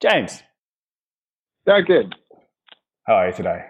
James. 0.00 0.42
Very 1.66 1.84
good. 1.84 2.14
How 3.06 3.14
are 3.14 3.28
you 3.28 3.34
today? 3.34 3.64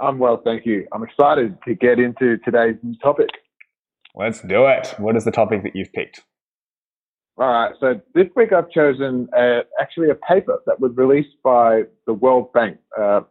I'm 0.00 0.18
well, 0.18 0.40
thank 0.44 0.66
you. 0.66 0.86
I'm 0.92 1.02
excited 1.02 1.56
to 1.66 1.74
get 1.74 1.98
into 1.98 2.38
today's 2.38 2.76
topic. 3.02 3.28
Let's 4.14 4.40
do 4.42 4.66
it. 4.66 4.94
What 4.98 5.16
is 5.16 5.24
the 5.24 5.30
topic 5.30 5.62
that 5.62 5.74
you've 5.74 5.92
picked? 5.92 6.22
All 7.36 7.48
right, 7.48 7.74
so 7.80 8.00
this 8.14 8.26
week 8.36 8.52
I've 8.52 8.70
chosen 8.70 9.28
uh, 9.36 9.60
actually 9.80 10.10
a 10.10 10.14
paper 10.14 10.60
that 10.66 10.78
was 10.78 10.92
released 10.94 11.36
by 11.42 11.82
the 12.06 12.12
World 12.12 12.52
Bank 12.52 12.78
uh, 12.96 13.22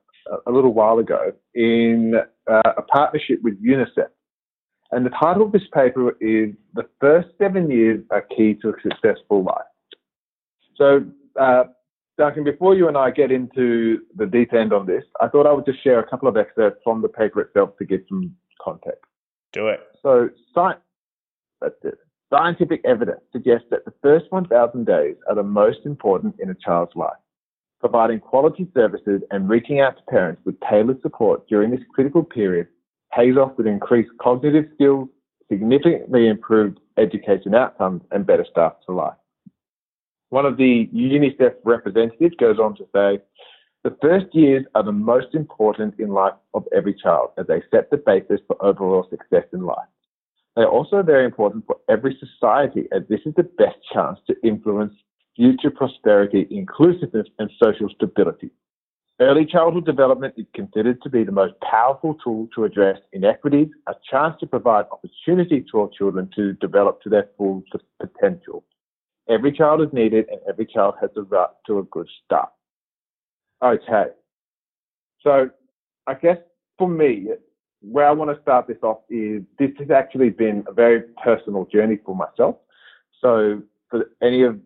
a 0.45 0.51
little 0.51 0.73
while 0.73 0.99
ago 0.99 1.31
in 1.55 2.13
uh, 2.51 2.61
a 2.77 2.81
partnership 2.81 3.39
with 3.43 3.63
UNICEF. 3.63 4.09
And 4.91 5.05
the 5.05 5.09
title 5.11 5.43
of 5.43 5.53
this 5.53 5.63
paper 5.73 6.11
is 6.19 6.53
The 6.73 6.83
First 6.99 7.29
Seven 7.39 7.71
Years 7.71 8.03
Are 8.11 8.21
Key 8.21 8.55
to 8.61 8.69
a 8.69 8.73
Successful 8.83 9.43
Life. 9.43 9.65
So, 10.75 11.05
uh, 11.39 11.63
Duncan, 12.17 12.43
before 12.43 12.75
you 12.75 12.87
and 12.87 12.97
I 12.97 13.09
get 13.11 13.31
into 13.31 14.01
the 14.15 14.25
deep 14.25 14.53
end 14.53 14.71
on 14.71 14.85
this, 14.85 15.03
I 15.19 15.27
thought 15.27 15.47
I 15.47 15.53
would 15.53 15.65
just 15.65 15.83
share 15.83 15.99
a 15.99 16.07
couple 16.07 16.27
of 16.27 16.37
excerpts 16.37 16.81
from 16.83 17.01
the 17.01 17.09
paper 17.09 17.41
itself 17.41 17.75
to 17.77 17.85
give 17.85 18.01
some 18.07 18.35
context. 18.61 19.03
Do 19.51 19.67
it. 19.67 19.81
So, 20.01 20.29
scientific 22.29 22.81
evidence 22.85 23.21
suggests 23.31 23.67
that 23.71 23.85
the 23.85 23.93
first 24.01 24.25
1,000 24.29 24.85
days 24.85 25.15
are 25.27 25.35
the 25.35 25.43
most 25.43 25.79
important 25.85 26.35
in 26.39 26.49
a 26.49 26.55
child's 26.55 26.95
life. 26.95 27.17
Providing 27.79 28.19
quality 28.19 28.67
services 28.73 29.21
and 29.31 29.49
reaching 29.49 29.79
out 29.79 29.97
to 29.97 30.03
parents 30.03 30.41
with 30.45 30.55
tailored 30.69 31.01
support 31.01 31.47
during 31.47 31.71
this 31.71 31.81
critical 31.93 32.23
period 32.23 32.67
pays 33.15 33.37
off 33.37 33.57
with 33.57 33.67
increased 33.67 34.09
cognitive 34.21 34.65
skills, 34.73 35.09
significantly 35.51 36.27
improved 36.27 36.79
education 36.97 37.53
outcomes, 37.53 38.01
and 38.11 38.25
better 38.25 38.45
starts 38.49 38.83
to 38.85 38.93
life. 38.93 39.13
One 40.33 40.47
of 40.47 40.57
the 40.57 40.89
UNICEF 40.91 41.57
representatives 41.63 42.33
goes 42.39 42.57
on 42.57 42.75
to 42.77 42.85
say, 42.85 43.21
the 43.83 43.95
first 44.01 44.33
years 44.33 44.65
are 44.73 44.81
the 44.81 44.91
most 44.91 45.35
important 45.35 45.93
in 45.99 46.09
life 46.09 46.33
of 46.55 46.65
every 46.75 46.95
child 46.95 47.29
as 47.37 47.45
they 47.45 47.61
set 47.69 47.91
the 47.91 47.97
basis 47.97 48.39
for 48.47 48.55
overall 48.65 49.05
success 49.11 49.43
in 49.53 49.61
life. 49.61 49.87
They 50.55 50.63
are 50.63 50.71
also 50.71 51.03
very 51.03 51.25
important 51.25 51.67
for 51.67 51.75
every 51.87 52.17
society 52.19 52.87
as 52.91 53.03
this 53.07 53.19
is 53.27 53.35
the 53.35 53.43
best 53.43 53.77
chance 53.93 54.17
to 54.25 54.35
influence 54.43 54.95
future 55.35 55.69
prosperity, 55.69 56.47
inclusiveness, 56.49 57.27
and 57.37 57.51
social 57.63 57.89
stability. 57.89 58.49
Early 59.19 59.45
childhood 59.45 59.85
development 59.85 60.33
is 60.35 60.47
considered 60.55 60.99
to 61.03 61.11
be 61.11 61.23
the 61.23 61.31
most 61.31 61.53
powerful 61.61 62.15
tool 62.23 62.49
to 62.55 62.63
address 62.63 62.97
inequities, 63.11 63.69
a 63.87 63.93
chance 64.09 64.35
to 64.39 64.47
provide 64.47 64.85
opportunity 64.91 65.63
to 65.69 65.81
our 65.81 65.89
children 65.95 66.27
to 66.35 66.53
develop 66.53 67.03
to 67.03 67.09
their 67.09 67.29
full 67.37 67.61
potential. 68.01 68.63
Every 69.29 69.51
child 69.51 69.81
is 69.81 69.93
needed 69.93 70.27
and 70.29 70.39
every 70.47 70.65
child 70.65 70.95
has 71.01 71.09
a 71.15 71.21
right 71.21 71.49
to 71.67 71.79
a 71.79 71.83
good 71.83 72.07
start. 72.25 72.49
Okay. 73.63 74.05
So 75.21 75.49
I 76.07 76.13
guess 76.15 76.37
for 76.77 76.89
me, 76.89 77.29
where 77.81 78.07
I 78.07 78.11
want 78.11 78.35
to 78.35 78.41
start 78.41 78.67
this 78.67 78.77
off 78.81 78.99
is 79.09 79.41
this 79.59 79.71
has 79.79 79.91
actually 79.91 80.29
been 80.29 80.63
a 80.67 80.73
very 80.73 81.01
personal 81.23 81.65
journey 81.65 81.99
for 82.05 82.15
myself. 82.15 82.55
So 83.21 83.61
for 83.89 84.09
any 84.21 84.43
of 84.43 84.59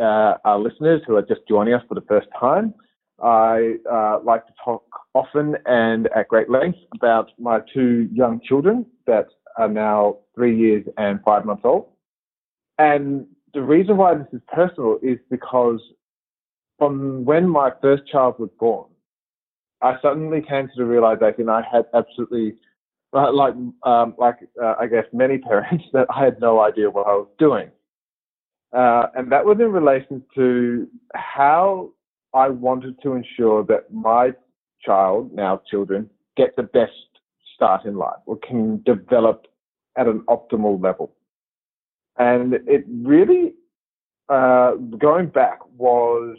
uh, 0.00 0.34
our 0.44 0.58
listeners 0.58 1.02
who 1.06 1.16
are 1.16 1.22
just 1.22 1.40
joining 1.48 1.74
us 1.74 1.82
for 1.88 1.94
the 1.94 2.04
first 2.08 2.28
time, 2.38 2.74
I 3.20 3.74
uh, 3.90 4.20
like 4.22 4.46
to 4.46 4.52
talk 4.64 4.84
often 5.14 5.56
and 5.66 6.08
at 6.14 6.28
great 6.28 6.48
length 6.48 6.78
about 6.94 7.30
my 7.38 7.60
two 7.74 8.08
young 8.12 8.40
children 8.40 8.86
that 9.06 9.26
are 9.56 9.68
now 9.68 10.18
three 10.34 10.56
years 10.56 10.84
and 10.96 11.20
five 11.24 11.44
months 11.44 11.62
old. 11.64 11.88
And 12.78 13.26
the 13.54 13.62
reason 13.62 13.96
why 13.96 14.14
this 14.14 14.26
is 14.32 14.40
personal 14.52 14.98
is 15.02 15.18
because 15.30 15.80
from 16.78 17.24
when 17.24 17.48
my 17.48 17.70
first 17.82 18.06
child 18.06 18.36
was 18.38 18.50
born, 18.58 18.86
I 19.80 19.96
suddenly 20.02 20.42
came 20.42 20.66
to 20.68 20.72
the 20.76 20.84
realization 20.84 21.48
I 21.48 21.62
had 21.70 21.86
absolutely, 21.94 22.54
uh, 23.12 23.32
like, 23.32 23.54
um, 23.84 24.14
like 24.18 24.36
uh, 24.62 24.74
I 24.78 24.86
guess 24.86 25.04
many 25.12 25.38
parents, 25.50 25.84
that 25.92 26.06
I 26.14 26.24
had 26.24 26.40
no 26.40 26.60
idea 26.60 26.90
what 26.90 27.06
I 27.06 27.14
was 27.14 27.28
doing. 27.38 27.70
Uh, 28.72 29.06
and 29.14 29.32
that 29.32 29.44
was 29.44 29.58
in 29.60 29.72
relation 29.72 30.22
to 30.34 30.86
how 31.14 31.90
I 32.34 32.48
wanted 32.48 33.00
to 33.02 33.14
ensure 33.14 33.64
that 33.64 33.92
my 33.92 34.32
child, 34.84 35.32
now 35.32 35.62
children, 35.70 36.10
get 36.36 36.54
the 36.56 36.64
best 36.64 36.92
start 37.54 37.84
in 37.86 37.96
life 37.96 38.20
or 38.26 38.36
can 38.36 38.82
develop 38.84 39.46
at 39.96 40.06
an 40.06 40.20
optimal 40.28 40.82
level. 40.82 41.12
And 42.18 42.54
it 42.54 42.84
really, 42.88 43.54
uh, 44.28 44.72
going 44.98 45.28
back, 45.28 45.60
was 45.76 46.36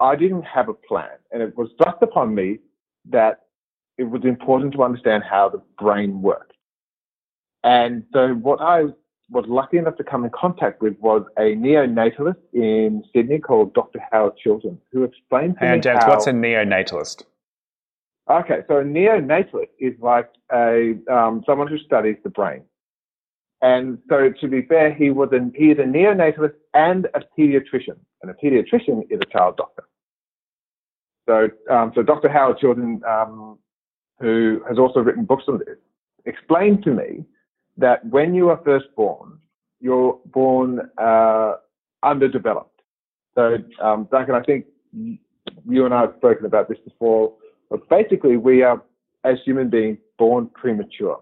I 0.00 0.16
didn't 0.16 0.42
have 0.42 0.68
a 0.68 0.74
plan. 0.74 1.18
And 1.32 1.42
it 1.42 1.56
was 1.56 1.68
thrust 1.82 1.98
upon 2.02 2.34
me 2.34 2.58
that 3.10 3.40
it 3.98 4.04
was 4.04 4.22
important 4.24 4.72
to 4.74 4.82
understand 4.82 5.24
how 5.28 5.48
the 5.48 5.62
brain 5.78 6.22
worked. 6.22 6.52
And 7.64 8.04
so 8.12 8.34
what 8.34 8.60
I 8.60 8.84
was 9.30 9.44
lucky 9.48 9.78
enough 9.78 9.96
to 9.96 10.04
come 10.04 10.24
in 10.24 10.30
contact 10.30 10.80
with 10.80 10.96
was 11.00 11.24
a 11.36 11.56
neonatalist 11.56 12.36
in 12.52 13.02
Sydney 13.14 13.38
called 13.38 13.74
Dr. 13.74 14.00
Howard 14.12 14.36
Chilton, 14.36 14.78
who 14.92 15.02
explained 15.02 15.56
to 15.58 15.64
and 15.64 15.78
me 15.78 15.80
James, 15.80 16.04
how, 16.04 16.10
what's 16.10 16.26
a 16.26 16.32
neonatalist? 16.32 17.24
Okay, 18.30 18.60
so 18.68 18.78
a 18.78 18.84
neonatalist 18.84 19.70
is 19.80 19.94
like 20.00 20.30
a 20.52 20.94
um, 21.10 21.42
someone 21.46 21.68
who 21.68 21.78
studies 21.78 22.16
the 22.22 22.30
brain. 22.30 22.62
And 23.62 23.98
so, 24.08 24.30
to 24.40 24.48
be 24.48 24.62
fair, 24.62 24.92
he 24.92 25.10
was 25.10 25.30
a, 25.32 25.50
he 25.54 25.70
is 25.70 25.78
a 25.78 25.82
neonatalist 25.82 26.54
and 26.74 27.06
a 27.14 27.20
pediatrician, 27.38 27.96
and 28.22 28.30
a 28.30 28.34
pediatrician 28.34 29.04
is 29.10 29.18
a 29.20 29.32
child 29.32 29.56
doctor. 29.56 29.84
So, 31.26 31.48
um, 31.70 31.92
so 31.94 32.02
Dr. 32.02 32.28
Howard 32.28 32.58
Chilton, 32.58 33.00
um, 33.08 33.58
who 34.20 34.60
has 34.68 34.78
also 34.78 35.00
written 35.00 35.24
books 35.24 35.44
on 35.48 35.58
this, 35.58 35.78
explained 36.26 36.84
to 36.84 36.90
me 36.90 37.24
that 37.78 38.04
when 38.06 38.34
you 38.34 38.50
are 38.50 38.60
first 38.64 38.86
born, 38.94 39.38
you're 39.80 40.18
born 40.26 40.80
uh, 40.98 41.54
underdeveloped. 42.02 42.80
So, 43.34 43.58
um, 43.82 44.08
Duncan, 44.10 44.34
I 44.34 44.42
think 44.42 44.66
you 45.68 45.84
and 45.84 45.94
I 45.94 46.02
have 46.02 46.14
spoken 46.16 46.46
about 46.46 46.68
this 46.68 46.78
before. 46.84 47.34
But 47.70 47.88
basically, 47.88 48.36
we 48.36 48.62
are, 48.62 48.82
as 49.24 49.38
human 49.44 49.68
beings, 49.68 49.98
born 50.18 50.48
premature. 50.54 51.20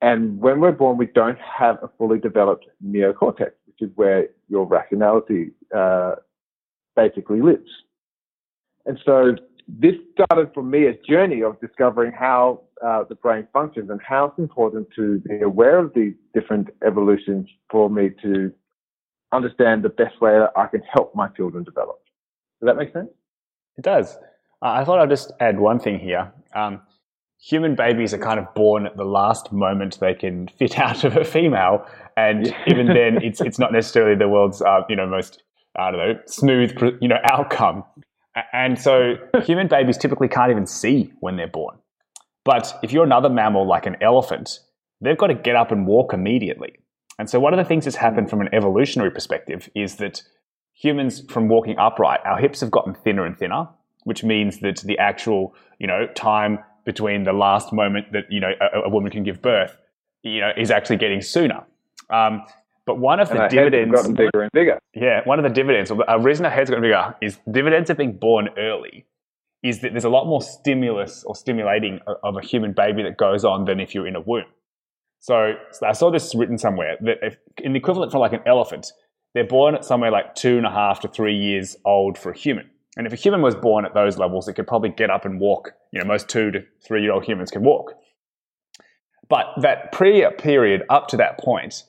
And 0.00 0.38
when 0.40 0.60
we're 0.60 0.72
born, 0.72 0.96
we 0.96 1.06
don't 1.06 1.38
have 1.38 1.78
a 1.82 1.90
fully 1.98 2.18
developed 2.18 2.66
neocortex, 2.84 3.50
which 3.66 3.80
is 3.80 3.90
where 3.96 4.28
your 4.48 4.64
rationality 4.66 5.50
uh, 5.74 6.16
basically 6.94 7.40
lives. 7.40 7.68
And 8.86 8.98
so 9.04 9.34
this 9.66 9.94
started 10.12 10.52
for 10.54 10.62
me 10.62 10.86
a 10.86 10.94
journey 11.08 11.42
of 11.42 11.60
discovering 11.60 12.12
how 12.12 12.62
uh, 12.84 13.04
the 13.08 13.16
brain 13.16 13.46
functions 13.52 13.90
and 13.90 14.00
how 14.00 14.26
it's 14.26 14.38
important 14.38 14.88
to 14.96 15.18
be 15.20 15.40
aware 15.40 15.78
of 15.78 15.92
these 15.94 16.14
different 16.32 16.68
evolutions 16.86 17.48
for 17.70 17.90
me 17.90 18.10
to 18.22 18.52
understand 19.32 19.82
the 19.82 19.90
best 19.90 20.20
way 20.20 20.32
that 20.38 20.52
I 20.56 20.66
can 20.66 20.80
help 20.92 21.14
my 21.14 21.28
children 21.28 21.64
develop. 21.64 22.00
Does 22.60 22.68
that 22.68 22.76
make 22.76 22.92
sense? 22.92 23.10
It 23.76 23.82
does. 23.82 24.16
Uh, 24.62 24.72
I 24.72 24.84
thought 24.84 24.98
I'd 24.98 25.10
just 25.10 25.32
add 25.38 25.58
one 25.58 25.78
thing 25.78 25.98
here. 25.98 26.32
Um, 26.54 26.80
human 27.40 27.74
babies 27.74 28.12
are 28.12 28.18
kind 28.18 28.38
of 28.38 28.52
born 28.54 28.86
at 28.86 28.96
the 28.96 29.04
last 29.04 29.52
moment 29.52 29.98
they 30.00 30.14
can 30.14 30.48
fit 30.48 30.78
out 30.78 31.04
of 31.04 31.16
a 31.16 31.24
female, 31.24 31.86
and 32.16 32.46
yeah. 32.46 32.64
even 32.66 32.86
then, 32.86 33.18
it's 33.22 33.40
it's 33.40 33.58
not 33.58 33.72
necessarily 33.72 34.16
the 34.16 34.28
world's 34.28 34.62
uh, 34.62 34.80
you 34.88 34.96
know 34.96 35.06
most 35.06 35.42
I 35.76 35.90
don't 35.90 36.00
know 36.00 36.20
smooth 36.26 36.72
you 37.00 37.08
know 37.08 37.18
outcome. 37.24 37.84
And 38.52 38.78
so, 38.78 39.14
human 39.42 39.66
babies 39.66 39.98
typically 39.98 40.28
can't 40.28 40.50
even 40.50 40.66
see 40.66 41.12
when 41.20 41.36
they're 41.36 41.48
born. 41.48 41.76
But 42.44 42.78
if 42.82 42.92
you're 42.92 43.04
another 43.04 43.28
mammal 43.28 43.66
like 43.66 43.86
an 43.86 43.96
elephant, 44.00 44.60
they've 45.00 45.18
got 45.18 45.26
to 45.28 45.34
get 45.34 45.56
up 45.56 45.72
and 45.72 45.86
walk 45.86 46.12
immediately. 46.12 46.76
And 47.18 47.28
so, 47.28 47.40
one 47.40 47.52
of 47.52 47.58
the 47.58 47.64
things 47.64 47.84
that's 47.84 47.96
happened 47.96 48.30
from 48.30 48.40
an 48.40 48.48
evolutionary 48.52 49.10
perspective 49.10 49.68
is 49.74 49.96
that 49.96 50.22
humans, 50.72 51.24
from 51.28 51.48
walking 51.48 51.76
upright, 51.78 52.20
our 52.24 52.38
hips 52.38 52.60
have 52.60 52.70
gotten 52.70 52.94
thinner 52.94 53.26
and 53.26 53.36
thinner, 53.36 53.68
which 54.04 54.22
means 54.22 54.60
that 54.60 54.78
the 54.78 54.98
actual, 54.98 55.54
you 55.78 55.86
know, 55.86 56.06
time 56.14 56.60
between 56.88 57.24
the 57.24 57.34
last 57.34 57.70
moment 57.70 58.10
that 58.12 58.24
you 58.30 58.40
know 58.40 58.50
a, 58.62 58.80
a 58.86 58.88
woman 58.88 59.10
can 59.10 59.22
give 59.22 59.42
birth, 59.42 59.76
you 60.22 60.40
know, 60.40 60.50
is 60.56 60.70
actually 60.70 60.96
getting 60.96 61.20
sooner. 61.20 61.62
Um, 62.08 62.42
but 62.86 62.98
one 62.98 63.20
of 63.20 63.30
and 63.30 63.40
the 63.40 63.48
dividends 63.48 63.94
gotten 63.94 64.14
bigger 64.14 64.40
and 64.40 64.50
bigger. 64.52 64.78
Yeah, 64.94 65.20
one 65.24 65.38
of 65.38 65.42
the 65.42 65.50
dividends, 65.50 65.92
a 66.08 66.18
reason 66.18 66.46
our 66.46 66.50
heads 66.50 66.70
gotten 66.70 66.82
bigger, 66.82 67.14
is 67.20 67.38
dividends 67.52 67.90
of 67.90 67.98
being 67.98 68.16
born 68.16 68.48
early. 68.56 69.04
Is 69.62 69.80
that 69.80 69.92
there's 69.92 70.06
a 70.06 70.08
lot 70.08 70.26
more 70.26 70.40
stimulus 70.40 71.24
or 71.24 71.36
stimulating 71.36 72.00
of 72.22 72.38
a 72.38 72.40
human 72.40 72.72
baby 72.72 73.02
that 73.02 73.18
goes 73.18 73.44
on 73.44 73.66
than 73.66 73.80
if 73.80 73.94
you're 73.94 74.06
in 74.06 74.16
a 74.16 74.20
womb. 74.20 74.46
So, 75.20 75.56
so 75.72 75.86
I 75.86 75.92
saw 75.92 76.10
this 76.10 76.34
written 76.34 76.56
somewhere 76.56 76.96
that 77.02 77.18
if, 77.20 77.36
in 77.58 77.74
the 77.74 77.78
equivalent 77.80 78.12
for 78.12 78.18
like 78.18 78.32
an 78.32 78.40
elephant, 78.46 78.92
they're 79.34 79.44
born 79.44 79.74
at 79.74 79.84
somewhere 79.84 80.10
like 80.10 80.36
two 80.36 80.56
and 80.56 80.64
a 80.64 80.70
half 80.70 81.00
to 81.00 81.08
three 81.08 81.36
years 81.36 81.76
old 81.84 82.16
for 82.16 82.30
a 82.30 82.38
human. 82.38 82.70
And 82.98 83.06
if 83.06 83.12
a 83.12 83.16
human 83.16 83.40
was 83.40 83.54
born 83.54 83.86
at 83.86 83.94
those 83.94 84.18
levels, 84.18 84.48
it 84.48 84.54
could 84.54 84.66
probably 84.66 84.90
get 84.90 85.08
up 85.08 85.24
and 85.24 85.38
walk. 85.38 85.70
You 85.92 86.00
know, 86.00 86.04
most 86.04 86.28
two 86.28 86.50
to 86.50 86.64
three 86.84 87.02
year 87.02 87.12
old 87.12 87.24
humans 87.24 87.50
can 87.50 87.62
walk. 87.62 87.94
But 89.28 89.46
that 89.62 89.92
pre 89.92 90.28
period 90.36 90.82
up 90.90 91.06
to 91.08 91.16
that 91.18 91.38
point, 91.38 91.84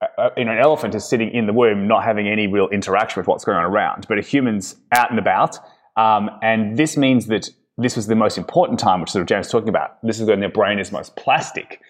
uh, 0.00 0.30
you 0.36 0.44
know, 0.46 0.52
an 0.52 0.58
elephant 0.58 0.94
is 0.94 1.06
sitting 1.06 1.30
in 1.30 1.46
the 1.46 1.52
womb, 1.52 1.86
not 1.86 2.02
having 2.02 2.26
any 2.26 2.46
real 2.46 2.68
interaction 2.68 3.20
with 3.20 3.26
what's 3.26 3.44
going 3.44 3.58
on 3.58 3.64
around, 3.64 4.06
but 4.08 4.18
a 4.18 4.22
human's 4.22 4.76
out 4.90 5.10
and 5.10 5.18
about. 5.18 5.58
Um, 5.96 6.30
and 6.42 6.78
this 6.78 6.96
means 6.96 7.26
that 7.26 7.50
this 7.76 7.94
was 7.94 8.06
the 8.06 8.16
most 8.16 8.38
important 8.38 8.80
time, 8.80 9.00
which 9.00 9.10
sort 9.10 9.20
of 9.20 9.28
James 9.28 9.50
talking 9.50 9.68
about. 9.68 9.98
This 10.02 10.18
is 10.18 10.26
when 10.26 10.40
their 10.40 10.48
brain 10.48 10.78
is 10.78 10.90
most 10.90 11.14
plastic. 11.14 11.80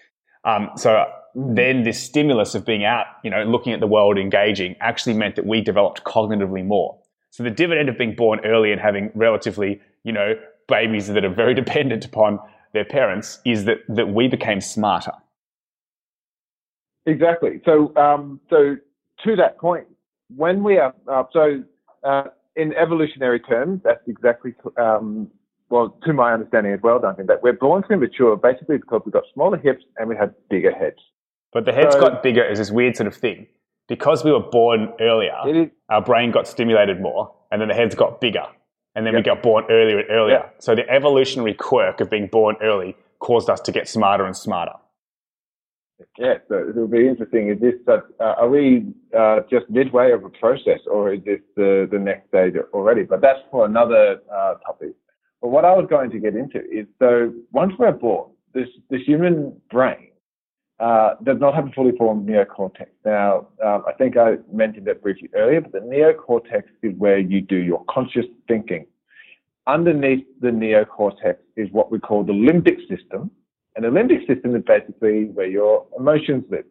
Um, 0.43 0.71
so 0.75 1.05
then 1.33 1.83
this 1.83 2.01
stimulus 2.01 2.55
of 2.55 2.65
being 2.65 2.83
out, 2.83 3.05
you 3.23 3.29
know, 3.29 3.43
looking 3.43 3.71
at 3.71 3.79
the 3.79 3.87
world, 3.87 4.17
engaging, 4.17 4.75
actually 4.81 5.13
meant 5.13 5.35
that 5.37 5.45
we 5.45 5.61
developed 5.61 6.03
cognitively 6.03 6.65
more. 6.65 6.99
So 7.35 7.43
the 7.43 7.51
dividend 7.51 7.89
of 7.89 7.97
being 7.97 8.15
born 8.15 8.39
early 8.45 8.71
and 8.71 8.79
having 8.79 9.11
relatively, 9.13 9.81
you 10.05 10.13
know, 10.13 10.35
babies 10.69 11.07
that 11.07 11.25
are 11.25 11.33
very 11.33 11.53
dependent 11.63 12.05
upon 12.05 12.39
their 12.71 12.85
parents 12.85 13.39
is 13.43 13.65
that, 13.65 13.79
that 13.89 14.07
we 14.07 14.29
became 14.29 14.61
smarter. 14.61 15.11
Exactly. 17.05 17.61
So, 17.65 17.93
um, 17.97 18.39
so 18.49 18.77
to 19.25 19.35
that 19.35 19.57
point, 19.57 19.85
when 20.33 20.63
we 20.63 20.77
are 20.77 20.95
uh, 21.11 21.23
so 21.33 21.61
uh, 22.05 22.23
in 22.55 22.71
evolutionary 22.73 23.41
terms, 23.41 23.81
that's 23.83 24.07
exactly 24.07 24.53
um, 24.77 25.29
well 25.69 25.97
to 26.05 26.13
my 26.13 26.31
understanding 26.31 26.71
as 26.71 26.79
well, 26.81 26.99
Duncan. 26.99 27.25
That 27.25 27.43
we're 27.43 27.51
born 27.51 27.83
premature 27.83 28.37
basically 28.37 28.77
because 28.77 29.01
we've 29.05 29.11
got 29.11 29.23
smaller 29.33 29.57
hips 29.57 29.83
and 29.97 30.07
we 30.07 30.15
have 30.15 30.33
bigger 30.49 30.71
heads. 30.71 30.99
But 31.51 31.65
the 31.65 31.73
heads 31.73 31.95
so, 31.95 31.99
got 31.99 32.23
bigger 32.23 32.49
is 32.49 32.59
this 32.59 32.71
weird 32.71 32.95
sort 32.95 33.07
of 33.07 33.15
thing. 33.15 33.47
Because 33.87 34.23
we 34.23 34.31
were 34.31 34.39
born 34.39 34.93
earlier, 34.99 35.69
our 35.89 36.01
brain 36.01 36.31
got 36.31 36.47
stimulated 36.47 37.01
more, 37.01 37.33
and 37.51 37.61
then 37.61 37.67
the 37.67 37.75
heads 37.75 37.93
got 37.93 38.19
bigger, 38.19 38.45
and 38.95 39.05
then 39.05 39.13
yep. 39.13 39.19
we 39.19 39.23
got 39.23 39.43
born 39.43 39.65
earlier 39.69 39.99
and 39.99 40.09
earlier. 40.09 40.37
Yep. 40.37 40.55
So 40.59 40.75
the 40.75 40.89
evolutionary 40.89 41.53
quirk 41.53 42.01
of 42.01 42.09
being 42.09 42.27
born 42.27 42.55
early 42.61 42.95
caused 43.19 43.49
us 43.49 43.61
to 43.61 43.71
get 43.71 43.87
smarter 43.87 44.25
and 44.25 44.35
smarter. 44.35 44.73
Yeah, 46.17 46.35
so 46.49 46.69
it'll 46.69 46.87
be 46.87 47.07
interesting. 47.07 47.49
Is 47.49 47.59
this 47.61 47.75
uh, 47.87 48.01
are 48.19 48.49
we 48.49 48.87
uh, 49.17 49.41
just 49.49 49.69
midway 49.69 50.11
of 50.11 50.25
a 50.25 50.29
process, 50.29 50.79
or 50.87 51.13
is 51.13 51.23
this 51.23 51.39
the 51.55 51.87
the 51.89 51.99
next 51.99 52.27
stage 52.27 52.55
already? 52.73 53.03
But 53.03 53.21
that's 53.21 53.39
for 53.49 53.65
another 53.65 54.19
uh, 54.33 54.55
topic. 54.65 54.93
But 55.41 55.49
what 55.49 55.63
I 55.63 55.73
was 55.73 55.85
going 55.89 56.11
to 56.11 56.19
get 56.19 56.35
into 56.35 56.59
is 56.69 56.85
so 56.99 57.33
once 57.51 57.73
we're 57.79 57.91
born, 57.91 58.31
this 58.53 58.67
the 58.89 58.97
human 58.97 59.55
brain 59.71 60.09
uh, 60.79 61.15
does 61.23 61.39
not 61.39 61.55
have 61.55 61.67
a 61.67 61.71
fully 61.71 61.95
formed 61.97 62.27
neocortex. 62.27 62.87
Now, 63.05 63.47
um, 63.63 63.83
I 63.87 63.93
think 63.97 64.17
I 64.17 64.35
mentioned 64.51 64.87
that 64.87 65.01
briefly 65.01 65.29
earlier, 65.33 65.61
but 65.61 65.71
the 65.71 65.79
neocortex 65.79 66.63
is 66.83 66.93
where 66.97 67.17
you 67.17 67.41
do 67.41 67.57
your 67.57 67.83
conscious 67.89 68.25
thinking. 68.47 68.85
Underneath 69.67 70.25
the 70.41 70.49
neocortex 70.49 71.37
is 71.55 71.69
what 71.71 71.91
we 71.91 71.99
call 71.99 72.23
the 72.23 72.33
limbic 72.33 72.79
system, 72.89 73.31
and 73.75 73.85
the 73.85 73.89
limbic 73.89 74.27
system 74.27 74.55
is 74.55 74.63
basically 74.65 75.25
where 75.25 75.47
your 75.47 75.85
emotions 75.97 76.43
live. 76.49 76.65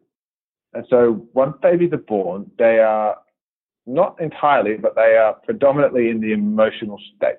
And 0.74 0.84
so 0.90 1.26
once 1.32 1.56
babies 1.62 1.92
are 1.92 1.98
born, 1.98 2.50
they 2.58 2.78
are 2.80 3.16
not 3.86 4.20
entirely, 4.20 4.76
but 4.76 4.94
they 4.94 5.16
are 5.16 5.34
predominantly 5.44 6.08
in 6.08 6.20
the 6.20 6.32
emotional 6.32 6.98
state. 7.16 7.38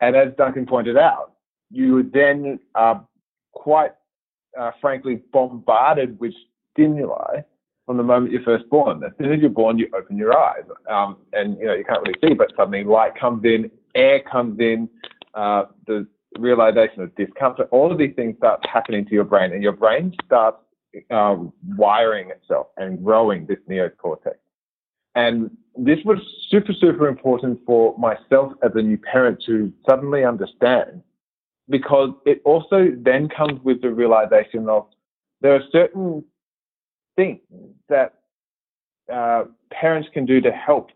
And 0.00 0.16
as 0.16 0.28
Duncan 0.36 0.66
pointed 0.66 0.96
out, 0.96 1.32
you 1.70 2.10
then 2.12 2.58
are 2.74 3.06
quite 3.52 3.92
uh, 4.58 4.70
frankly 4.80 5.22
bombarded 5.32 6.18
with 6.18 6.32
stimuli 6.72 7.40
from 7.86 7.96
the 7.96 8.02
moment 8.02 8.32
you're 8.32 8.42
first 8.42 8.68
born. 8.70 9.02
As 9.04 9.12
soon 9.18 9.32
as 9.32 9.40
you're 9.40 9.50
born, 9.50 9.78
you 9.78 9.88
open 9.96 10.16
your 10.16 10.36
eyes, 10.36 10.64
um, 10.88 11.16
and 11.32 11.58
you 11.58 11.66
know 11.66 11.74
you 11.74 11.84
can't 11.84 12.00
really 12.02 12.18
see, 12.24 12.34
but 12.34 12.52
suddenly 12.56 12.84
light 12.84 13.18
comes 13.18 13.44
in, 13.44 13.70
air 13.94 14.20
comes 14.20 14.60
in, 14.60 14.88
uh, 15.34 15.64
the 15.86 16.06
realization 16.38 17.02
of 17.02 17.14
discomfort, 17.16 17.68
all 17.70 17.90
of 17.90 17.98
these 17.98 18.14
things 18.14 18.36
start 18.38 18.64
happening 18.66 19.04
to 19.06 19.12
your 19.12 19.24
brain, 19.24 19.52
and 19.52 19.62
your 19.62 19.72
brain 19.72 20.14
starts 20.24 20.58
um, 21.10 21.52
wiring 21.76 22.30
itself 22.30 22.68
and 22.76 23.04
growing 23.04 23.46
this 23.46 23.58
neocortex. 23.68 24.34
And 25.14 25.50
this 25.76 25.98
was 26.04 26.18
super, 26.48 26.72
super 26.72 27.08
important 27.08 27.60
for 27.66 27.96
myself 27.98 28.52
as 28.62 28.72
a 28.74 28.82
new 28.82 28.98
parent 28.98 29.42
to 29.46 29.72
suddenly 29.88 30.24
understand 30.24 31.02
because 31.70 32.10
it 32.26 32.42
also 32.44 32.88
then 32.96 33.28
comes 33.28 33.62
with 33.62 33.80
the 33.80 33.90
realization 33.90 34.68
of 34.68 34.86
there 35.40 35.54
are 35.54 35.62
certain 35.72 36.24
things 37.16 37.40
that 37.88 38.14
uh, 39.12 39.44
parents 39.70 40.08
can 40.12 40.26
do 40.26 40.40
to 40.40 40.50
help 40.50 40.90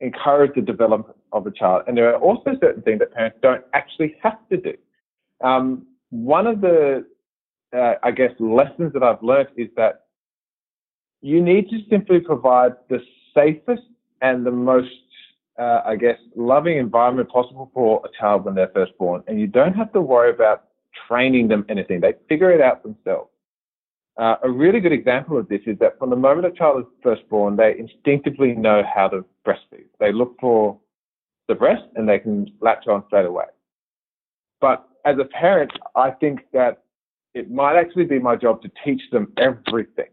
encourage 0.00 0.54
the 0.54 0.60
development 0.60 1.16
of 1.32 1.46
a 1.46 1.50
child. 1.50 1.84
And 1.86 1.96
there 1.96 2.12
are 2.14 2.20
also 2.20 2.52
certain 2.60 2.82
things 2.82 2.98
that 3.00 3.12
parents 3.12 3.38
don't 3.42 3.64
actually 3.72 4.16
have 4.22 4.38
to 4.50 4.56
do. 4.56 4.74
Um, 5.42 5.86
one 6.10 6.46
of 6.46 6.60
the, 6.60 7.06
uh, 7.74 7.94
I 8.02 8.10
guess, 8.10 8.32
lessons 8.38 8.92
that 8.92 9.02
I've 9.02 9.22
learned 9.22 9.48
is 9.56 9.68
that 9.76 10.06
you 11.20 11.42
need 11.42 11.70
to 11.70 11.78
simply 11.88 12.20
provide 12.20 12.72
the 12.88 13.00
safest 13.34 13.82
and 14.20 14.44
the 14.44 14.50
most, 14.50 14.90
uh, 15.62 15.82
I 15.86 15.96
guess, 15.96 16.18
loving 16.34 16.76
environment 16.78 17.28
possible 17.28 17.70
for 17.72 18.02
a 18.04 18.08
child 18.18 18.44
when 18.44 18.54
they're 18.54 18.72
first 18.74 18.96
born. 18.98 19.22
And 19.28 19.40
you 19.40 19.46
don't 19.46 19.74
have 19.74 19.92
to 19.92 20.00
worry 20.00 20.30
about 20.30 20.64
training 21.06 21.48
them 21.48 21.64
anything. 21.68 22.00
They 22.00 22.14
figure 22.28 22.50
it 22.50 22.60
out 22.60 22.82
themselves. 22.82 23.30
Uh, 24.18 24.36
a 24.42 24.50
really 24.50 24.80
good 24.80 24.92
example 24.92 25.38
of 25.38 25.48
this 25.48 25.60
is 25.66 25.78
that 25.78 25.98
from 25.98 26.10
the 26.10 26.16
moment 26.16 26.46
a 26.46 26.50
child 26.50 26.80
is 26.80 26.86
first 27.02 27.26
born, 27.28 27.56
they 27.56 27.78
instinctively 27.78 28.54
know 28.54 28.82
how 28.94 29.08
to 29.08 29.24
breastfeed. 29.46 29.86
They 30.00 30.12
look 30.12 30.36
for 30.40 30.78
the 31.48 31.54
breast 31.54 31.84
and 31.94 32.08
they 32.08 32.18
can 32.18 32.46
latch 32.60 32.86
on 32.88 33.04
straight 33.06 33.26
away. 33.26 33.46
But 34.60 34.86
as 35.04 35.16
a 35.18 35.24
parent, 35.24 35.72
I 35.94 36.10
think 36.10 36.40
that 36.52 36.82
it 37.34 37.50
might 37.50 37.76
actually 37.76 38.04
be 38.04 38.18
my 38.18 38.36
job 38.36 38.62
to 38.62 38.70
teach 38.84 39.02
them 39.12 39.32
everything. 39.36 40.10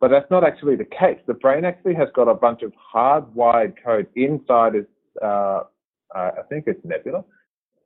But 0.00 0.10
that's 0.10 0.30
not 0.30 0.44
actually 0.44 0.76
the 0.76 0.84
case. 0.84 1.18
The 1.26 1.34
brain 1.34 1.64
actually 1.64 1.94
has 1.94 2.08
got 2.14 2.28
a 2.28 2.34
bunch 2.34 2.62
of 2.62 2.72
hardwired 2.94 3.74
code 3.84 4.06
inside 4.14 4.76
its, 4.76 4.88
uh, 5.20 5.62
uh, 6.14 6.14
I 6.14 6.42
think 6.48 6.64
it's 6.68 6.80
nebula, 6.84 7.24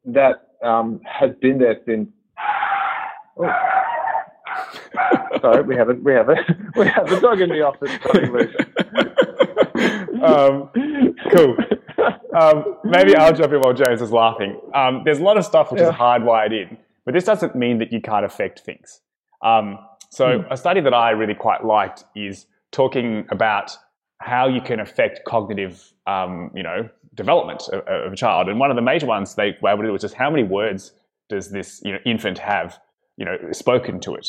that 0.04 0.48
um, 0.62 1.00
has 1.04 1.30
been 1.40 1.58
there 1.58 1.78
since. 1.86 2.08
Oh. 3.38 3.50
Sorry, 5.40 5.62
we 5.62 5.74
have 5.76 5.88
a 5.88 5.94
we 5.94 6.12
have 6.12 6.28
a 6.28 6.36
we 6.76 6.86
have 6.86 7.10
a 7.10 7.20
dog 7.20 7.40
in 7.40 7.48
the 7.48 7.62
office. 7.62 7.90
um, 10.22 10.68
cool. 11.32 11.56
Um, 12.38 12.76
maybe 12.84 13.16
I'll 13.16 13.32
jump 13.32 13.52
in 13.52 13.60
while 13.60 13.72
James 13.72 14.02
is 14.02 14.12
laughing. 14.12 14.60
Um, 14.74 15.02
there's 15.04 15.18
a 15.18 15.22
lot 15.22 15.36
of 15.36 15.44
stuff 15.44 15.72
which 15.72 15.80
yeah. 15.80 15.88
is 15.88 15.94
hardwired 15.94 16.52
in, 16.52 16.76
but 17.04 17.14
this 17.14 17.24
doesn't 17.24 17.54
mean 17.54 17.78
that 17.78 17.92
you 17.92 18.00
can't 18.00 18.24
affect 18.24 18.60
things. 18.60 19.00
Um, 19.42 19.78
so 20.12 20.40
mm. 20.40 20.46
a 20.50 20.56
study 20.58 20.82
that 20.82 20.92
I 20.92 21.10
really 21.10 21.34
quite 21.34 21.64
liked 21.64 22.04
is 22.14 22.46
talking 22.70 23.26
about 23.30 23.74
how 24.20 24.46
you 24.46 24.60
can 24.60 24.78
affect 24.78 25.24
cognitive, 25.26 25.90
um, 26.06 26.50
you 26.54 26.62
know, 26.62 26.88
development 27.14 27.62
of, 27.72 27.80
of, 27.86 28.12
a 28.12 28.16
child. 28.16 28.48
And 28.48 28.60
one 28.60 28.70
of 28.70 28.76
the 28.76 28.82
major 28.82 29.06
ones 29.06 29.34
they 29.34 29.56
were 29.62 29.70
able 29.70 29.82
to 29.82 29.88
do 29.88 29.92
was 29.92 30.02
just 30.02 30.14
how 30.14 30.30
many 30.30 30.42
words 30.42 30.92
does 31.30 31.50
this 31.50 31.80
you 31.82 31.92
know, 31.92 31.98
infant 32.04 32.38
have, 32.38 32.78
you 33.16 33.24
know, 33.24 33.38
spoken 33.52 34.00
to 34.00 34.14
it. 34.14 34.28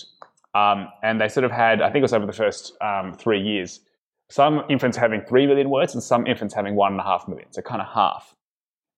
Um, 0.56 0.88
and 1.04 1.20
they 1.20 1.28
sort 1.28 1.44
of 1.44 1.52
had, 1.52 1.82
I 1.82 1.88
think 1.88 1.98
it 1.98 2.04
was 2.04 2.14
over 2.14 2.26
the 2.26 2.32
first 2.32 2.74
um, 2.82 3.14
three 3.14 3.42
years, 3.42 3.82
some 4.30 4.64
infants 4.70 4.96
having 4.96 5.22
three 5.22 5.46
million 5.48 5.70
words 5.70 5.94
and 5.94 6.02
some 6.02 6.26
infants 6.26 6.54
having 6.54 6.76
one 6.76 6.94
and 6.94 7.02
a 7.02 7.04
half 7.04 7.28
million, 7.28 7.52
so 7.52 7.62
kind 7.62 7.82
of 7.82 7.88
half. 7.94 8.34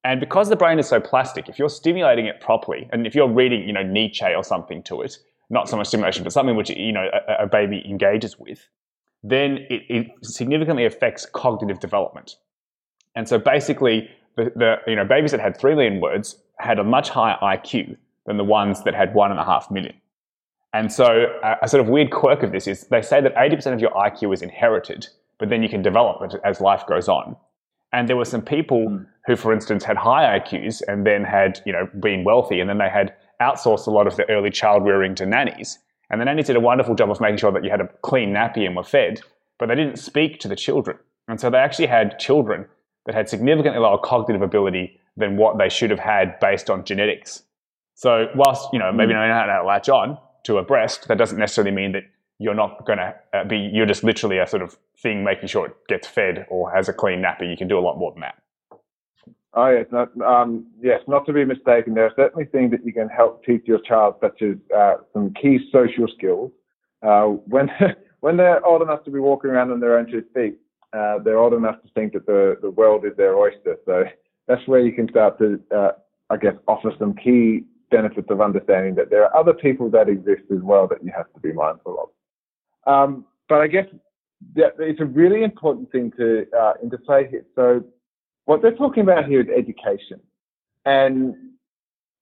And 0.04 0.20
because 0.20 0.50
the 0.50 0.56
brain 0.56 0.78
is 0.78 0.88
so 0.88 1.00
plastic, 1.00 1.50
if 1.50 1.58
you're 1.58 1.68
stimulating 1.68 2.28
it 2.28 2.42
properly, 2.42 2.88
and 2.92 3.08
if 3.08 3.16
you're 3.16 3.28
reading, 3.28 3.68
you 3.68 3.74
know, 3.74 3.82
Nietzsche 3.82 4.36
or 4.36 4.44
something 4.44 4.84
to 4.84 5.02
it, 5.02 5.18
not 5.50 5.70
so 5.70 5.78
much 5.78 5.88
stimulation, 5.88 6.24
but 6.24 6.34
something 6.34 6.56
which 6.56 6.70
you 6.70 6.92
know 6.92 7.08
a, 7.28 7.44
a 7.44 7.48
baby 7.48 7.84
engages 7.88 8.40
with, 8.40 8.68
then 9.24 9.60
it, 9.70 9.84
it, 9.90 10.08
significantly 10.22 10.86
affects 10.86 11.26
cognitive 11.26 11.80
development. 11.80 12.36
And 13.16 13.28
so 13.28 13.38
basically, 13.38 14.10
the, 14.36 14.52
the 14.56 14.76
you 14.88 14.96
know 14.96 15.06
babies 15.06 15.32
that 15.32 15.40
had 15.40 15.58
three 15.58 15.76
million 15.76 16.02
words 16.02 16.38
had 16.60 16.80
a 16.80 16.84
much 16.84 17.10
higher 17.10 17.38
IQ 17.42 17.98
than 18.26 18.38
the 18.38 18.44
ones 18.44 18.84
that 18.84 18.96
had 18.96 19.14
one 19.14 19.32
and 19.32 19.40
a 19.40 19.46
half 19.46 19.70
million. 19.70 19.96
And 20.74 20.92
so 20.92 21.28
a, 21.44 21.56
a 21.64 21.68
sort 21.68 21.82
of 21.82 21.88
weird 21.88 22.12
quirk 22.12 22.44
of 22.44 22.52
this 22.52 22.68
is 22.68 22.88
they 22.88 23.02
say 23.02 23.22
that 23.22 23.34
80% 23.36 23.74
of 23.74 23.80
your 23.80 23.92
IQ 23.92 24.34
is 24.34 24.42
inherited, 24.42 25.08
but 25.40 25.50
then 25.50 25.64
you 25.64 25.70
can 25.70 25.82
develop 25.82 26.22
it 26.22 26.40
as 26.44 26.60
life 26.60 26.86
goes 26.88 27.08
on. 27.08 27.38
And 27.94 28.10
there 28.10 28.18
were 28.18 28.26
some 28.26 28.42
people 28.42 28.90
mm. 28.90 29.06
who, 29.26 29.38
for 29.38 29.54
instance, 29.54 29.86
had 29.86 29.96
high 29.96 30.38
IQs 30.38 30.82
and 30.88 31.06
then 31.06 31.24
had, 31.24 31.62
you 31.66 31.72
know, 31.72 31.88
been 32.02 32.26
wealthy 32.26 32.60
and 32.60 32.70
then 32.70 32.78
they 32.78 32.90
had 32.90 33.14
outsourced 33.42 33.88
a 33.88 33.92
lot 33.92 34.08
of 34.08 34.16
the 34.16 34.30
early 34.30 34.50
child 34.50 34.86
rearing 34.86 35.16
to 35.16 35.26
nannies. 35.26 35.80
And 36.10 36.22
the 36.22 36.26
nannies 36.26 36.48
did 36.48 36.56
a 36.56 36.60
wonderful 36.60 36.96
job 36.96 37.10
of 37.10 37.20
making 37.20 37.38
sure 37.38 37.52
that 37.52 37.64
you 37.64 37.70
had 37.70 37.82
a 37.82 37.88
clean 38.02 38.32
nappy 38.34 38.66
and 38.66 38.76
were 38.76 38.84
fed, 38.84 39.22
but 39.58 39.68
they 39.68 39.76
didn't 39.76 39.98
speak 39.98 40.40
to 40.42 40.48
the 40.48 40.56
children. 40.56 40.98
And 41.28 41.40
so 41.40 41.50
they 41.50 41.58
actually 41.58 41.88
had 41.88 42.20
children 42.20 42.66
that 43.06 43.16
had 43.16 43.30
significantly 43.30 43.80
lower 43.80 43.98
cognitive 43.98 44.42
ability 44.42 45.00
than 45.18 45.38
what 45.38 45.58
they 45.58 45.70
should 45.70 45.90
have 45.90 46.00
had 46.00 46.40
based 46.40 46.70
on 46.70 46.84
genetics. 46.84 47.44
So 47.96 48.28
whilst, 48.36 48.70
you 48.74 48.80
know, 48.80 48.92
maybe 48.92 49.14
mm. 49.14 49.16
knowing 49.16 49.32
how 49.32 49.46
to 49.46 49.64
latch 49.66 49.90
on 49.90 50.18
to 50.44 50.58
a 50.58 50.64
breast, 50.64 51.08
that 51.08 51.18
doesn't 51.18 51.40
necessarily 51.40 51.72
mean 51.72 51.94
that 51.94 52.04
you're 52.38 52.54
not 52.54 52.86
going 52.86 53.00
to 53.00 53.16
uh, 53.34 53.44
be, 53.46 53.58
you're 53.58 53.86
just 53.86 54.04
literally 54.04 54.38
a 54.38 54.46
sort 54.46 54.62
of 54.62 54.78
thing 54.98 55.24
making 55.24 55.48
sure 55.48 55.68
it 55.68 55.76
gets 55.88 56.08
fed 56.08 56.46
or 56.50 56.72
has 56.72 56.90
a 56.90 56.94
clean 56.94 57.22
nappy. 57.22 57.50
You 57.50 57.58
can 57.58 57.68
do 57.68 57.80
a 57.80 57.82
lot 57.82 57.98
more 57.98 58.12
than 58.12 58.22
that. 58.22 58.36
Oh 59.58 59.70
yes, 59.70 59.86
not, 59.90 60.10
um, 60.22 60.66
yes, 60.82 61.00
not 61.08 61.26
to 61.28 61.34
be 61.34 61.46
mistaken. 61.46 61.94
There 61.94 62.06
are 62.06 62.14
certainly 62.18 62.46
things 62.46 62.72
that 62.72 62.86
you 62.86 62.92
can 62.92 63.08
help 63.08 63.44
teach 63.46 63.62
your 63.66 63.80
child, 63.80 64.16
such 64.20 64.42
as 64.42 64.56
uh, 64.76 64.96
some 65.14 65.34
key 65.34 65.60
social 65.72 66.08
skills. 66.18 66.52
Uh, 67.02 67.28
when 67.48 67.70
when 68.20 68.36
they're 68.36 68.64
old 68.66 68.82
enough 68.82 69.06
to 69.06 69.12
be 69.12 69.20
walking 69.20 69.52
around 69.52 69.72
on 69.72 69.80
their 69.80 69.98
own 69.98 70.08
two 70.12 70.24
feet, 70.34 70.58
uh, 70.92 71.20
they're 71.20 71.38
old 71.38 71.54
enough 71.54 71.82
to 71.84 71.90
think 71.96 72.12
that 72.14 72.26
the, 72.26 72.58
the 72.62 72.70
world 72.70 73.06
is 73.06 73.16
their 73.16 73.38
oyster. 73.38 73.78
So 73.86 74.04
that's 74.48 74.66
where 74.68 74.82
you 74.82 74.92
can 74.92 75.10
start 75.10 75.38
to, 75.40 75.60
uh, 75.74 75.92
I 76.30 76.38
guess, 76.38 76.56
offer 76.68 76.92
some 77.00 77.16
key 77.16 77.64
benefits 77.92 78.28
of 78.30 78.42
understanding 78.42 78.96
that 78.96 79.10
there 79.10 79.24
are 79.24 79.36
other 79.38 79.54
people 79.54 79.90
that 79.92 80.10
exist 80.10 80.44
as 80.52 80.62
well 80.62 80.88
that 80.88 81.04
you 81.04 81.14
have 81.16 81.32
to 81.34 81.40
be 81.40 81.54
mindful 81.54 81.98
of. 82.02 82.92
Um, 82.92 83.26
but 83.48 83.62
I 83.62 83.68
guess 83.68 83.86
that 84.56 84.74
it's 84.80 85.00
a 85.00 85.06
really 85.06 85.44
important 85.44 85.92
thing 85.92 86.12
to 86.18 86.46
uh, 86.58 86.74
interplay 86.84 87.30
here. 87.30 87.46
So 87.56 87.84
what 88.46 88.62
they're 88.62 88.76
talking 88.76 89.04
about 89.04 89.26
here 89.26 89.42
is 89.42 89.48
education, 89.56 90.20
and 90.86 91.36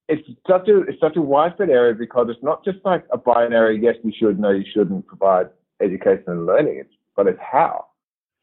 it's 0.10 0.28
such 0.48 0.68
a 0.68 0.82
it's 0.82 1.00
such 1.00 1.16
a 1.16 1.22
widespread 1.22 1.70
area 1.70 1.94
because 1.94 2.28
it's 2.30 2.44
not 2.44 2.64
just 2.66 2.80
like 2.84 3.06
a 3.12 3.18
binary 3.18 3.80
yes 3.82 3.96
you 4.04 4.12
should 4.18 4.38
no 4.38 4.50
you 4.50 4.66
shouldn't 4.74 5.08
provide 5.08 5.48
education 5.84 6.24
and 6.28 6.46
learning, 6.46 6.78
it's, 6.80 6.94
but 7.16 7.28
it's 7.28 7.40
how. 7.40 7.86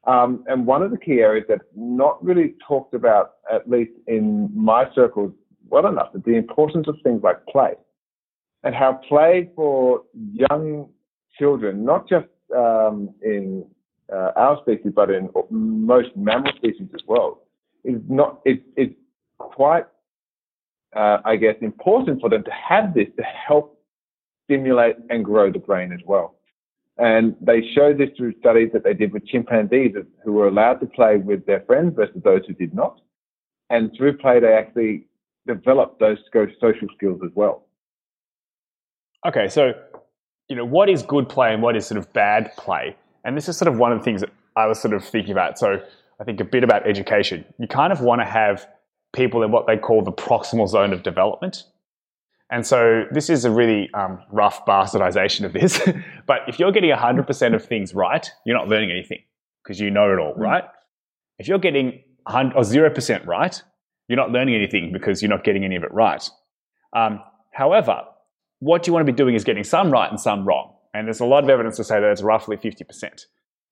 Um, 0.04 0.44
and 0.46 0.66
one 0.66 0.82
of 0.82 0.90
the 0.90 0.98
key 0.98 1.20
areas 1.20 1.46
that's 1.48 1.64
not 1.76 2.22
really 2.24 2.54
talked 2.66 2.94
about, 2.94 3.32
at 3.52 3.68
least 3.68 3.92
in 4.06 4.50
my 4.54 4.86
circles, 4.94 5.32
well 5.68 5.86
enough, 5.86 6.14
is 6.14 6.22
the 6.24 6.36
importance 6.36 6.88
of 6.88 6.96
things 7.02 7.22
like 7.22 7.44
play. 7.46 7.74
And 8.62 8.74
how 8.74 9.00
play 9.08 9.50
for 9.54 10.02
young 10.14 10.88
children, 11.38 11.84
not 11.84 12.08
just 12.08 12.26
um, 12.54 13.10
in 13.22 13.64
uh, 14.12 14.32
our 14.36 14.60
species, 14.62 14.92
but 14.94 15.10
in 15.10 15.30
most 15.50 16.08
mammal 16.16 16.52
species 16.56 16.88
as 16.94 17.00
well, 17.06 17.42
is 17.84 18.00
not 18.08 18.40
it, 18.44 18.62
it's 18.76 18.94
quite, 19.38 19.86
uh, 20.94 21.18
I 21.24 21.36
guess, 21.36 21.56
important 21.60 22.20
for 22.20 22.30
them 22.30 22.44
to 22.44 22.50
have 22.50 22.94
this 22.94 23.08
to 23.16 23.22
help 23.22 23.78
stimulate 24.44 24.96
and 25.08 25.24
grow 25.24 25.50
the 25.50 25.58
brain 25.58 25.92
as 25.92 26.00
well. 26.04 26.36
And 26.98 27.34
they 27.40 27.62
showed 27.74 27.98
this 27.98 28.10
through 28.16 28.34
studies 28.40 28.70
that 28.74 28.84
they 28.84 28.92
did 28.92 29.12
with 29.12 29.26
chimpanzees 29.26 29.94
who 30.22 30.32
were 30.32 30.48
allowed 30.48 30.80
to 30.80 30.86
play 30.86 31.16
with 31.16 31.46
their 31.46 31.60
friends 31.60 31.94
versus 31.96 32.20
those 32.22 32.42
who 32.46 32.52
did 32.52 32.74
not. 32.74 33.00
And 33.70 33.90
through 33.96 34.18
play, 34.18 34.40
they 34.40 34.52
actually 34.52 35.06
developed 35.46 36.00
those 36.00 36.18
social 36.60 36.88
skills 36.96 37.20
as 37.24 37.30
well. 37.34 37.64
Okay, 39.26 39.48
so 39.48 39.72
you 40.48 40.56
know 40.56 40.64
what 40.64 40.88
is 40.88 41.02
good 41.02 41.28
play 41.28 41.52
and 41.54 41.62
what 41.62 41.76
is 41.76 41.86
sort 41.86 41.98
of 41.98 42.12
bad 42.12 42.52
play, 42.56 42.96
and 43.24 43.36
this 43.36 43.48
is 43.48 43.56
sort 43.56 43.72
of 43.72 43.78
one 43.78 43.92
of 43.92 43.98
the 43.98 44.04
things 44.04 44.20
that 44.20 44.30
I 44.56 44.66
was 44.66 44.80
sort 44.80 44.94
of 44.94 45.04
thinking 45.04 45.32
about. 45.32 45.58
So 45.58 45.82
I 46.20 46.24
think 46.24 46.40
a 46.40 46.44
bit 46.44 46.62
about 46.62 46.86
education. 46.86 47.44
You 47.58 47.66
kind 47.66 47.92
of 47.92 48.00
want 48.00 48.20
to 48.20 48.26
have 48.26 48.66
people 49.14 49.42
in 49.42 49.50
what 49.50 49.66
they 49.66 49.76
call 49.76 50.02
the 50.02 50.12
proximal 50.12 50.68
zone 50.68 50.92
of 50.92 51.02
development. 51.02 51.64
And 52.50 52.66
so 52.66 53.04
this 53.12 53.30
is 53.30 53.44
a 53.44 53.50
really 53.50 53.88
um, 53.94 54.20
rough 54.30 54.64
bastardization 54.66 55.44
of 55.44 55.52
this. 55.52 55.80
but 56.26 56.40
if 56.48 56.58
you're 56.58 56.72
getting 56.72 56.90
100% 56.90 57.54
of 57.54 57.64
things 57.64 57.94
right, 57.94 58.28
you're 58.44 58.56
not 58.56 58.68
learning 58.68 58.90
anything 58.90 59.20
because 59.62 59.80
you 59.80 59.90
know 59.90 60.12
it 60.12 60.18
all, 60.18 60.34
mm. 60.34 60.68
If 61.38 61.48
you're 61.48 61.58
getting 61.58 62.02
100, 62.24 62.56
or 62.56 62.62
0% 62.62 63.26
right, 63.26 63.62
you're 64.08 64.16
not 64.16 64.30
learning 64.30 64.54
anything 64.54 64.92
because 64.92 65.22
you're 65.22 65.30
not 65.30 65.44
getting 65.44 65.64
any 65.64 65.76
of 65.76 65.84
it 65.84 65.92
right. 65.92 66.28
Um, 66.94 67.20
however, 67.52 68.02
what 68.58 68.86
you 68.86 68.92
want 68.92 69.06
to 69.06 69.12
be 69.12 69.16
doing 69.16 69.34
is 69.34 69.44
getting 69.44 69.64
some 69.64 69.90
right 69.90 70.10
and 70.10 70.20
some 70.20 70.44
wrong. 70.44 70.74
And 70.92 71.06
there's 71.06 71.20
a 71.20 71.24
lot 71.24 71.44
of 71.44 71.50
evidence 71.50 71.76
to 71.76 71.84
say 71.84 72.00
that 72.00 72.10
it's 72.10 72.22
roughly 72.22 72.56
50%. 72.56 73.26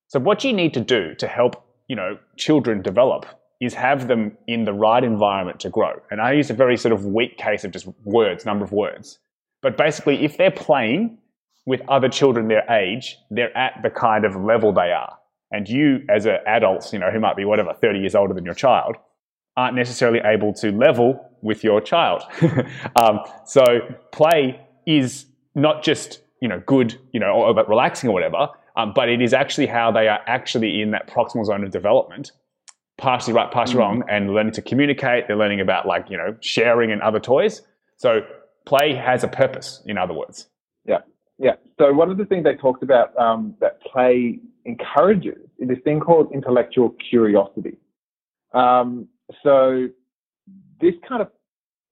So 0.07 0.21
what 0.21 0.45
you 0.45 0.53
need 0.53 0.73
to 0.75 0.81
do 0.81 1.15
to 1.17 1.27
help, 1.27 1.68
you 1.89 1.97
know, 1.97 2.19
children 2.37 2.83
develop 2.83 3.27
is 3.61 3.75
have 3.75 4.07
them 4.07 4.37
in 4.47 4.65
the 4.65 4.73
right 4.73 5.03
environment 5.03 5.59
to 5.61 5.69
grow. 5.69 5.95
And 6.11 6.21
I 6.21 6.33
use 6.33 6.49
a 6.49 6.55
very 6.55 6.77
sort 6.77 6.93
of 6.93 7.05
weak 7.07 7.39
case 7.39 7.65
of 7.65 7.73
just 7.73 7.89
words, 8.05 8.47
number 8.47 8.65
of 8.65 8.71
words. 8.71 9.19
But 9.63 9.77
basically, 9.77 10.25
if 10.25 10.37
they're 10.37 10.53
playing 10.53 11.19
with 11.67 11.81
other 11.89 12.09
children 12.09 12.49
their 12.49 12.69
age, 12.71 13.17
they're 13.31 13.57
at 13.57 13.81
the 13.83 13.91
kind 13.91 14.25
of 14.25 14.37
level 14.37 14.73
they 14.73 14.93
are. 14.93 15.19
And 15.51 15.69
you, 15.69 16.01
as 16.09 16.27
an 16.27 16.39
adult, 16.47 16.93
you 16.93 16.99
know, 16.99 17.11
who 17.11 17.19
might 17.19 17.37
be 17.37 17.45
whatever, 17.45 17.75
30 17.75 17.99
years 17.99 18.15
older 18.15 18.35
than 18.35 18.45
your 18.45 18.55
child, 18.55 18.97
aren't 19.57 19.75
necessarily 19.75 20.21
able 20.25 20.53
to 20.55 20.71
level 20.71 21.21
with 21.43 21.65
your 21.65 21.81
child. 21.81 22.23
um, 22.97 23.21
so 23.45 23.81
play 24.13 24.61
is 24.87 25.27
not 25.55 25.83
just, 25.83 26.23
you 26.41 26.49
know, 26.49 26.63
good, 26.65 26.99
you 27.13 27.19
know, 27.19 27.33
or, 27.33 27.49
or 27.49 27.65
relaxing 27.67 28.09
or 28.09 28.13
whatever, 28.13 28.49
um, 28.79 28.93
but 28.95 29.11
it 29.11 29.21
is 29.21 29.35
actually 29.35 29.67
how 29.67 29.91
they 29.93 30.09
are 30.09 30.21
actually 30.27 30.81
in 30.81 30.93
that 30.93 31.07
proximal 31.09 31.45
zone 31.45 31.65
of 31.65 31.71
development 31.71 32.33
partially 32.99 33.33
right, 33.33 33.51
partially 33.51 33.77
mm. 33.77 33.81
wrong, 33.81 34.05
and 34.11 34.35
learning 34.35 34.53
to 34.53 34.63
communicate. 34.63 35.27
They're 35.27 35.37
learning 35.37 35.61
about 35.61 35.87
like 35.87 36.11
you 36.11 36.19
know 36.19 36.37
sharing 36.41 36.93
and 36.93 37.01
other 37.01 37.21
toys. 37.21 37.63
So 37.97 38.21
play 38.67 38.95
has 38.95 39.25
a 39.25 39.29
purpose. 39.29 39.83
In 39.87 39.97
other 39.97 40.13
words. 40.13 40.49
Yeah, 40.85 40.99
yeah. 41.39 41.55
So 41.79 41.93
one 41.93 42.11
of 42.11 42.19
the 42.19 42.27
things 42.27 42.45
they 42.45 42.57
talked 42.57 42.83
about 42.83 43.17
um, 43.17 43.55
that 43.61 43.81
play 43.83 44.41
encourages 44.67 45.39
is 45.59 45.69
this 45.69 45.79
thing 45.85 46.01
called 46.01 46.31
intellectual 46.33 46.95
curiosity. 47.09 47.79
Um, 48.53 49.09
so 49.43 49.89
this 50.81 50.95
kind 51.09 51.23
of 51.23 51.31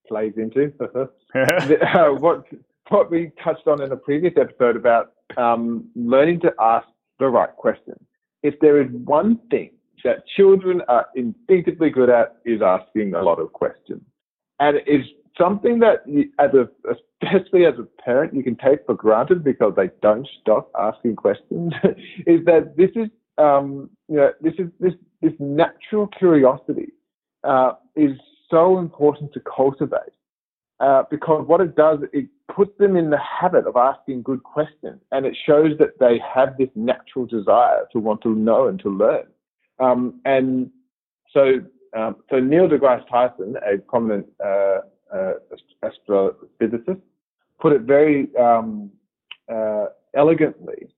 plays 0.07 0.35
into 0.37 0.73
uh, 1.35 2.09
what 2.11 2.45
what 2.89 3.11
we 3.11 3.33
touched 3.43 3.67
on 3.67 3.83
in 3.83 3.93
a 3.93 3.97
previous 3.97 4.35
episode 4.39 4.77
about 4.77 5.13
um, 5.37 5.89
learning 5.95 6.41
to 6.41 6.53
ask 6.61 6.87
the 7.19 7.27
right 7.27 7.55
question. 7.57 7.95
If 8.43 8.59
there 8.61 8.81
is 8.81 8.89
one 8.91 9.39
thing 9.51 9.71
that 10.05 10.27
children 10.37 10.83
are 10.89 11.07
instinctively 11.15 11.91
good 11.91 12.09
at 12.11 12.37
is 12.45 12.61
asking 12.63 13.15
a 13.15 13.23
lot 13.23 13.41
of 13.41 13.53
questions. 13.53 14.03
And 14.61 14.79
it's 14.87 15.09
something 15.39 15.81
that, 15.81 16.03
you, 16.07 16.31
as 16.39 16.51
a, 16.55 16.69
especially 16.91 17.67
as 17.67 17.75
a 17.79 17.87
parent, 18.03 18.35
you 18.35 18.43
can 18.43 18.57
take 18.57 18.87
for 18.87 18.95
granted 18.95 19.43
because 19.43 19.75
they 19.77 19.91
don't 20.03 20.27
stop 20.41 20.71
asking 20.79 21.17
questions. 21.17 21.73
is 22.27 22.45
that 22.45 22.75
this 22.77 22.91
is, 22.95 23.09
um, 23.39 23.91
you 24.09 24.17
know, 24.17 24.33
this 24.41 24.55
is 24.59 24.69
this 24.81 24.95
this 25.21 25.33
natural 25.39 26.07
curiosity 26.07 26.93
uh, 27.45 27.73
is 27.97 28.13
so 28.51 28.79
important 28.79 29.33
to 29.33 29.41
cultivate 29.41 30.15
uh, 30.81 31.03
because 31.11 31.47
what 31.47 31.61
it 31.61 31.75
does, 31.75 31.99
it 32.13 32.29
puts 32.55 32.77
them 32.79 32.97
in 32.97 33.11
the 33.11 33.19
habit 33.19 33.67
of 33.67 33.77
asking 33.77 34.23
good 34.23 34.43
questions, 34.43 35.01
and 35.13 35.27
it 35.27 35.37
shows 35.47 35.77
that 35.79 35.99
they 35.99 36.21
have 36.35 36.57
this 36.57 36.69
natural 36.75 37.27
desire 37.27 37.87
to 37.93 37.99
want 37.99 38.23
to 38.23 38.35
know 38.35 38.69
and 38.69 38.79
to 38.81 38.89
learn. 38.89 39.27
Um, 39.79 40.21
and 40.25 40.71
so, 41.33 41.61
um, 41.97 42.17
so 42.31 42.41
Neil 42.41 42.69
deGrasse 42.69 43.09
Tyson, 43.09 43.57
a 43.57 43.79
prominent 43.79 44.27
uh, 44.45 44.79
uh, 45.13 45.33
astrophysicist, 45.83 47.01
put 47.61 47.73
it 47.73 47.83
very 47.83 48.35
um, 48.37 48.91
uh, 49.53 49.87
elegantly 50.15 50.89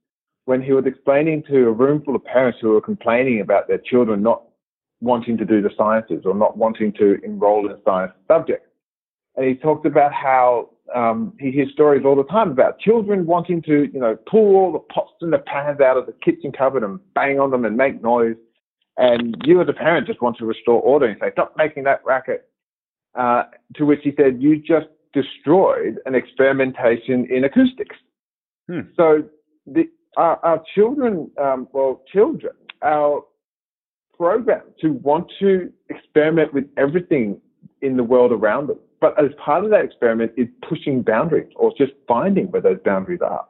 when 0.44 0.62
he 0.62 0.72
was 0.72 0.86
explaining 0.86 1.42
to 1.44 1.66
a 1.66 1.72
room 1.72 2.02
full 2.02 2.16
of 2.16 2.24
parents 2.24 2.58
who 2.60 2.70
were 2.70 2.80
complaining 2.80 3.40
about 3.40 3.68
their 3.68 3.78
children 3.78 4.22
not 4.22 4.42
wanting 5.00 5.36
to 5.36 5.44
do 5.44 5.60
the 5.60 5.70
sciences 5.76 6.22
or 6.24 6.34
not 6.34 6.56
wanting 6.56 6.92
to 6.92 7.18
enroll 7.22 7.70
in 7.70 7.76
science 7.84 8.12
subjects. 8.26 8.66
And 9.36 9.46
he 9.46 9.54
talked 9.54 9.86
about 9.86 10.12
how 10.12 10.70
um, 10.94 11.32
he 11.38 11.50
hears 11.50 11.70
stories 11.72 12.02
all 12.04 12.16
the 12.16 12.24
time 12.24 12.50
about 12.50 12.78
children 12.78 13.26
wanting 13.26 13.62
to, 13.62 13.88
you 13.92 14.00
know, 14.00 14.16
pull 14.26 14.56
all 14.56 14.72
the 14.72 14.78
pots 14.78 15.12
and 15.20 15.32
the 15.32 15.38
pans 15.38 15.80
out 15.80 15.96
of 15.96 16.06
the 16.06 16.12
kitchen 16.12 16.52
cupboard 16.52 16.82
and 16.82 17.00
bang 17.14 17.38
on 17.38 17.50
them 17.50 17.64
and 17.64 17.76
make 17.76 18.02
noise. 18.02 18.36
And 18.96 19.36
you 19.44 19.60
as 19.60 19.68
a 19.68 19.72
parent 19.72 20.06
just 20.06 20.20
want 20.20 20.36
to 20.38 20.46
restore 20.46 20.80
order 20.80 21.06
and 21.06 21.16
say, 21.20 21.30
stop 21.32 21.54
making 21.56 21.84
that 21.84 22.02
racket. 22.04 22.48
Uh, 23.14 23.44
to 23.74 23.84
which 23.84 24.00
he 24.02 24.12
said, 24.16 24.40
you 24.40 24.58
just 24.58 24.86
destroyed 25.12 25.98
an 26.06 26.14
experimentation 26.14 27.26
in 27.30 27.44
acoustics. 27.44 27.96
Hmm. 28.68 28.80
So 28.96 29.24
the, 29.66 29.88
our, 30.16 30.38
our 30.44 30.62
children, 30.74 31.30
um, 31.40 31.68
well, 31.72 32.02
children, 32.12 32.52
our 32.82 33.22
program 34.16 34.62
to 34.80 34.92
want 34.92 35.30
to 35.38 35.72
experiment 35.88 36.52
with 36.52 36.64
everything 36.76 37.40
in 37.82 37.96
the 37.96 38.04
world 38.04 38.32
around 38.32 38.68
them. 38.68 38.78
But 39.00 39.18
as 39.22 39.30
part 39.42 39.64
of 39.64 39.70
that 39.70 39.84
experiment 39.84 40.32
is 40.36 40.48
pushing 40.68 41.02
boundaries 41.02 41.52
or 41.56 41.72
just 41.78 41.92
finding 42.06 42.50
where 42.50 42.62
those 42.62 42.78
boundaries 42.84 43.20
are 43.22 43.46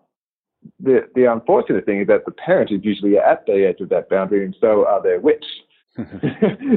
the, 0.80 1.08
the 1.14 1.30
unfortunate 1.30 1.84
thing 1.86 2.00
is 2.00 2.06
that 2.08 2.24
the 2.24 2.32
parent 2.32 2.70
is 2.70 2.80
usually 2.82 3.16
at 3.16 3.44
the 3.46 3.66
edge 3.66 3.80
of 3.80 3.88
that 3.90 4.08
boundary, 4.08 4.44
and 4.44 4.56
so 4.60 4.86
are 4.86 5.02
their 5.02 5.20
wits. 5.20 5.46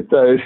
so 0.10 0.38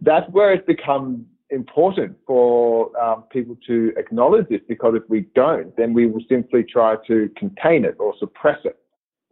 that's 0.00 0.28
where 0.30 0.52
it 0.52 0.66
becomes 0.66 1.24
important 1.50 2.16
for 2.26 2.98
um, 3.00 3.24
people 3.30 3.56
to 3.66 3.92
acknowledge 3.98 4.48
this 4.48 4.60
because 4.68 4.94
if 4.96 5.02
we 5.08 5.26
don't, 5.34 5.76
then 5.76 5.92
we 5.92 6.06
will 6.06 6.22
simply 6.28 6.64
try 6.64 6.96
to 7.06 7.30
contain 7.36 7.84
it 7.84 7.96
or 7.98 8.14
suppress 8.18 8.58
it. 8.64 8.78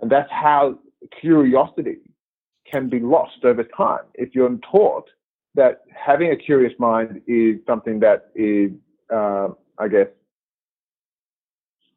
And 0.00 0.10
that's 0.10 0.30
how 0.30 0.78
curiosity 1.18 1.96
can 2.70 2.90
be 2.90 3.00
lost 3.00 3.44
over 3.44 3.64
time. 3.64 4.04
If 4.14 4.34
you're 4.34 4.54
taught 4.70 5.08
that 5.54 5.82
having 5.94 6.30
a 6.30 6.36
curious 6.36 6.72
mind 6.78 7.20
is 7.26 7.56
something 7.66 8.00
that 8.00 8.30
is, 8.34 8.70
uh, 9.12 9.48
I 9.78 9.88
guess, 9.88 10.08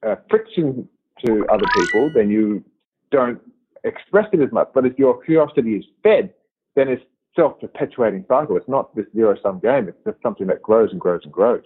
uh, 0.06 0.16
friction 0.30 0.88
to 1.26 1.46
other 1.52 1.66
people, 1.76 2.12
then 2.14 2.30
you 2.30 2.64
don't 3.12 3.40
express 3.84 4.28
it 4.34 4.42
as 4.42 4.52
much. 4.52 4.70
But 4.74 4.86
if 4.86 4.98
your 4.98 5.22
curiosity 5.22 5.76
is 5.76 5.86
fed, 6.02 6.34
then 6.76 6.90
it's 6.90 7.04
self-perpetuating 7.36 8.26
cycle. 8.28 8.58
It's 8.58 8.68
not 8.68 8.96
this 8.96 9.06
zero-sum 9.16 9.60
game. 9.60 9.88
It's 9.88 9.98
just 10.06 10.22
something 10.22 10.48
that 10.48 10.62
grows 10.62 10.92
and 10.92 11.00
grows 11.00 11.22
and 11.24 11.32
grows. 11.32 11.64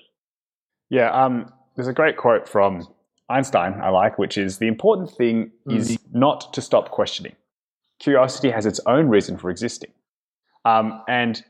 Yeah, 0.89 1.09
um, 1.11 1.51
there's 1.75 1.87
a 1.87 1.93
great 1.93 2.17
quote 2.17 2.47
from 2.47 2.87
Einstein 3.29 3.79
I 3.81 3.89
like, 3.89 4.17
which 4.17 4.37
is 4.37 4.59
the 4.59 4.67
important 4.67 5.11
thing 5.11 5.51
mm-hmm. 5.67 5.77
is 5.77 5.99
not 6.13 6.53
to 6.53 6.61
stop 6.61 6.91
questioning. 6.91 7.35
Curiosity 7.99 8.51
has 8.51 8.65
its 8.65 8.79
own 8.85 9.07
reason 9.07 9.37
for 9.37 9.49
existing. 9.49 9.91
Um, 10.65 11.01
and 11.07 11.43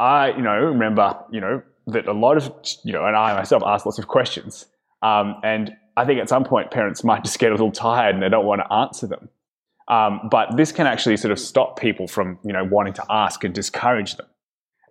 I, 0.00 0.34
you 0.34 0.42
know, 0.42 0.56
remember, 0.56 1.14
you 1.30 1.40
know, 1.40 1.62
that 1.88 2.08
a 2.08 2.12
lot 2.12 2.36
of, 2.38 2.50
you 2.84 2.92
know, 2.92 3.04
and 3.04 3.14
I 3.14 3.34
myself 3.34 3.62
asked 3.66 3.84
lots 3.84 3.98
of 3.98 4.08
questions. 4.08 4.66
Um, 5.02 5.36
and 5.44 5.76
I 5.96 6.06
think 6.06 6.20
at 6.20 6.28
some 6.28 6.44
point 6.44 6.70
parents 6.70 7.04
might 7.04 7.22
just 7.22 7.38
get 7.38 7.50
a 7.50 7.54
little 7.54 7.70
tired 7.70 8.14
and 8.14 8.22
they 8.22 8.28
don't 8.30 8.46
want 8.46 8.62
to 8.62 8.72
answer 8.72 9.06
them. 9.06 9.28
Um, 9.88 10.28
but 10.30 10.56
this 10.56 10.72
can 10.72 10.86
actually 10.86 11.16
sort 11.18 11.32
of 11.32 11.38
stop 11.38 11.78
people 11.78 12.06
from, 12.06 12.38
you 12.44 12.52
know, 12.52 12.64
wanting 12.64 12.94
to 12.94 13.04
ask 13.10 13.44
and 13.44 13.54
discourage 13.54 14.16
them. 14.16 14.26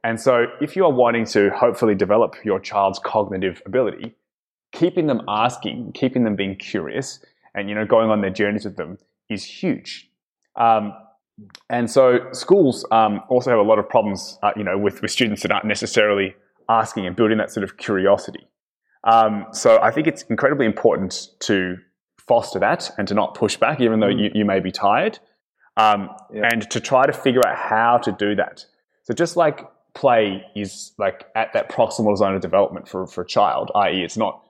And 0.03 0.19
so 0.19 0.45
if 0.61 0.75
you 0.75 0.85
are 0.85 0.91
wanting 0.91 1.25
to 1.27 1.49
hopefully 1.51 1.95
develop 1.95 2.35
your 2.43 2.59
child's 2.59 2.99
cognitive 2.99 3.61
ability, 3.65 4.15
keeping 4.73 5.07
them 5.07 5.21
asking, 5.27 5.93
keeping 5.93 6.23
them 6.23 6.35
being 6.35 6.55
curious, 6.55 7.25
and, 7.55 7.67
you 7.67 7.75
know, 7.75 7.85
going 7.85 8.09
on 8.09 8.21
their 8.21 8.29
journeys 8.29 8.65
with 8.65 8.77
them 8.77 8.99
is 9.29 9.43
huge. 9.43 10.09
Um, 10.55 10.93
and 11.69 11.89
so 11.89 12.19
schools 12.31 12.85
um, 12.91 13.21
also 13.29 13.49
have 13.49 13.59
a 13.59 13.63
lot 13.63 13.79
of 13.79 13.87
problems, 13.87 14.37
uh, 14.43 14.51
you 14.55 14.63
know, 14.63 14.77
with, 14.77 15.01
with 15.01 15.11
students 15.11 15.41
that 15.43 15.51
aren't 15.51 15.65
necessarily 15.65 16.35
asking 16.67 17.05
and 17.05 17.15
building 17.15 17.37
that 17.37 17.51
sort 17.51 17.63
of 17.63 17.77
curiosity. 17.77 18.47
Um, 19.03 19.45
so 19.51 19.79
I 19.81 19.91
think 19.91 20.07
it's 20.07 20.23
incredibly 20.23 20.65
important 20.65 21.29
to 21.41 21.77
foster 22.17 22.59
that 22.59 22.91
and 22.97 23.07
to 23.07 23.13
not 23.13 23.35
push 23.35 23.57
back, 23.57 23.81
even 23.81 23.99
though 23.99 24.07
mm. 24.07 24.19
you, 24.19 24.31
you 24.35 24.45
may 24.45 24.59
be 24.59 24.71
tired, 24.71 25.19
um, 25.77 26.09
yeah. 26.33 26.49
and 26.51 26.69
to 26.69 26.79
try 26.79 27.05
to 27.05 27.13
figure 27.13 27.45
out 27.47 27.57
how 27.57 27.97
to 27.99 28.11
do 28.11 28.35
that. 28.35 28.65
So 29.03 29.13
just 29.13 29.35
like 29.35 29.67
play 29.95 30.43
is 30.55 30.93
like 30.97 31.25
at 31.35 31.53
that 31.53 31.69
proximal 31.69 32.15
zone 32.17 32.35
of 32.35 32.41
development 32.41 32.87
for, 32.87 33.07
for 33.07 33.21
a 33.21 33.27
child, 33.27 33.71
i.e., 33.75 34.03
it's 34.03 34.17
not 34.17 34.43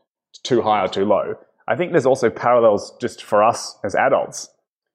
too 0.44 0.62
high 0.62 0.84
or 0.84 0.88
too 0.88 1.06
low. 1.06 1.36
I 1.68 1.76
think 1.76 1.92
there's 1.92 2.06
also 2.06 2.30
parallels 2.30 2.94
just 3.00 3.24
for 3.24 3.44
us 3.44 3.78
as 3.84 3.96
adults. 3.96 4.50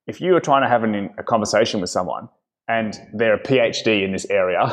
If 0.07 0.21
you 0.21 0.37
are 0.37 0.41
trying 0.41 0.63
to 0.63 0.69
have 0.69 0.85
an, 0.85 1.11
a 1.19 1.23
conversation 1.23 1.81
with 1.81 1.91
someone 1.91 2.29
and 2.69 2.99
they're 3.13 3.35
a 3.35 3.43
PhD 3.43 4.05
in 4.05 4.13
this 4.13 4.27
area, 4.27 4.71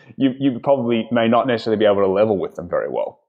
you, 0.16 0.34
you 0.38 0.60
probably 0.60 1.08
may 1.10 1.28
not 1.28 1.46
necessarily 1.46 1.78
be 1.78 1.84
able 1.84 2.02
to 2.02 2.08
level 2.08 2.38
with 2.38 2.54
them 2.54 2.68
very 2.68 2.88
well. 2.88 3.20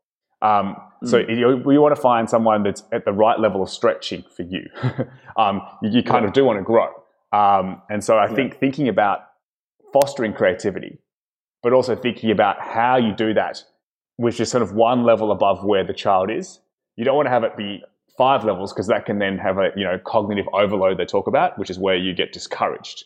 Um, 0.42 0.76
mm. 1.04 1.10
So 1.10 1.18
you, 1.20 1.72
you, 1.72 1.82
want 1.82 1.96
to 1.96 2.02
find 2.02 2.30
someone 2.30 2.64
that's 2.64 2.84
at 2.92 3.06
the 3.06 3.14
right 3.14 3.40
level 3.40 3.64
of 3.64 3.70
stretching 3.70 4.24
for 4.36 4.44
you. 4.44 4.66
um, 5.38 5.62
you, 5.82 5.92
you, 5.92 6.04
kind 6.04 6.24
yeah. 6.24 6.28
of 6.28 6.34
do 6.34 6.44
want 6.44 6.60
to 6.60 6.64
grow. 6.64 6.90
Um, 7.32 7.82
and 7.90 8.04
so 8.04 8.18
I 8.18 8.30
yeah. 8.30 8.36
think 8.36 8.60
thinking 8.60 8.88
about 8.88 9.22
fostering 9.94 10.34
creativity, 10.34 11.00
but 11.64 11.74
also 11.74 11.96
thinking 11.96 12.32
about 12.32 12.62
how 12.62 12.98
you 12.98 13.16
do 13.16 13.34
that, 13.34 13.64
which 14.18 14.40
is 14.40 14.52
sort 14.52 14.62
of 14.62 14.74
one 14.74 15.04
level 15.04 15.32
above 15.32 15.64
where 15.64 15.84
the 15.84 15.94
child 15.94 16.30
is. 16.30 16.60
You 16.96 17.06
don't 17.06 17.16
want 17.16 17.28
to 17.28 17.32
have 17.32 17.44
it 17.44 17.58
be 17.58 17.84
five 18.18 18.46
levels 18.46 18.74
because 18.74 18.88
that 18.88 19.06
can 19.06 19.20
then 19.20 19.38
have 19.38 19.58
a 19.58 19.70
you 19.76 19.84
know 19.84 20.00
cognitive 20.06 20.46
overload 20.54 20.98
they 20.98 21.06
talk 21.06 21.28
about, 21.28 21.58
which 21.58 21.70
is 21.70 21.80
where 21.80 21.96
you 21.96 22.14
get 22.14 22.32
discouraged. 22.34 23.06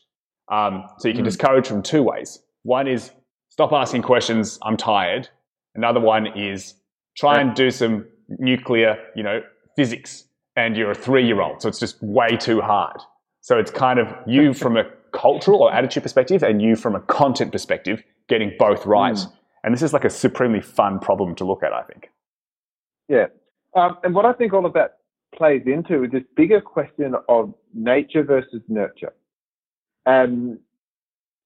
Um, 0.51 0.85
so 0.97 1.07
you 1.07 1.13
can 1.13 1.23
mm. 1.23 1.27
discourage 1.27 1.67
from 1.67 1.83
two 1.83 2.03
ways. 2.03 2.39
One 2.63 2.87
is 2.87 3.11
stop 3.49 3.71
asking 3.71 4.01
questions. 4.01 4.59
I'm 4.63 4.77
tired. 4.77 5.29
Another 5.75 5.99
one 5.99 6.27
is 6.37 6.73
try 7.15 7.39
and 7.39 7.55
do 7.55 7.69
some 7.69 8.05
nuclear, 8.27 8.97
you 9.15 9.23
know, 9.23 9.41
physics, 9.75 10.25
and 10.55 10.75
you're 10.75 10.91
a 10.91 10.95
three-year-old, 10.95 11.61
so 11.61 11.69
it's 11.69 11.79
just 11.79 12.01
way 12.01 12.35
too 12.37 12.61
hard. 12.61 12.97
So 13.41 13.57
it's 13.57 13.71
kind 13.71 13.99
of 13.99 14.13
you 14.27 14.53
from 14.53 14.77
a 14.77 14.83
cultural 15.13 15.61
or 15.61 15.73
attitude 15.73 16.03
perspective, 16.03 16.43
and 16.43 16.61
you 16.61 16.75
from 16.75 16.95
a 16.95 16.99
content 17.01 17.51
perspective, 17.51 18.03
getting 18.27 18.51
both 18.57 18.85
right. 18.85 19.15
Mm. 19.15 19.33
And 19.63 19.73
this 19.73 19.81
is 19.81 19.93
like 19.93 20.05
a 20.05 20.09
supremely 20.09 20.61
fun 20.61 20.99
problem 20.99 21.35
to 21.35 21.45
look 21.45 21.63
at, 21.63 21.73
I 21.73 21.83
think. 21.83 22.09
Yeah. 23.07 23.27
Um, 23.75 23.97
and 24.03 24.15
what 24.15 24.25
I 24.25 24.33
think 24.33 24.53
all 24.53 24.65
of 24.65 24.73
that 24.73 24.98
plays 25.35 25.61
into 25.65 26.03
is 26.03 26.11
this 26.11 26.23
bigger 26.35 26.61
question 26.61 27.15
of 27.27 27.53
nature 27.73 28.23
versus 28.23 28.61
nurture. 28.67 29.13
And 30.05 30.59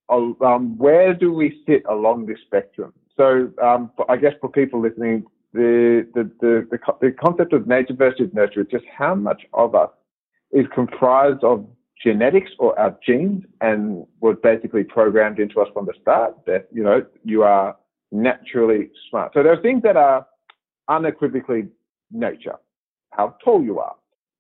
um, 0.10 0.78
where 0.78 1.14
do 1.14 1.34
we 1.34 1.62
sit 1.68 1.84
along 1.90 2.26
this 2.26 2.40
spectrum? 2.46 2.94
So 3.18 3.52
um, 3.62 3.92
I 4.10 4.18
guess 4.18 4.34
for 4.42 4.50
people 4.50 4.82
listening, 4.82 5.26
the, 5.54 6.08
the, 6.14 6.24
the, 6.42 6.68
the, 6.72 6.80
the 7.02 7.12
concept 7.12 7.54
of 7.54 7.68
nature 7.68 7.94
versus 7.94 8.30
nurture 8.34 8.62
is 8.62 8.68
just 8.72 8.86
how 8.96 9.16
much 9.16 9.44
of 9.54 9.76
us 9.76 9.90
is 10.52 10.66
comprised 10.74 11.44
of 11.44 11.68
genetics 12.02 12.52
or 12.60 12.78
our 12.80 12.98
genes 13.06 13.44
and 13.62 14.06
was 14.20 14.36
basically 14.44 14.84
programmed 14.84 15.40
into 15.40 15.60
us 15.62 15.68
from 15.74 15.86
the 15.86 15.94
start 16.02 16.36
that, 16.46 16.68
you 16.72 16.84
know, 16.84 17.06
you 17.24 17.44
are 17.44 17.76
naturally 18.12 18.90
smart. 19.10 19.32
So 19.34 19.44
there 19.44 19.54
are 19.54 19.62
things 19.62 19.84
that 19.84 19.96
are 19.96 20.26
unequivocally 20.90 21.68
nature. 22.12 22.56
How 23.16 23.36
tall 23.44 23.64
you 23.64 23.80
are, 23.80 23.96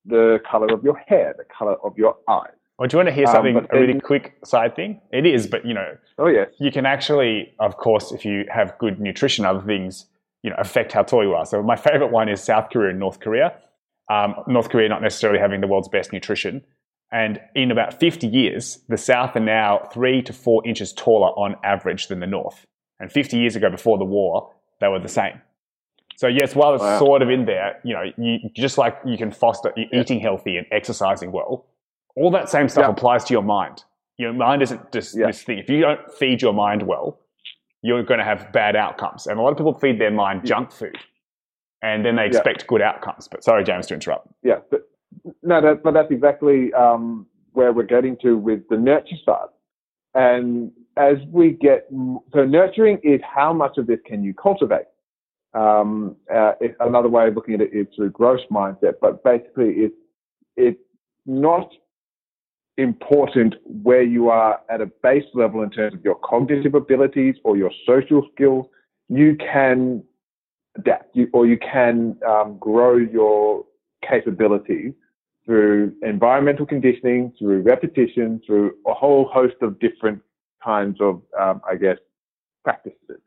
the 0.05 0.39
color 0.49 0.73
of 0.73 0.83
your 0.83 0.97
hair, 0.97 1.33
the 1.37 1.45
color 1.45 1.75
of 1.83 1.97
your 1.97 2.15
eyes. 2.27 2.51
Or 2.77 2.87
do 2.87 2.95
you 2.95 2.99
want 2.99 3.09
to 3.09 3.13
hear 3.13 3.27
um, 3.27 3.33
something, 3.33 3.57
um, 3.57 3.67
a 3.71 3.79
really 3.79 3.99
quick 3.99 4.35
side 4.43 4.75
thing? 4.75 4.99
It 5.11 5.25
is, 5.25 5.47
but 5.47 5.65
you 5.65 5.73
know, 5.73 5.95
oh 6.17 6.27
yes, 6.27 6.49
you 6.59 6.71
can 6.71 6.85
actually, 6.85 7.53
of 7.59 7.77
course, 7.77 8.11
if 8.11 8.25
you 8.25 8.45
have 8.51 8.77
good 8.79 8.99
nutrition, 8.99 9.45
other 9.45 9.61
things, 9.61 10.07
you 10.41 10.49
know, 10.49 10.55
affect 10.59 10.91
how 10.91 11.03
tall 11.03 11.23
you 11.23 11.33
are. 11.33 11.45
So 11.45 11.61
my 11.61 11.75
favorite 11.87 12.11
one 12.11 12.29
is 12.29 12.43
South 12.43 12.69
Korea 12.71 12.89
and 12.89 12.99
North 12.99 13.19
Korea. 13.19 13.57
Um, 14.09 14.35
North 14.47 14.69
Korea 14.69 14.89
not 14.89 15.01
necessarily 15.01 15.39
having 15.39 15.61
the 15.61 15.67
world's 15.67 15.87
best 15.87 16.11
nutrition. 16.11 16.63
And 17.11 17.39
in 17.55 17.69
about 17.69 17.99
50 17.99 18.27
years, 18.27 18.79
the 18.89 18.97
South 18.97 19.35
are 19.35 19.39
now 19.39 19.87
three 19.93 20.23
to 20.23 20.33
four 20.33 20.65
inches 20.67 20.91
taller 20.91 21.29
on 21.29 21.55
average 21.63 22.07
than 22.07 22.19
the 22.19 22.27
North. 22.27 22.65
And 22.99 23.11
50 23.11 23.37
years 23.37 23.55
ago, 23.55 23.69
before 23.69 23.99
the 23.99 24.03
war, 24.03 24.51
they 24.81 24.87
were 24.87 24.99
the 24.99 25.07
same. 25.07 25.39
So 26.15 26.27
yes, 26.27 26.55
while 26.55 26.73
it's 26.75 26.83
wow. 26.83 26.99
sort 26.99 27.21
of 27.21 27.29
in 27.29 27.45
there, 27.45 27.79
you 27.83 27.93
know, 27.93 28.03
you, 28.17 28.39
just 28.55 28.77
like 28.77 28.97
you 29.05 29.17
can 29.17 29.31
foster 29.31 29.73
eating 29.91 30.19
healthy 30.19 30.57
and 30.57 30.67
exercising 30.71 31.31
well, 31.31 31.65
all 32.15 32.31
that 32.31 32.49
same 32.49 32.69
stuff 32.69 32.89
applies 32.89 33.23
to 33.25 33.33
your 33.33 33.41
mind. 33.41 33.83
Your 34.17 34.33
mind 34.33 34.61
isn't 34.61 34.91
just 34.91 35.15
this 35.15 35.43
thing. 35.43 35.57
If 35.57 35.69
you 35.69 35.81
don't 35.81 36.11
feed 36.13 36.41
your 36.41 36.53
mind 36.53 36.83
well, 36.83 37.19
you're 37.81 38.03
going 38.03 38.19
to 38.19 38.23
have 38.23 38.51
bad 38.53 38.75
outcomes. 38.75 39.27
And 39.27 39.39
a 39.39 39.41
lot 39.41 39.51
of 39.51 39.57
people 39.57 39.73
feed 39.73 39.99
their 39.99 40.11
mind 40.11 40.45
junk 40.45 40.71
food, 40.71 40.97
and 41.81 42.05
then 42.05 42.15
they 42.15 42.27
expect 42.27 42.67
good 42.67 42.81
outcomes. 42.81 43.27
But 43.27 43.43
sorry, 43.43 43.63
James, 43.63 43.87
to 43.87 43.95
interrupt. 43.95 44.27
Yeah, 44.43 44.59
but, 44.69 44.87
no, 45.41 45.61
that, 45.61 45.83
but 45.83 45.93
that's 45.93 46.11
exactly 46.11 46.71
um, 46.73 47.25
where 47.53 47.73
we're 47.73 47.83
getting 47.83 48.15
to 48.21 48.37
with 48.37 48.61
the 48.69 48.77
nurture 48.77 49.15
side. 49.25 49.49
And 50.13 50.71
as 50.95 51.17
we 51.31 51.51
get, 51.51 51.87
so 52.33 52.45
nurturing 52.45 52.99
is 53.03 53.19
how 53.23 53.51
much 53.51 53.77
of 53.77 53.87
this 53.87 53.99
can 54.05 54.23
you 54.23 54.33
cultivate? 54.33 54.85
Um, 55.53 56.15
uh, 56.33 56.53
it, 56.59 56.75
another 56.79 57.09
way 57.09 57.27
of 57.27 57.35
looking 57.35 57.53
at 57.55 57.61
it 57.61 57.73
is 57.73 57.87
through 57.95 58.11
growth 58.11 58.41
mindset, 58.51 58.93
but 59.01 59.23
basically 59.23 59.69
it's, 59.71 59.95
it's 60.57 60.79
not 61.25 61.69
important 62.77 63.55
where 63.65 64.01
you 64.01 64.29
are 64.29 64.59
at 64.69 64.81
a 64.81 64.87
base 65.03 65.25
level 65.33 65.61
in 65.61 65.69
terms 65.69 65.93
of 65.93 66.03
your 66.03 66.15
cognitive 66.15 66.73
abilities 66.73 67.35
or 67.43 67.55
your 67.55 67.71
social 67.85 68.27
skills. 68.33 68.65
You 69.09 69.35
can 69.35 70.03
adapt 70.75 71.15
you, 71.15 71.29
or 71.33 71.45
you 71.45 71.57
can 71.57 72.17
um, 72.27 72.57
grow 72.59 72.97
your 72.97 73.63
capabilities 74.07 74.93
through 75.45 75.93
environmental 76.01 76.65
conditioning, 76.65 77.33
through 77.37 77.61
repetition, 77.61 78.41
through 78.45 78.73
a 78.87 78.93
whole 78.93 79.25
host 79.31 79.55
of 79.61 79.77
different 79.79 80.21
kinds 80.63 80.99
of, 81.01 81.21
um, 81.39 81.61
I 81.69 81.75
guess, 81.75 81.97
practices. 82.63 83.21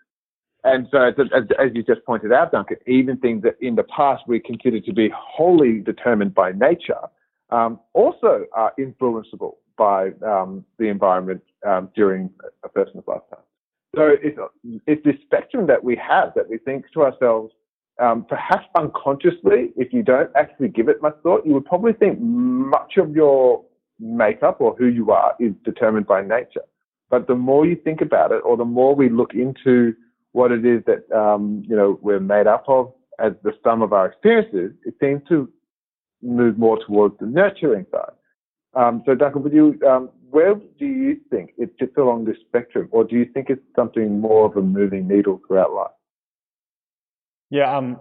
And 0.66 0.88
so, 0.90 0.98
as, 0.98 1.14
as, 1.60 1.70
you 1.74 1.84
just 1.84 2.04
pointed 2.04 2.32
out, 2.32 2.50
Duncan, 2.50 2.78
even 2.88 3.18
things 3.18 3.44
that 3.44 3.54
in 3.60 3.76
the 3.76 3.84
past 3.84 4.24
we 4.26 4.40
considered 4.40 4.84
to 4.86 4.92
be 4.92 5.08
wholly 5.14 5.78
determined 5.78 6.34
by 6.34 6.50
nature 6.50 7.02
um, 7.50 7.78
also 7.92 8.46
are 8.52 8.72
influenceable 8.76 9.54
by 9.78 10.10
um, 10.26 10.64
the 10.78 10.86
environment 10.86 11.40
um, 11.64 11.88
during 11.94 12.30
a 12.64 12.68
person's 12.68 13.04
lifetime. 13.06 13.44
So 13.94 14.16
it's, 14.20 14.36
it's 14.88 15.04
this 15.04 15.14
spectrum 15.24 15.68
that 15.68 15.84
we 15.84 15.94
have 15.96 16.32
that 16.34 16.50
we 16.50 16.58
think 16.58 16.84
to 16.94 17.02
ourselves, 17.02 17.52
um, 18.00 18.26
perhaps 18.28 18.66
unconsciously, 18.76 19.70
if 19.76 19.92
you 19.92 20.02
don't 20.02 20.30
actually 20.34 20.68
give 20.68 20.88
it 20.88 21.00
much 21.00 21.16
thought, 21.22 21.46
you 21.46 21.54
would 21.54 21.64
probably 21.64 21.92
think 21.92 22.18
much 22.20 22.96
of 22.96 23.14
your 23.14 23.64
makeup 24.00 24.60
or 24.60 24.74
who 24.74 24.86
you 24.86 25.12
are 25.12 25.36
is 25.38 25.52
determined 25.64 26.08
by 26.08 26.22
nature. 26.22 26.64
But 27.08 27.28
the 27.28 27.36
more 27.36 27.64
you 27.64 27.76
think 27.76 28.00
about 28.00 28.32
it, 28.32 28.42
or 28.44 28.56
the 28.56 28.64
more 28.64 28.96
we 28.96 29.08
look 29.08 29.32
into 29.32 29.94
what 30.36 30.52
it 30.52 30.66
is 30.66 30.82
that 30.84 31.10
um, 31.16 31.62
you 31.66 31.74
know 31.74 31.98
we're 32.02 32.20
made 32.20 32.46
up 32.46 32.64
of 32.68 32.92
as 33.18 33.32
the 33.42 33.52
sum 33.64 33.80
of 33.80 33.94
our 33.94 34.06
experiences, 34.06 34.72
it 34.84 34.94
seems 35.00 35.22
to 35.28 35.48
move 36.22 36.58
more 36.58 36.78
towards 36.84 37.18
the 37.18 37.26
nurturing 37.26 37.86
side. 37.90 38.12
Um, 38.74 39.02
so, 39.06 39.14
Duncan, 39.14 39.42
would 39.42 39.54
you, 39.54 39.78
um, 39.88 40.10
where 40.28 40.54
do 40.54 40.84
you 40.84 41.18
think 41.30 41.52
it 41.56 41.70
sits 41.80 41.96
along 41.96 42.26
this 42.26 42.36
spectrum, 42.46 42.88
or 42.90 43.04
do 43.04 43.16
you 43.16 43.24
think 43.32 43.48
it's 43.48 43.62
something 43.74 44.20
more 44.20 44.44
of 44.44 44.56
a 44.58 44.60
moving 44.60 45.08
needle 45.08 45.40
throughout 45.46 45.72
life? 45.72 45.90
Yeah, 47.48 47.74
um, 47.74 47.98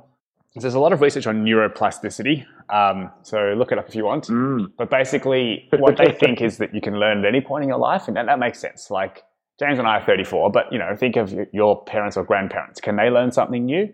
there's 0.56 0.74
a 0.74 0.80
lot 0.80 0.91
of 0.91 1.00
research 1.00 1.28
on 1.28 1.45
neuroplasticity. 1.45 2.45
Um, 2.69 3.12
so 3.21 3.54
look 3.58 3.71
it 3.71 3.78
up 3.78 3.88
if 3.88 3.95
you 3.95 4.04
want. 4.04 4.28
Mm. 4.28 4.74
But 4.78 4.89
basically, 4.89 5.69
what 5.78 5.95
they 5.98 6.12
think 6.12 6.41
is 6.41 6.58
that 6.58 6.76
you 6.76 6.82
can 6.82 7.00
learn 7.00 7.19
at 7.19 7.26
any 7.26 7.39
point 7.39 7.63
in 7.63 7.69
your 7.69 7.80
life, 7.80 8.10
and 8.10 8.17
that, 8.17 8.26
that 8.26 8.39
makes 8.39 8.60
sense. 8.60 8.91
Like 8.91 9.24
James 9.60 9.80
and 9.80 9.88
I 9.88 10.00
are 10.00 10.06
34, 10.06 10.52
but 10.52 10.65
you 10.72 10.80
know, 10.80 10.96
think 10.96 11.15
of 11.15 11.34
your 11.54 11.84
parents 11.86 12.18
or 12.18 12.24
grandparents. 12.24 12.82
Can 12.82 12.98
they 12.98 13.10
learn 13.10 13.32
something 13.32 13.65
new? 13.65 13.94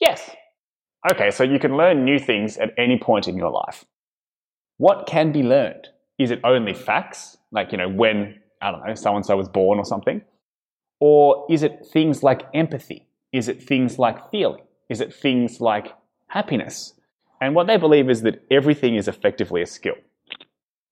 Yes. 0.00 0.30
Okay, 1.10 1.30
so 1.30 1.42
you 1.42 1.58
can 1.58 1.76
learn 1.76 2.04
new 2.04 2.18
things 2.18 2.58
at 2.58 2.70
any 2.78 2.98
point 2.98 3.26
in 3.26 3.36
your 3.36 3.50
life. 3.50 3.84
What 4.76 5.06
can 5.06 5.32
be 5.32 5.42
learned? 5.42 5.88
Is 6.18 6.30
it 6.30 6.40
only 6.44 6.74
facts, 6.74 7.38
like, 7.50 7.72
you 7.72 7.78
know, 7.78 7.88
when, 7.88 8.38
I 8.60 8.70
don't 8.70 8.86
know, 8.86 8.94
so 8.94 9.16
and 9.16 9.24
so 9.24 9.36
was 9.36 9.48
born 9.48 9.78
or 9.78 9.84
something? 9.84 10.22
Or 11.00 11.46
is 11.50 11.62
it 11.62 11.86
things 11.86 12.22
like 12.22 12.42
empathy? 12.54 13.08
Is 13.32 13.48
it 13.48 13.62
things 13.62 13.98
like 13.98 14.30
feeling? 14.30 14.62
Is 14.88 15.00
it 15.00 15.14
things 15.14 15.60
like 15.60 15.94
happiness? 16.28 16.94
And 17.40 17.54
what 17.54 17.66
they 17.66 17.78
believe 17.78 18.10
is 18.10 18.22
that 18.22 18.42
everything 18.50 18.96
is 18.96 19.08
effectively 19.08 19.62
a 19.62 19.66
skill. 19.66 19.94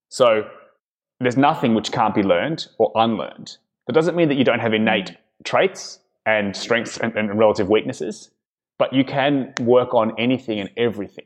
So 0.09 0.49
there's 1.21 1.37
nothing 1.37 1.75
which 1.75 1.93
can't 1.93 2.15
be 2.15 2.23
learned 2.23 2.67
or 2.79 2.91
unlearned. 2.95 3.59
That 3.89 3.95
doesn't 3.95 4.15
mean 4.15 4.29
that 4.29 4.37
you 4.37 4.45
don't 4.45 4.61
have 4.61 4.75
innate 4.75 5.17
traits 5.45 5.99
and 6.27 6.55
strengths 6.55 6.99
and, 6.99 7.17
and 7.17 7.39
relative 7.39 7.71
weaknesses, 7.71 8.31
but 8.79 8.93
you 8.93 9.03
can 9.03 9.55
work 9.63 9.95
on 9.95 10.13
anything 10.19 10.61
and 10.61 10.71
everything. 10.77 11.25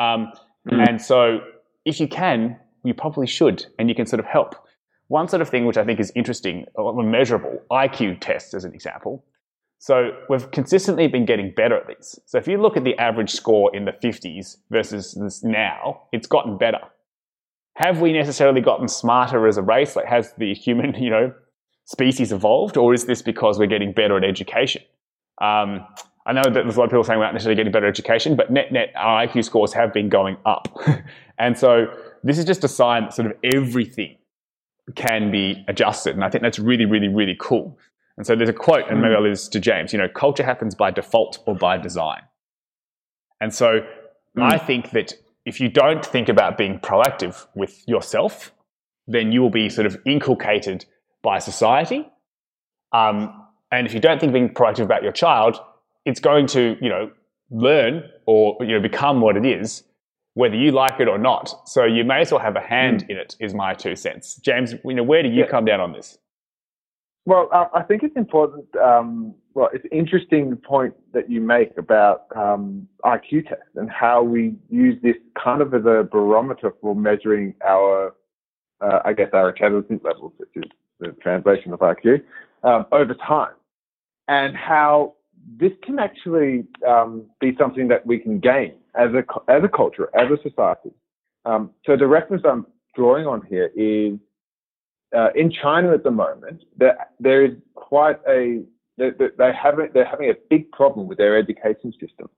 Um, 0.00 0.32
mm. 0.68 0.88
And 0.88 1.00
so 1.00 1.38
if 1.84 2.00
you 2.00 2.08
can, 2.08 2.58
you 2.84 2.92
probably 2.92 3.28
should, 3.28 3.66
and 3.78 3.88
you 3.88 3.94
can 3.94 4.06
sort 4.06 4.18
of 4.18 4.26
help. 4.26 4.56
One 5.06 5.28
sort 5.28 5.42
of 5.42 5.48
thing 5.48 5.64
which 5.64 5.76
I 5.76 5.84
think 5.84 6.00
is 6.00 6.10
interesting, 6.16 6.66
or 6.74 7.00
measurable, 7.04 7.62
IQ 7.70 8.20
tests 8.20 8.52
as 8.52 8.64
an 8.64 8.74
example. 8.74 9.24
So 9.78 10.10
we've 10.28 10.50
consistently 10.50 11.06
been 11.06 11.24
getting 11.24 11.52
better 11.54 11.76
at 11.76 11.86
these. 11.86 12.18
So 12.26 12.36
if 12.36 12.48
you 12.48 12.60
look 12.60 12.76
at 12.76 12.82
the 12.82 12.98
average 12.98 13.30
score 13.30 13.74
in 13.74 13.84
the 13.84 13.92
50s 13.92 14.56
versus 14.70 15.40
now, 15.44 16.02
it's 16.12 16.26
gotten 16.26 16.58
better. 16.58 16.80
Have 17.76 18.00
we 18.00 18.12
necessarily 18.12 18.60
gotten 18.60 18.88
smarter 18.88 19.46
as 19.46 19.56
a 19.56 19.62
race? 19.62 19.94
Like 19.94 20.06
has 20.06 20.32
the 20.34 20.52
human, 20.52 20.94
you 21.00 21.10
know, 21.10 21.32
species 21.92 22.32
evolved, 22.32 22.76
or 22.76 22.94
is 22.94 23.04
this 23.04 23.22
because 23.22 23.58
we're 23.58 23.66
getting 23.66 23.92
better 23.92 24.16
at 24.16 24.24
education? 24.24 24.82
Um, 25.40 25.86
I 26.24 26.32
know 26.32 26.42
that 26.42 26.52
there's 26.52 26.76
a 26.76 26.78
lot 26.78 26.84
of 26.84 26.90
people 26.90 27.04
saying 27.04 27.18
we're 27.18 27.26
not 27.26 27.34
necessarily 27.34 27.56
getting 27.56 27.72
better 27.72 27.86
education, 27.86 28.34
but 28.34 28.50
net 28.50 28.72
net 28.72 28.92
our 28.96 29.26
IQ 29.26 29.44
scores 29.44 29.72
have 29.74 29.92
been 29.92 30.08
going 30.08 30.36
up. 30.46 30.68
and 31.38 31.56
so 31.58 31.86
this 32.22 32.38
is 32.38 32.44
just 32.44 32.64
a 32.64 32.68
sign 32.68 33.04
that 33.04 33.14
sort 33.14 33.30
of 33.30 33.36
everything 33.54 34.16
can 34.94 35.30
be 35.30 35.64
adjusted. 35.68 36.14
And 36.14 36.24
I 36.24 36.30
think 36.30 36.42
that's 36.42 36.58
really, 36.58 36.86
really, 36.86 37.08
really 37.08 37.36
cool. 37.38 37.78
And 38.16 38.26
so 38.26 38.36
there's 38.36 38.48
a 38.48 38.54
quote, 38.54 38.84
and 38.88 39.00
maybe 39.00 39.14
I'll 39.14 39.22
leave 39.22 39.32
this 39.32 39.48
to 39.48 39.60
James, 39.60 39.92
you 39.92 39.98
know, 39.98 40.08
culture 40.08 40.44
happens 40.44 40.74
by 40.74 40.90
default 40.90 41.38
or 41.46 41.54
by 41.54 41.76
design. 41.78 42.22
And 43.40 43.52
so 43.52 43.80
mm. 44.36 44.42
I 44.42 44.58
think 44.58 44.90
that 44.90 45.14
if 45.44 45.60
you 45.60 45.68
don't 45.68 46.04
think 46.04 46.28
about 46.28 46.56
being 46.56 46.78
proactive 46.78 47.46
with 47.54 47.82
yourself, 47.88 48.52
then 49.08 49.32
you 49.32 49.40
will 49.40 49.50
be 49.50 49.68
sort 49.68 49.86
of 49.86 49.96
inculcated 50.06 50.84
by 51.22 51.38
society. 51.38 52.08
Um, 52.92 53.46
and 53.70 53.86
if 53.86 53.94
you 53.94 54.00
don't 54.00 54.20
think 54.20 54.32
being 54.32 54.50
proactive 54.50 54.84
about 54.84 55.02
your 55.02 55.12
child, 55.12 55.58
it's 56.04 56.20
going 56.20 56.46
to, 56.48 56.76
you 56.80 56.88
know, 56.88 57.10
learn 57.50 58.02
or 58.26 58.56
you 58.60 58.68
know 58.68 58.80
become 58.80 59.20
what 59.20 59.36
it 59.36 59.46
is, 59.46 59.84
whether 60.34 60.56
you 60.56 60.72
like 60.72 61.00
it 61.00 61.08
or 61.08 61.18
not. 61.18 61.68
So 61.68 61.84
you 61.84 62.04
may 62.04 62.20
as 62.20 62.32
well 62.32 62.40
have 62.40 62.56
a 62.56 62.60
hand 62.60 63.04
mm. 63.04 63.10
in 63.10 63.16
it. 63.18 63.36
Is 63.40 63.54
my 63.54 63.74
two 63.74 63.96
cents. 63.96 64.36
James, 64.36 64.74
you 64.84 64.94
know, 64.94 65.02
where 65.02 65.22
do 65.22 65.28
you 65.28 65.40
yeah. 65.40 65.46
come 65.46 65.64
down 65.64 65.80
on 65.80 65.92
this? 65.92 66.18
Well, 67.24 67.48
I 67.72 67.82
think 67.84 68.02
it's 68.02 68.16
important. 68.16 68.66
Um, 68.74 69.34
well, 69.54 69.68
it's 69.72 69.84
interesting 69.92 70.56
point 70.56 70.92
that 71.12 71.30
you 71.30 71.40
make 71.40 71.76
about 71.78 72.24
um, 72.34 72.88
IQ 73.04 73.48
tests 73.48 73.76
and 73.76 73.88
how 73.88 74.24
we 74.24 74.56
use 74.70 75.00
this 75.02 75.14
kind 75.42 75.62
of 75.62 75.72
as 75.72 75.82
a 75.82 76.02
barometer 76.10 76.72
for 76.80 76.96
measuring 76.96 77.54
our, 77.64 78.16
uh, 78.80 78.98
I 79.04 79.12
guess, 79.12 79.28
our 79.32 79.50
intelligence 79.50 80.00
levels, 80.02 80.32
which 80.38 80.48
is 80.56 80.64
the 81.02 81.12
translation 81.20 81.72
of 81.72 81.80
IQ, 81.80 82.22
um, 82.62 82.86
over 82.92 83.14
time, 83.14 83.54
and 84.28 84.56
how 84.56 85.14
this 85.58 85.72
can 85.82 85.98
actually 85.98 86.64
um, 86.86 87.24
be 87.40 87.54
something 87.58 87.88
that 87.88 88.06
we 88.06 88.18
can 88.18 88.38
gain 88.38 88.74
as 88.94 89.10
a 89.12 89.24
as 89.50 89.62
a 89.64 89.68
culture, 89.68 90.08
as 90.14 90.28
a 90.30 90.40
society. 90.48 90.90
Um, 91.44 91.70
so 91.84 91.96
the 91.96 92.06
reference 92.06 92.42
I'm 92.48 92.66
drawing 92.94 93.26
on 93.26 93.42
here 93.48 93.70
is 93.74 94.18
uh, 95.16 95.28
in 95.34 95.50
China 95.50 95.92
at 95.92 96.04
the 96.04 96.10
moment. 96.10 96.62
There 96.76 96.96
there 97.18 97.44
is 97.44 97.52
quite 97.74 98.18
a 98.28 98.62
they, 98.98 99.10
they 99.18 99.50
having 99.60 99.88
they're 99.92 100.04
having 100.04 100.30
a 100.30 100.34
big 100.50 100.70
problem 100.72 101.08
with 101.08 101.18
their 101.18 101.36
education 101.36 101.92
system, 102.00 102.28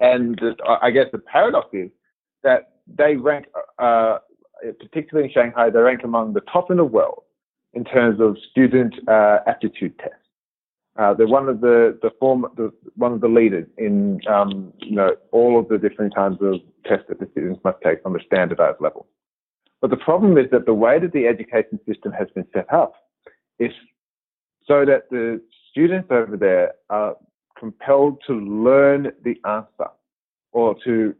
and 0.00 0.40
I 0.80 0.90
guess 0.90 1.06
the 1.10 1.18
paradox 1.18 1.68
is 1.72 1.90
that 2.44 2.72
they 2.86 3.16
rank, 3.16 3.46
uh, 3.78 4.18
particularly 4.80 5.28
in 5.28 5.32
Shanghai, 5.34 5.70
they 5.70 5.80
rank 5.80 6.04
among 6.04 6.34
the 6.34 6.40
top 6.52 6.70
in 6.70 6.76
the 6.76 6.84
world 6.84 7.24
in 7.74 7.84
terms 7.84 8.20
of 8.20 8.36
student 8.50 8.94
uh, 9.08 9.38
aptitude 9.46 9.98
tests. 9.98 10.14
Uh, 10.98 11.14
they're 11.14 11.28
one 11.28 11.48
of 11.48 11.60
the 11.60 11.96
the 12.02 12.10
form 12.18 12.44
the, 12.56 12.72
one 12.96 13.12
of 13.12 13.20
the 13.20 13.28
leaders 13.28 13.66
in 13.76 14.20
um, 14.28 14.72
you 14.80 14.96
know 14.96 15.14
all 15.30 15.58
of 15.58 15.68
the 15.68 15.78
different 15.78 16.14
kinds 16.14 16.38
of 16.40 16.54
tests 16.84 17.04
that 17.08 17.20
the 17.20 17.28
students 17.30 17.60
must 17.62 17.78
take 17.84 17.98
on 18.04 18.12
the 18.12 18.20
standardized 18.26 18.80
level. 18.80 19.06
But 19.80 19.90
the 19.90 19.96
problem 19.96 20.36
is 20.36 20.46
that 20.50 20.66
the 20.66 20.74
way 20.74 20.98
that 20.98 21.12
the 21.12 21.26
education 21.28 21.78
system 21.86 22.10
has 22.12 22.26
been 22.34 22.46
set 22.52 22.72
up 22.72 22.94
is 23.60 23.70
so 24.66 24.84
that 24.84 25.08
the 25.10 25.40
students 25.70 26.08
over 26.10 26.36
there 26.36 26.72
are 26.90 27.16
compelled 27.56 28.20
to 28.26 28.34
learn 28.34 29.12
the 29.22 29.36
answer 29.46 29.90
or 30.52 30.74
to 30.84 31.14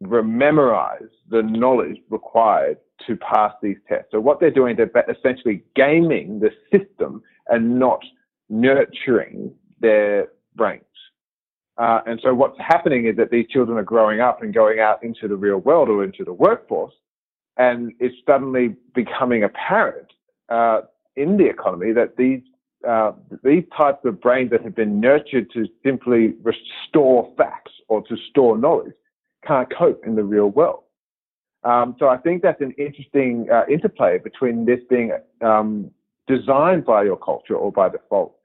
memorize 0.00 1.08
the 1.28 1.42
knowledge 1.42 1.98
required 2.10 2.78
to 3.06 3.16
pass 3.16 3.52
these 3.62 3.76
tests. 3.88 4.08
So 4.12 4.20
what 4.20 4.40
they're 4.40 4.50
doing, 4.50 4.76
they're 4.76 4.90
essentially 5.08 5.62
gaming 5.74 6.40
the 6.40 6.50
system 6.72 7.22
and 7.48 7.78
not 7.78 8.00
nurturing 8.48 9.52
their 9.80 10.28
brains. 10.54 10.84
Uh, 11.78 12.00
and 12.06 12.20
so 12.22 12.34
what's 12.34 12.58
happening 12.58 13.06
is 13.06 13.16
that 13.16 13.30
these 13.30 13.46
children 13.48 13.78
are 13.78 13.84
growing 13.84 14.20
up 14.20 14.42
and 14.42 14.52
going 14.52 14.80
out 14.80 15.02
into 15.02 15.28
the 15.28 15.36
real 15.36 15.58
world 15.58 15.88
or 15.88 16.02
into 16.02 16.24
the 16.24 16.32
workforce, 16.32 16.94
and 17.56 17.92
it's 18.00 18.16
suddenly 18.26 18.74
becoming 18.94 19.44
apparent 19.44 20.08
uh, 20.48 20.80
in 21.16 21.36
the 21.36 21.46
economy 21.46 21.92
that 21.92 22.16
these 22.16 22.40
uh, 22.88 23.10
these 23.42 23.64
types 23.76 23.98
of 24.04 24.20
brains 24.20 24.50
that 24.50 24.62
have 24.62 24.74
been 24.74 25.00
nurtured 25.00 25.50
to 25.50 25.66
simply 25.84 26.34
restore 26.44 27.32
facts 27.36 27.72
or 27.88 28.02
to 28.02 28.16
store 28.30 28.56
knowledge 28.56 28.92
can't 29.48 29.68
cope 29.76 30.06
in 30.06 30.14
the 30.14 30.22
real 30.22 30.48
world. 30.48 30.82
Um, 31.64 31.96
so 31.98 32.08
I 32.08 32.18
think 32.18 32.42
that's 32.42 32.60
an 32.60 32.72
interesting 32.78 33.48
uh, 33.52 33.62
interplay 33.68 34.18
between 34.18 34.64
this 34.64 34.80
being 34.88 35.12
um, 35.40 35.90
designed 36.28 36.84
by 36.84 37.02
your 37.02 37.16
culture 37.16 37.56
or 37.56 37.72
by 37.72 37.88
default 37.88 38.36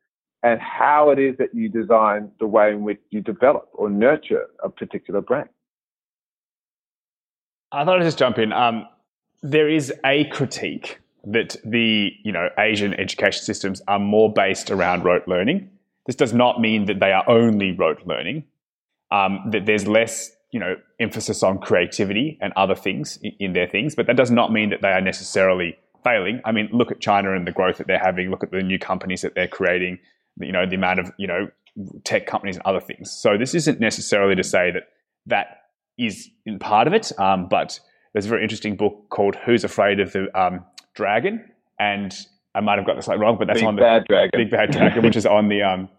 and 0.41 0.59
how 0.59 1.09
it 1.11 1.19
is 1.19 1.37
that 1.37 1.53
you 1.53 1.69
design 1.69 2.31
the 2.39 2.47
way 2.47 2.71
in 2.71 2.83
which 2.83 2.99
you 3.11 3.21
develop 3.21 3.69
or 3.73 3.89
nurture 3.89 4.47
a 4.63 4.69
particular 4.69 5.21
brain. 5.21 5.45
I 7.71 7.85
thought 7.85 7.99
I'd 7.99 8.03
just 8.03 8.17
jump 8.17 8.39
in. 8.39 8.51
Um, 8.51 8.87
there 9.41 9.69
is 9.69 9.93
a 10.05 10.25
critique 10.25 10.99
that 11.25 11.55
the 11.63 12.11
you 12.23 12.31
know 12.31 12.49
Asian 12.57 12.93
education 12.95 13.43
systems 13.43 13.81
are 13.87 13.99
more 13.99 14.31
based 14.31 14.69
around 14.69 15.05
rote 15.05 15.27
learning. 15.27 15.69
This 16.05 16.15
does 16.15 16.33
not 16.33 16.59
mean 16.59 16.85
that 16.85 16.99
they 16.99 17.11
are 17.11 17.23
only 17.29 17.71
rote 17.71 18.05
learning. 18.05 18.43
Um, 19.11 19.49
that 19.51 19.65
there's 19.67 19.87
less 19.87 20.31
you 20.53 20.59
know 20.59 20.75
emphasis 20.99 21.43
on 21.43 21.59
creativity 21.59 22.37
and 22.41 22.53
other 22.55 22.75
things 22.75 23.19
in, 23.39 23.51
their 23.51 23.67
things, 23.67 23.95
but 23.95 24.07
that 24.07 24.15
does 24.15 24.31
not 24.31 24.53
mean 24.53 24.69
that 24.69 24.81
they 24.81 24.91
are 24.91 25.01
necessarily 25.01 25.75
failing. 26.03 26.41
I 26.45 26.53
mean, 26.53 26.69
look 26.71 26.91
at 26.91 27.01
China 27.01 27.35
and 27.35 27.45
the 27.45 27.51
growth 27.51 27.77
that 27.79 27.87
they're 27.87 27.99
having. 27.99 28.29
Look 28.29 28.43
at 28.43 28.51
the 28.51 28.61
new 28.61 28.79
companies 28.79 29.21
that 29.21 29.35
they're 29.35 29.47
creating 29.47 29.99
you 30.39 30.51
know, 30.51 30.65
the 30.65 30.75
amount 30.75 30.99
of, 30.99 31.11
you 31.17 31.27
know, 31.27 31.49
tech 32.03 32.27
companies 32.27 32.55
and 32.55 32.65
other 32.65 32.79
things. 32.79 33.11
So 33.11 33.37
this 33.37 33.55
isn't 33.55 33.79
necessarily 33.79 34.35
to 34.35 34.43
say 34.43 34.71
that 34.71 34.83
that 35.27 35.61
is 35.97 36.29
in 36.45 36.59
part 36.59 36.87
of 36.87 36.93
it, 36.93 37.11
um, 37.19 37.47
but 37.47 37.79
there's 38.13 38.25
a 38.25 38.29
very 38.29 38.43
interesting 38.43 38.75
book 38.75 39.09
called 39.09 39.35
Who's 39.45 39.63
Afraid 39.63 39.99
of 39.99 40.11
the 40.11 40.39
um, 40.39 40.65
Dragon? 40.95 41.43
And 41.79 42.15
I 42.55 42.61
might 42.61 42.77
have 42.77 42.85
got 42.85 42.95
this 42.95 43.07
like 43.07 43.19
wrong, 43.19 43.37
but 43.37 43.47
that's 43.47 43.59
Big 43.59 43.67
on 43.67 43.75
the 43.75 43.81
Bad 43.81 44.05
Dragon. 44.07 44.31
Big 44.33 44.51
Bad 44.51 44.71
Dragon, 44.71 45.03
which 45.03 45.15
is 45.15 45.25
on 45.25 45.49
the 45.49 45.63
um, 45.63 45.89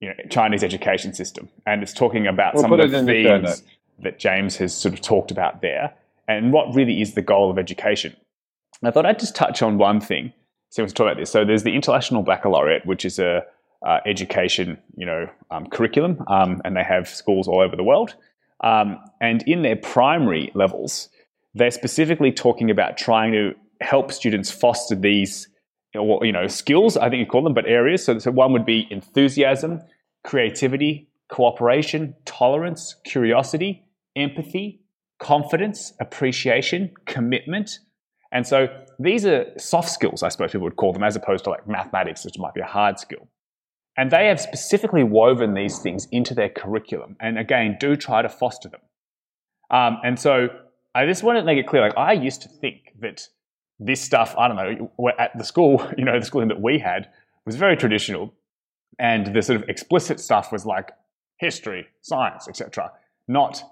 you 0.00 0.08
know, 0.08 0.14
Chinese 0.30 0.64
education 0.64 1.14
system. 1.14 1.48
And 1.66 1.82
it's 1.82 1.92
talking 1.92 2.26
about 2.26 2.54
we'll 2.54 2.62
some 2.62 2.72
of 2.72 2.90
the 2.90 3.04
themes 3.04 3.62
that 4.00 4.18
James 4.18 4.56
has 4.56 4.74
sort 4.74 4.94
of 4.94 5.00
talked 5.00 5.30
about 5.30 5.60
there 5.62 5.94
and 6.28 6.52
what 6.52 6.74
really 6.74 7.00
is 7.00 7.14
the 7.14 7.22
goal 7.22 7.50
of 7.50 7.58
education. 7.58 8.16
I 8.82 8.90
thought 8.90 9.06
I'd 9.06 9.18
just 9.18 9.36
touch 9.36 9.62
on 9.62 9.78
one 9.78 10.00
thing. 10.00 10.32
So 10.70 10.82
let's 10.82 10.92
talk 10.92 11.04
about 11.04 11.18
this. 11.18 11.30
So 11.30 11.44
there's 11.44 11.62
the 11.62 11.74
International 11.74 12.22
Baccalaureate, 12.22 12.86
which 12.86 13.04
is 13.04 13.18
a 13.18 13.42
uh, 13.86 13.98
education, 14.06 14.78
you 14.96 15.06
know, 15.06 15.28
um, 15.50 15.66
curriculum, 15.66 16.22
um, 16.28 16.62
and 16.64 16.76
they 16.76 16.82
have 16.82 17.08
schools 17.08 17.48
all 17.48 17.60
over 17.60 17.76
the 17.76 17.82
world. 17.84 18.14
Um, 18.62 18.98
and 19.20 19.42
in 19.46 19.62
their 19.62 19.76
primary 19.76 20.50
levels, 20.54 21.08
they're 21.54 21.70
specifically 21.70 22.32
talking 22.32 22.70
about 22.70 22.96
trying 22.96 23.32
to 23.32 23.54
help 23.80 24.12
students 24.12 24.50
foster 24.50 24.94
these, 24.94 25.48
you 25.94 26.32
know, 26.32 26.46
skills. 26.46 26.96
I 26.96 27.10
think 27.10 27.20
you 27.20 27.26
call 27.26 27.42
them, 27.42 27.54
but 27.54 27.66
areas. 27.66 28.04
So, 28.04 28.18
so 28.18 28.30
one 28.30 28.52
would 28.52 28.64
be 28.64 28.86
enthusiasm, 28.90 29.82
creativity, 30.24 31.08
cooperation, 31.32 32.14
tolerance, 32.26 32.96
curiosity, 33.04 33.82
empathy, 34.16 34.82
confidence, 35.18 35.94
appreciation, 35.98 36.92
commitment. 37.06 37.78
And 38.32 38.46
so 38.46 38.68
these 38.98 39.24
are 39.24 39.46
soft 39.56 39.88
skills, 39.88 40.22
I 40.22 40.28
suppose 40.28 40.52
people 40.52 40.64
would 40.64 40.76
call 40.76 40.92
them, 40.92 41.02
as 41.02 41.16
opposed 41.16 41.44
to 41.44 41.50
like 41.50 41.66
mathematics, 41.66 42.22
which 42.26 42.38
might 42.38 42.52
be 42.52 42.60
a 42.60 42.66
hard 42.66 42.98
skill. 42.98 43.26
And 43.96 44.10
they 44.10 44.26
have 44.26 44.40
specifically 44.40 45.04
woven 45.04 45.54
these 45.54 45.78
things 45.78 46.06
into 46.12 46.34
their 46.34 46.50
curriculum 46.50 47.16
and 47.18 47.38
again, 47.38 47.78
do 47.80 47.96
try 47.96 48.20
to 48.20 48.28
foster 48.28 48.68
them. 48.68 48.80
Um, 49.70 49.98
and 50.04 50.20
so 50.20 50.48
I 50.94 51.06
just 51.06 51.22
want 51.22 51.38
to 51.38 51.44
make 51.44 51.56
it 51.56 51.66
clear 51.66 51.80
like, 51.80 51.96
I 51.96 52.12
used 52.12 52.42
to 52.42 52.48
think 52.48 52.92
that 53.00 53.26
this 53.78 54.02
stuff, 54.02 54.34
I 54.36 54.48
don't 54.48 54.56
know, 54.58 55.10
at 55.18 55.30
the 55.38 55.44
school, 55.44 55.82
you 55.96 56.04
know, 56.04 56.18
the 56.20 56.26
schooling 56.26 56.48
that 56.48 56.60
we 56.60 56.78
had 56.78 57.08
was 57.46 57.56
very 57.56 57.76
traditional. 57.78 58.34
And 58.98 59.34
the 59.34 59.40
sort 59.40 59.62
of 59.62 59.68
explicit 59.70 60.20
stuff 60.20 60.52
was 60.52 60.66
like 60.66 60.90
history, 61.42 61.88
science, 62.00 62.48
etc. 62.48 62.90
Not, 63.26 63.62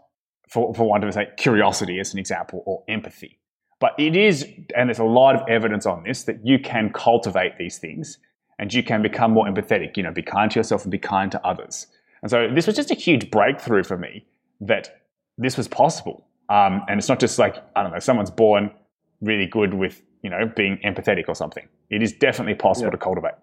for, 0.48 0.74
for 0.74 0.88
want 0.88 1.04
of 1.04 1.08
a 1.08 1.12
say, 1.12 1.28
curiosity 1.36 2.00
as 2.00 2.12
an 2.12 2.18
example 2.18 2.64
or 2.66 2.82
empathy. 2.88 3.38
But 3.78 3.92
it 3.96 4.16
is, 4.16 4.44
and 4.76 4.88
there's 4.88 4.98
a 4.98 5.04
lot 5.04 5.36
of 5.36 5.48
evidence 5.48 5.86
on 5.86 6.02
this, 6.02 6.24
that 6.24 6.44
you 6.44 6.58
can 6.58 6.90
cultivate 6.92 7.56
these 7.58 7.78
things 7.78 8.18
and 8.58 8.74
you 8.74 8.82
can 8.82 9.00
become 9.02 9.30
more 9.30 9.46
empathetic. 9.46 9.96
You 9.96 10.02
know, 10.02 10.12
be 10.12 10.22
kind 10.22 10.50
to 10.50 10.58
yourself 10.58 10.82
and 10.82 10.90
be 10.90 10.98
kind 10.98 11.30
to 11.32 11.46
others. 11.46 11.86
And 12.22 12.30
so 12.30 12.48
this 12.52 12.66
was 12.66 12.76
just 12.76 12.90
a 12.90 12.94
huge 12.94 13.30
breakthrough 13.30 13.84
for 13.84 13.96
me 13.96 14.26
that 14.60 15.02
this 15.38 15.56
was 15.56 15.68
possible. 15.68 16.26
Um, 16.50 16.82
and 16.88 16.98
it's 16.98 17.08
not 17.08 17.20
just 17.20 17.38
like, 17.38 17.56
I 17.76 17.82
don't 17.82 17.92
know, 17.92 18.00
someone's 18.00 18.32
born 18.32 18.72
really 19.20 19.46
good 19.46 19.72
with, 19.72 20.02
you 20.22 20.28
know, 20.28 20.50
being 20.56 20.78
empathetic 20.84 21.24
or 21.28 21.34
something. 21.36 21.68
It 21.88 22.02
is 22.02 22.12
definitely 22.12 22.56
possible 22.56 22.88
yeah. 22.88 22.90
to 22.90 22.98
cultivate. 22.98 23.34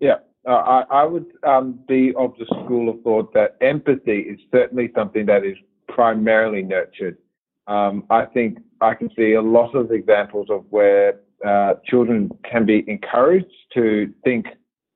Yeah. 0.00 0.16
Uh, 0.46 0.52
I, 0.52 0.84
I, 0.90 1.04
would 1.04 1.26
um, 1.42 1.80
be 1.88 2.14
of 2.16 2.34
the 2.38 2.44
school 2.46 2.88
of 2.88 3.02
thought 3.02 3.34
that 3.34 3.56
empathy 3.60 4.20
is 4.20 4.38
certainly 4.52 4.92
something 4.94 5.26
that 5.26 5.44
is 5.44 5.56
primarily 5.88 6.62
nurtured. 6.62 7.18
Um, 7.66 8.04
I 8.10 8.26
think 8.26 8.58
I 8.80 8.94
can 8.94 9.10
see 9.16 9.32
a 9.32 9.42
lot 9.42 9.74
of 9.74 9.90
examples 9.90 10.46
of 10.48 10.64
where 10.70 11.20
uh, 11.44 11.74
children 11.84 12.30
can 12.48 12.64
be 12.64 12.84
encouraged 12.86 13.46
to 13.74 14.12
think 14.22 14.46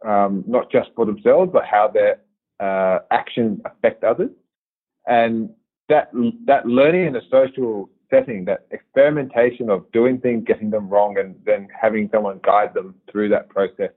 um, 0.06 0.44
not 0.46 0.70
just 0.70 0.90
for 0.94 1.04
themselves, 1.04 1.50
but 1.52 1.64
how 1.64 1.88
their 1.88 2.20
uh, 2.60 3.00
actions 3.10 3.60
affect 3.64 4.04
others. 4.04 4.30
And 5.06 5.50
that 5.88 6.10
that 6.46 6.66
learning 6.66 7.06
in 7.08 7.16
a 7.16 7.22
social 7.30 7.90
setting, 8.08 8.44
that 8.44 8.66
experimentation 8.70 9.68
of 9.68 9.90
doing 9.92 10.18
things, 10.18 10.44
getting 10.46 10.70
them 10.70 10.88
wrong, 10.88 11.18
and 11.18 11.34
then 11.44 11.68
having 11.80 12.08
someone 12.12 12.40
guide 12.44 12.72
them 12.74 12.94
through 13.10 13.28
that 13.30 13.48
process, 13.48 13.90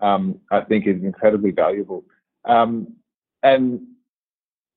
um, 0.00 0.40
I 0.50 0.60
think 0.60 0.86
is 0.86 1.02
incredibly 1.02 1.50
valuable. 1.50 2.04
Um, 2.44 2.94
and 3.42 3.80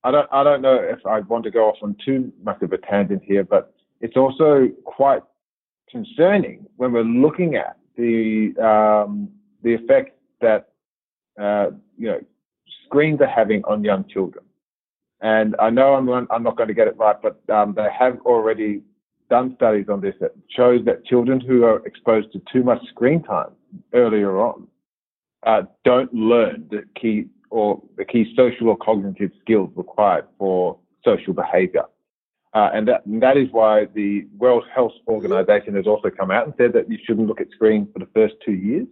I 0.04 0.12
don't 0.12 0.28
I 0.32 0.44
don't 0.44 0.62
know 0.62 0.76
if 0.76 1.06
I 1.06 1.20
want 1.22 1.44
to 1.46 1.52
go 1.52 1.70
off 1.70 1.78
on 1.82 1.96
too 2.04 2.32
much 2.44 2.62
of 2.62 2.74
a 2.74 2.78
tangent 2.78 3.24
here, 3.24 3.44
but 3.44 3.74
it's 4.00 4.18
also 4.18 4.70
quite 4.84 5.22
concerning 5.90 6.66
when 6.78 6.92
we're 6.92 7.04
looking 7.04 7.56
at 7.56 7.78
the 7.98 8.54
um, 8.62 9.30
the 9.64 9.74
effect 9.74 10.18
that 10.42 10.70
uh, 11.40 11.72
you 11.98 12.08
know 12.08 12.20
screens 12.86 13.22
are 13.22 13.28
having 13.28 13.64
on 13.66 13.84
young 13.84 14.06
children. 14.08 14.44
And 15.24 15.56
I 15.60 15.70
know 15.70 15.94
I'm, 15.94 16.10
I'm 16.32 16.42
not 16.42 16.58
going 16.58 16.70
to 16.70 16.74
get 16.74 16.88
it 16.88 16.98
right, 16.98 17.16
but 17.22 17.40
um, 17.54 17.76
they 17.76 17.88
have 17.98 18.20
already 18.22 18.82
done 19.30 19.54
studies 19.56 19.86
on 19.88 20.02
this 20.02 20.16
that 20.20 20.32
shows 20.50 20.84
that 20.86 21.06
children 21.06 21.40
who 21.40 21.64
are 21.64 21.86
exposed 21.86 22.34
to 22.34 22.42
too 22.52 22.64
much 22.64 22.84
screen 22.90 23.22
time 23.22 23.52
earlier 23.94 24.40
on 24.40 24.68
uh, 25.44 25.64
don't 25.84 26.14
learn 26.14 26.68
the 26.70 26.84
key 27.00 27.26
or 27.50 27.82
the 27.98 28.06
key 28.06 28.34
social 28.36 28.70
or 28.70 28.78
cognitive 28.78 29.32
skills 29.42 29.70
required 29.76 30.26
for 30.38 30.78
social 31.04 31.34
behavior. 31.34 31.84
Uh, 32.54 32.70
and 32.74 32.88
that 32.88 33.06
and 33.06 33.22
that 33.24 33.38
is 33.38 33.48
why 33.52 33.86
the 33.94 34.28
World 34.38 34.66
Health 34.74 34.92
Organization 35.08 35.76
has 35.76 35.88
also 35.88 36.10
come 36.10 36.32
out 36.32 36.46
and 36.46 36.54
said 36.58 36.74
that 36.74 36.90
you 36.90 36.98
shouldn't 37.06 37.28
look 37.28 37.40
at 37.40 37.50
screens 37.52 37.88
for 37.94 38.00
the 38.00 38.10
first 38.14 38.36
two 38.46 38.54
years. 38.54 38.88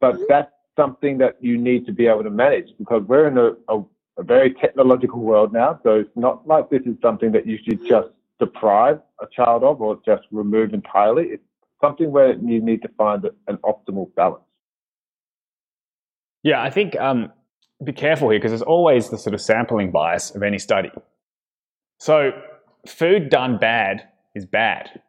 But 0.00 0.18
that's 0.28 0.50
something 0.76 1.18
that 1.18 1.36
you 1.40 1.58
need 1.58 1.84
to 1.86 1.92
be 1.92 2.06
able 2.06 2.22
to 2.22 2.30
manage 2.30 2.68
because 2.78 3.02
we're 3.06 3.28
in 3.28 3.36
a, 3.36 3.50
a, 3.68 3.84
a 4.16 4.22
very 4.22 4.54
technological 4.54 5.20
world 5.20 5.52
now. 5.52 5.80
So 5.82 5.96
it's 5.96 6.16
not 6.16 6.46
like 6.46 6.70
this 6.70 6.82
is 6.86 6.94
something 7.02 7.32
that 7.32 7.46
you 7.46 7.58
should 7.62 7.86
just 7.86 8.08
deprive 8.38 9.00
a 9.20 9.26
child 9.34 9.64
of 9.64 9.82
or 9.82 10.00
just 10.06 10.22
remove 10.30 10.72
entirely. 10.72 11.24
It's 11.26 11.42
something 11.82 12.10
where 12.10 12.34
you 12.34 12.60
need 12.60 12.80
to 12.82 12.88
find 12.96 13.24
an 13.48 13.56
optimal 13.58 14.14
balance. 14.14 14.47
Yeah, 16.42 16.62
I 16.62 16.70
think 16.70 16.96
um, 16.96 17.32
be 17.84 17.92
careful 17.92 18.30
here 18.30 18.38
because 18.38 18.50
there's 18.50 18.62
always 18.62 19.10
the 19.10 19.18
sort 19.18 19.34
of 19.34 19.40
sampling 19.40 19.90
bias 19.90 20.30
of 20.34 20.42
any 20.42 20.58
study. 20.58 20.90
So 21.98 22.32
food 22.86 23.28
done 23.30 23.58
bad 23.58 24.08
is 24.34 24.46
bad. 24.46 25.00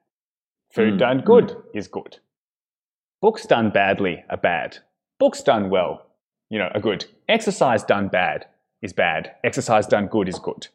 Food 0.73 0.95
mm. 0.95 0.99
done 0.99 1.21
good 1.21 1.49
mm. 1.49 1.63
is 1.73 1.87
good. 1.87 2.17
Books 3.21 3.45
done 3.45 3.69
badly 3.69 4.23
are 4.29 4.37
bad. 4.37 4.77
Books 5.19 5.41
done 5.43 5.69
well, 5.69 6.05
you 6.49 6.57
know, 6.57 6.69
are 6.73 6.79
good. 6.79 7.05
Exercise 7.27 7.83
done 7.83 8.07
bad 8.07 8.45
is 8.81 8.93
bad. 8.93 9.35
Exercise 9.43 9.87
done 9.87 10.07
good 10.07 10.29
is 10.29 10.39
good. 10.39 10.67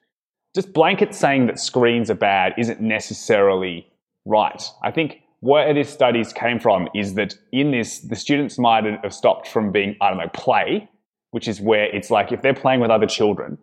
Just 0.55 0.73
blanket 0.73 1.15
saying 1.15 1.47
that 1.47 1.59
screens 1.59 2.11
are 2.11 2.15
bad 2.17 2.55
isn't 2.59 2.81
necessarily 2.81 3.89
right. 4.25 4.63
I 4.83 4.91
think 4.91 5.21
where 5.45 5.73
these 5.75 5.89
studies 5.89 6.33
came 6.33 6.59
from 6.59 6.89
is 6.95 7.15
that 7.15 7.35
in 7.53 7.71
this, 7.71 8.01
the 8.01 8.17
students 8.17 8.59
might 8.59 8.85
have 8.85 9.15
stopped 9.15 9.49
from 9.49 9.73
being, 9.73 9.97
I 10.01 10.09
don't 10.09 10.19
know, 10.19 10.31
play, 10.33 10.89
which 11.31 11.49
is 11.49 11.61
where 11.61 11.85
it's 11.85 12.11
like 12.11 12.33
if 12.33 12.43
they're 12.43 12.55
playing 12.55 12.81
with 12.81 12.91
other 12.91 13.07
children, 13.07 13.59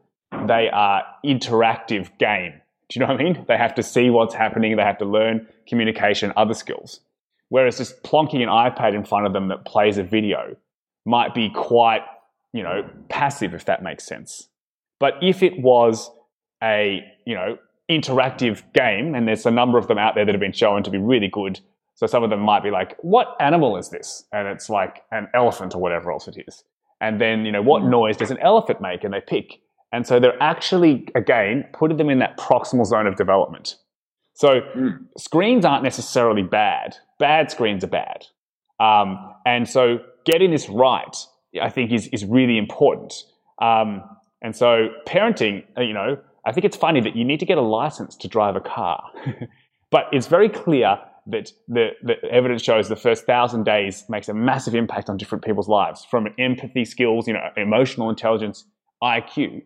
they 0.47 0.69
are 0.71 1.03
interactive 1.25 2.17
game 2.17 2.61
do 2.91 2.99
you 2.99 3.05
know 3.05 3.13
what 3.13 3.21
I 3.21 3.23
mean? 3.23 3.45
They 3.47 3.55
have 3.55 3.75
to 3.75 3.83
see 3.83 4.09
what's 4.09 4.35
happening. 4.35 4.75
They 4.75 4.83
have 4.83 4.97
to 4.97 5.05
learn 5.05 5.47
communication, 5.65 6.33
other 6.35 6.53
skills. 6.53 6.99
Whereas 7.47 7.77
just 7.77 8.03
plonking 8.03 8.43
an 8.43 8.49
iPad 8.49 8.93
in 8.93 9.05
front 9.05 9.25
of 9.25 9.31
them 9.31 9.47
that 9.47 9.63
plays 9.63 9.97
a 9.97 10.03
video 10.03 10.57
might 11.05 11.33
be 11.33 11.49
quite, 11.49 12.01
you 12.51 12.63
know, 12.63 12.83
passive 13.07 13.53
if 13.53 13.63
that 13.65 13.81
makes 13.81 14.05
sense. 14.05 14.49
But 14.99 15.13
if 15.21 15.41
it 15.41 15.57
was 15.61 16.11
a, 16.61 17.01
you 17.25 17.33
know, 17.33 17.57
interactive 17.89 18.61
game, 18.73 19.15
and 19.15 19.25
there's 19.25 19.45
a 19.45 19.51
number 19.51 19.77
of 19.77 19.87
them 19.87 19.97
out 19.97 20.15
there 20.15 20.25
that 20.25 20.33
have 20.33 20.41
been 20.41 20.51
shown 20.51 20.83
to 20.83 20.89
be 20.89 20.97
really 20.97 21.29
good. 21.29 21.61
So 22.01 22.07
some 22.07 22.23
of 22.23 22.31
them 22.31 22.39
might 22.39 22.63
be 22.63 22.71
like, 22.71 22.97
what 23.01 23.35
animal 23.39 23.77
is 23.77 23.89
this? 23.89 24.23
And 24.31 24.47
it's 24.47 24.71
like 24.71 25.03
an 25.11 25.27
elephant 25.35 25.75
or 25.75 25.81
whatever 25.81 26.11
else 26.11 26.27
it 26.27 26.35
is. 26.47 26.63
And 26.99 27.21
then, 27.21 27.45
you 27.45 27.51
know, 27.51 27.61
what 27.61 27.83
hmm. 27.83 27.91
noise 27.91 28.17
does 28.17 28.31
an 28.31 28.39
elephant 28.39 28.81
make? 28.81 29.03
And 29.03 29.13
they 29.13 29.21
pick. 29.21 29.61
And 29.93 30.07
so 30.07 30.19
they're 30.19 30.41
actually, 30.41 31.07
again, 31.13 31.63
putting 31.73 31.97
them 31.97 32.09
in 32.09 32.17
that 32.17 32.39
proximal 32.39 32.87
zone 32.87 33.05
of 33.05 33.17
development. 33.17 33.75
So 34.33 34.61
mm. 34.61 34.97
screens 35.15 35.63
aren't 35.63 35.83
necessarily 35.83 36.41
bad. 36.41 36.95
Bad 37.19 37.51
screens 37.51 37.83
are 37.83 37.87
bad. 37.87 38.25
Um, 38.79 39.35
and 39.45 39.69
so 39.69 39.99
getting 40.25 40.49
this 40.49 40.69
right, 40.69 41.15
I 41.61 41.69
think, 41.69 41.91
is, 41.91 42.07
is 42.07 42.25
really 42.25 42.57
important. 42.57 43.13
Um, 43.61 44.01
and 44.41 44.55
so 44.55 44.87
parenting, 45.05 45.65
uh, 45.77 45.81
you 45.81 45.93
know, 45.93 46.17
I 46.45 46.51
think 46.51 46.65
it's 46.65 46.77
funny 46.77 47.01
that 47.01 47.15
you 47.15 47.25
need 47.25 47.41
to 47.41 47.45
get 47.45 47.59
a 47.59 47.61
license 47.61 48.15
to 48.15 48.27
drive 48.27 48.55
a 48.55 48.61
car. 48.61 49.03
but 49.91 50.05
it's 50.11 50.25
very 50.25 50.49
clear 50.49 50.97
that 51.31 51.51
the, 51.67 51.89
the 52.03 52.23
evidence 52.31 52.61
shows 52.61 52.89
the 52.89 52.95
first 52.95 53.25
thousand 53.25 53.63
days 53.63 54.05
makes 54.09 54.29
a 54.29 54.33
massive 54.33 54.75
impact 54.75 55.09
on 55.09 55.17
different 55.17 55.43
people's 55.43 55.67
lives 55.67 56.05
from 56.09 56.27
empathy 56.37 56.85
skills, 56.85 57.27
you 57.27 57.33
know, 57.33 57.49
emotional 57.57 58.09
intelligence, 58.09 58.65
IQ. 59.03 59.63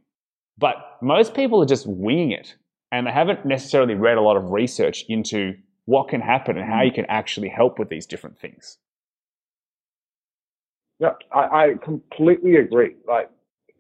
But 0.58 0.76
most 1.02 1.34
people 1.34 1.62
are 1.62 1.66
just 1.66 1.86
winging 1.88 2.32
it 2.32 2.56
and 2.92 3.08
they 3.08 3.12
haven't 3.12 3.46
necessarily 3.46 3.94
read 3.94 4.18
a 4.18 4.22
lot 4.22 4.38
of 4.38 4.52
research 4.52 5.04
into 5.10 5.56
what 5.86 6.08
can 6.08 6.22
happen 6.22 6.58
and 6.58 6.68
how 6.68 6.82
you 6.82 6.92
can 6.92 7.06
actually 7.10 7.50
help 7.50 7.78
with 7.78 7.90
these 7.90 8.06
different 8.06 8.40
things. 8.40 8.78
Yeah, 11.00 11.12
I, 11.34 11.40
I 11.40 11.74
completely 11.84 12.56
agree. 12.56 12.96
Like, 13.08 13.30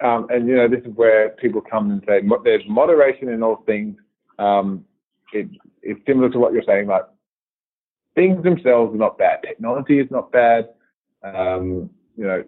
um, 0.04 0.28
and 0.30 0.48
you 0.48 0.56
know, 0.58 0.67
this 0.67 0.82
is 0.82 0.93
where 0.95 1.30
people 1.30 1.62
come 1.62 1.91
and 1.91 2.04
say 2.06 2.21
there's 2.43 2.63
moderation 2.67 3.30
in 3.30 3.41
all 3.41 3.63
things. 3.65 3.95
Um, 4.38 4.84
it, 5.32 5.48
it's 5.82 6.02
similar 6.06 6.30
to 6.30 6.39
what 6.39 6.52
you're 6.54 6.63
saying. 6.67 6.88
Like, 6.88 7.06
things 8.15 8.43
themselves 8.43 8.93
are 8.95 8.97
not 8.97 9.17
bad. 9.17 9.41
Technology 9.43 9.99
is 9.99 10.10
not 10.10 10.32
bad. 10.32 10.69
Um, 11.23 11.89
you 12.17 12.25
know, 12.25 12.43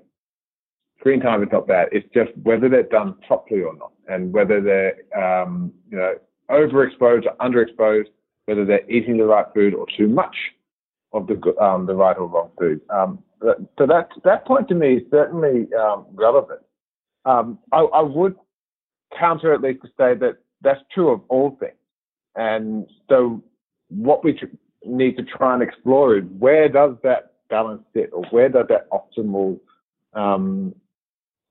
screen 1.00 1.20
time 1.20 1.44
is 1.44 1.50
not 1.52 1.68
bad. 1.68 1.90
It's 1.92 2.08
just 2.14 2.32
whether 2.44 2.70
they're 2.70 2.84
done 2.84 3.16
properly 3.28 3.62
or 3.62 3.76
not 3.76 3.92
and 4.08 4.34
whether 4.34 4.62
they're 4.62 4.96
um, 5.18 5.72
you 5.92 5.98
know 5.98 6.16
overexposed 6.50 7.26
or 7.26 7.36
underexposed, 7.42 8.08
whether 8.46 8.66
they're 8.66 8.90
eating 8.90 9.18
the 9.18 9.26
right 9.26 9.46
food 9.54 9.74
or 9.74 9.86
too 9.98 10.08
much 10.08 10.36
of 11.14 11.28
the 11.28 11.56
um, 11.62 11.86
the 11.86 11.96
right 11.96 12.18
or 12.18 12.28
wrong 12.28 12.50
food. 12.60 12.82
Um, 12.90 13.20
so 13.42 13.86
that 13.86 14.10
that 14.24 14.46
point 14.46 14.68
to 14.70 14.76
me 14.76 14.96
is 14.96 15.04
certainly 15.12 15.68
um, 15.74 16.06
relevant. 16.14 16.62
Um, 17.26 17.60
I, 17.72 17.80
I, 17.80 18.02
would 18.02 18.36
counter 19.20 19.54
at 19.54 19.62
least 19.62 19.82
to 19.82 19.90
say 19.98 20.16
that 20.16 20.38
that's 20.62 20.80
true 20.94 21.10
of 21.10 21.22
all 21.28 21.58
things. 21.60 21.74
And 22.36 22.88
so 23.10 23.44
what 23.90 24.24
we 24.24 24.40
need 24.86 25.18
to 25.18 25.24
try 25.24 25.54
and 25.54 25.64
explore 25.64 26.18
is 26.18 26.24
where 26.40 26.70
does 26.70 26.96
that 27.04 27.34
balance 27.50 27.84
sit, 27.94 28.10
or 28.14 28.24
where 28.32 28.50
does 28.50 28.66
that 28.70 28.90
optimal 28.92 29.60
um, 30.14 30.74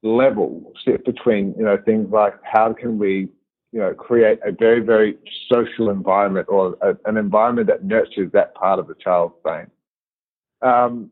level 0.03 0.73
sit 0.85 1.05
between, 1.05 1.55
you 1.59 1.65
know, 1.65 1.79
things 1.85 2.11
like 2.11 2.35
how 2.43 2.73
can 2.73 2.99
we, 2.99 3.29
you 3.73 3.81
know, 3.81 3.95
create 3.95 4.39
a 4.45 4.53
very, 4.53 4.81
very 4.81 5.19
social 5.51 5.91
environment 5.91 6.47
or 6.49 6.77
a, 6.83 6.97
an 7.05 7.17
environment 7.17 7.67
that 7.69 7.85
nurtures 7.85 8.31
that 8.33 8.55
part 8.55 8.79
of 8.79 8.87
the 8.87 8.95
child's 8.95 9.35
brain. 9.43 9.67
Um, 10.63 11.11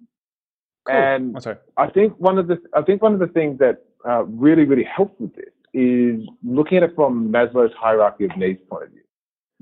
Cool. 0.87 0.97
And 0.97 1.47
Oh. 1.47 1.57
I 1.79 1.89
think 1.89 2.13
one 2.19 2.39
of 2.39 2.47
the 2.47 2.61
I 2.75 2.83
think 2.83 3.01
one 3.01 3.15
of 3.15 3.19
the 3.19 3.29
things 3.29 3.59
that 3.59 3.85
uh, 4.07 4.25
really 4.25 4.65
really 4.65 4.85
helps 4.85 5.19
with 5.19 5.35
this 5.35 5.55
is 5.73 6.21
looking 6.43 6.79
at 6.79 6.85
it 6.85 6.95
from 6.95 7.33
Maslow's 7.33 7.73
hierarchy 7.75 8.25
of 8.27 8.37
needs 8.37 8.61
point 8.69 8.85
of 8.85 8.91
view. 8.91 9.01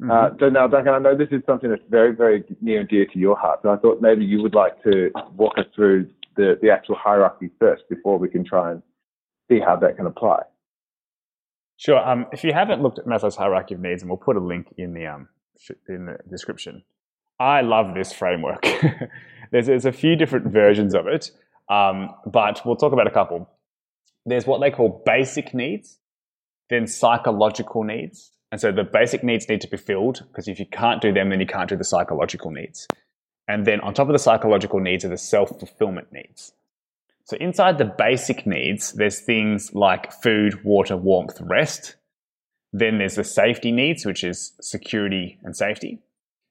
Mhm. 0.01 0.11
Uh, 0.11 0.37
so 0.39 0.49
now, 0.49 0.67
Duncan, 0.67 0.95
I 0.95 0.99
know 0.99 1.17
this 1.17 1.29
is 1.31 1.43
something 1.47 1.71
that's 1.71 1.83
very 1.89 2.15
very 2.15 2.45
near 2.61 2.81
and 2.81 2.89
dear 2.89 3.07
to 3.07 3.19
your 3.19 3.37
heart. 3.37 3.61
So 3.63 3.71
I 3.71 3.77
thought 3.77 4.01
maybe 4.01 4.25
you 4.25 4.43
would 4.43 4.55
like 4.55 4.83
to 4.85 5.11
walk 5.37 5.59
us 5.59 5.67
through 5.75 6.09
the 6.37 6.59
the 6.61 6.71
actual 6.71 6.97
hierarchy 6.97 7.51
first 7.59 7.83
before 7.89 8.19
we 8.19 8.29
can 8.29 8.45
try 8.45 8.73
and 8.73 8.83
see 9.51 9.61
how 9.61 9.77
that 9.77 9.97
can 9.97 10.07
apply. 10.07 10.43
Sure. 11.77 11.99
Um, 11.99 12.27
if 12.33 12.45
you 12.45 12.53
haven't 12.53 12.81
looked 12.83 12.99
at 12.99 13.07
Maslow's 13.07 13.37
hierarchy 13.37 13.75
of 13.75 13.81
needs, 13.81 14.03
and 14.03 14.11
we'll 14.11 14.17
put 14.17 14.37
a 14.37 14.41
link 14.41 14.73
in 14.79 14.95
the 14.95 15.07
um, 15.07 15.29
in 15.89 16.07
the 16.07 16.17
description. 16.31 16.85
I 17.39 17.61
love 17.63 17.95
this 17.95 18.13
framework. 18.13 18.63
there's 19.51 19.67
there's 19.67 19.85
a 19.85 19.93
few 19.93 20.17
different 20.17 20.47
versions 20.53 20.95
of 20.95 21.07
it, 21.07 21.33
um, 21.69 22.11
but 22.25 22.63
we'll 22.65 22.77
talk 22.77 22.93
about 22.93 23.07
a 23.07 23.11
couple. 23.11 23.51
There's 24.25 24.47
what 24.47 24.61
they 24.61 24.71
call 24.71 25.03
basic 25.05 25.53
needs, 25.53 25.99
then 26.71 26.87
psychological 26.87 27.83
needs, 27.83 28.31
and 28.53 28.61
so 28.61 28.71
the 28.71 28.85
basic 28.85 29.25
needs 29.25 29.49
need 29.49 29.63
to 29.63 29.69
be 29.69 29.79
filled 29.79 30.25
because 30.29 30.47
if 30.47 30.61
you 30.61 30.67
can't 30.67 31.01
do 31.01 31.11
them, 31.11 31.31
then 31.31 31.41
you 31.41 31.47
can't 31.47 31.71
do 31.71 31.77
the 31.77 31.85
psychological 31.85 32.51
needs. 32.51 32.87
And 33.49 33.67
then 33.67 33.81
on 33.81 33.95
top 33.95 34.09
of 34.09 34.13
the 34.13 34.19
psychological 34.19 34.79
needs 34.79 35.07
are 35.07 35.09
the 35.09 35.17
self 35.17 35.49
fulfillment 35.59 36.13
needs. 36.13 36.53
So 37.25 37.39
inside 37.39 37.79
the 37.79 37.87
basic 37.87 38.47
needs, 38.47 38.93
there's 38.93 39.21
things 39.21 39.75
like 39.75 40.13
food, 40.13 40.65
water, 40.65 40.99
warmth, 40.99 41.41
rest. 41.41 41.97
Then 42.75 42.99
there's 42.99 43.15
the 43.15 43.25
safety 43.25 43.73
needs, 43.73 44.05
which 44.05 44.23
is 44.23 44.53
security 44.61 45.39
and 45.43 45.57
safety. 45.57 46.01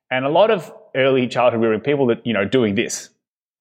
And 0.10 0.26
a 0.26 0.30
lot 0.30 0.50
of 0.50 0.74
early 0.96 1.28
childhood 1.28 1.62
rearing 1.62 1.82
people 1.82 2.08
that, 2.08 2.26
you 2.26 2.34
know, 2.34 2.46
doing 2.46 2.74
this. 2.74 3.10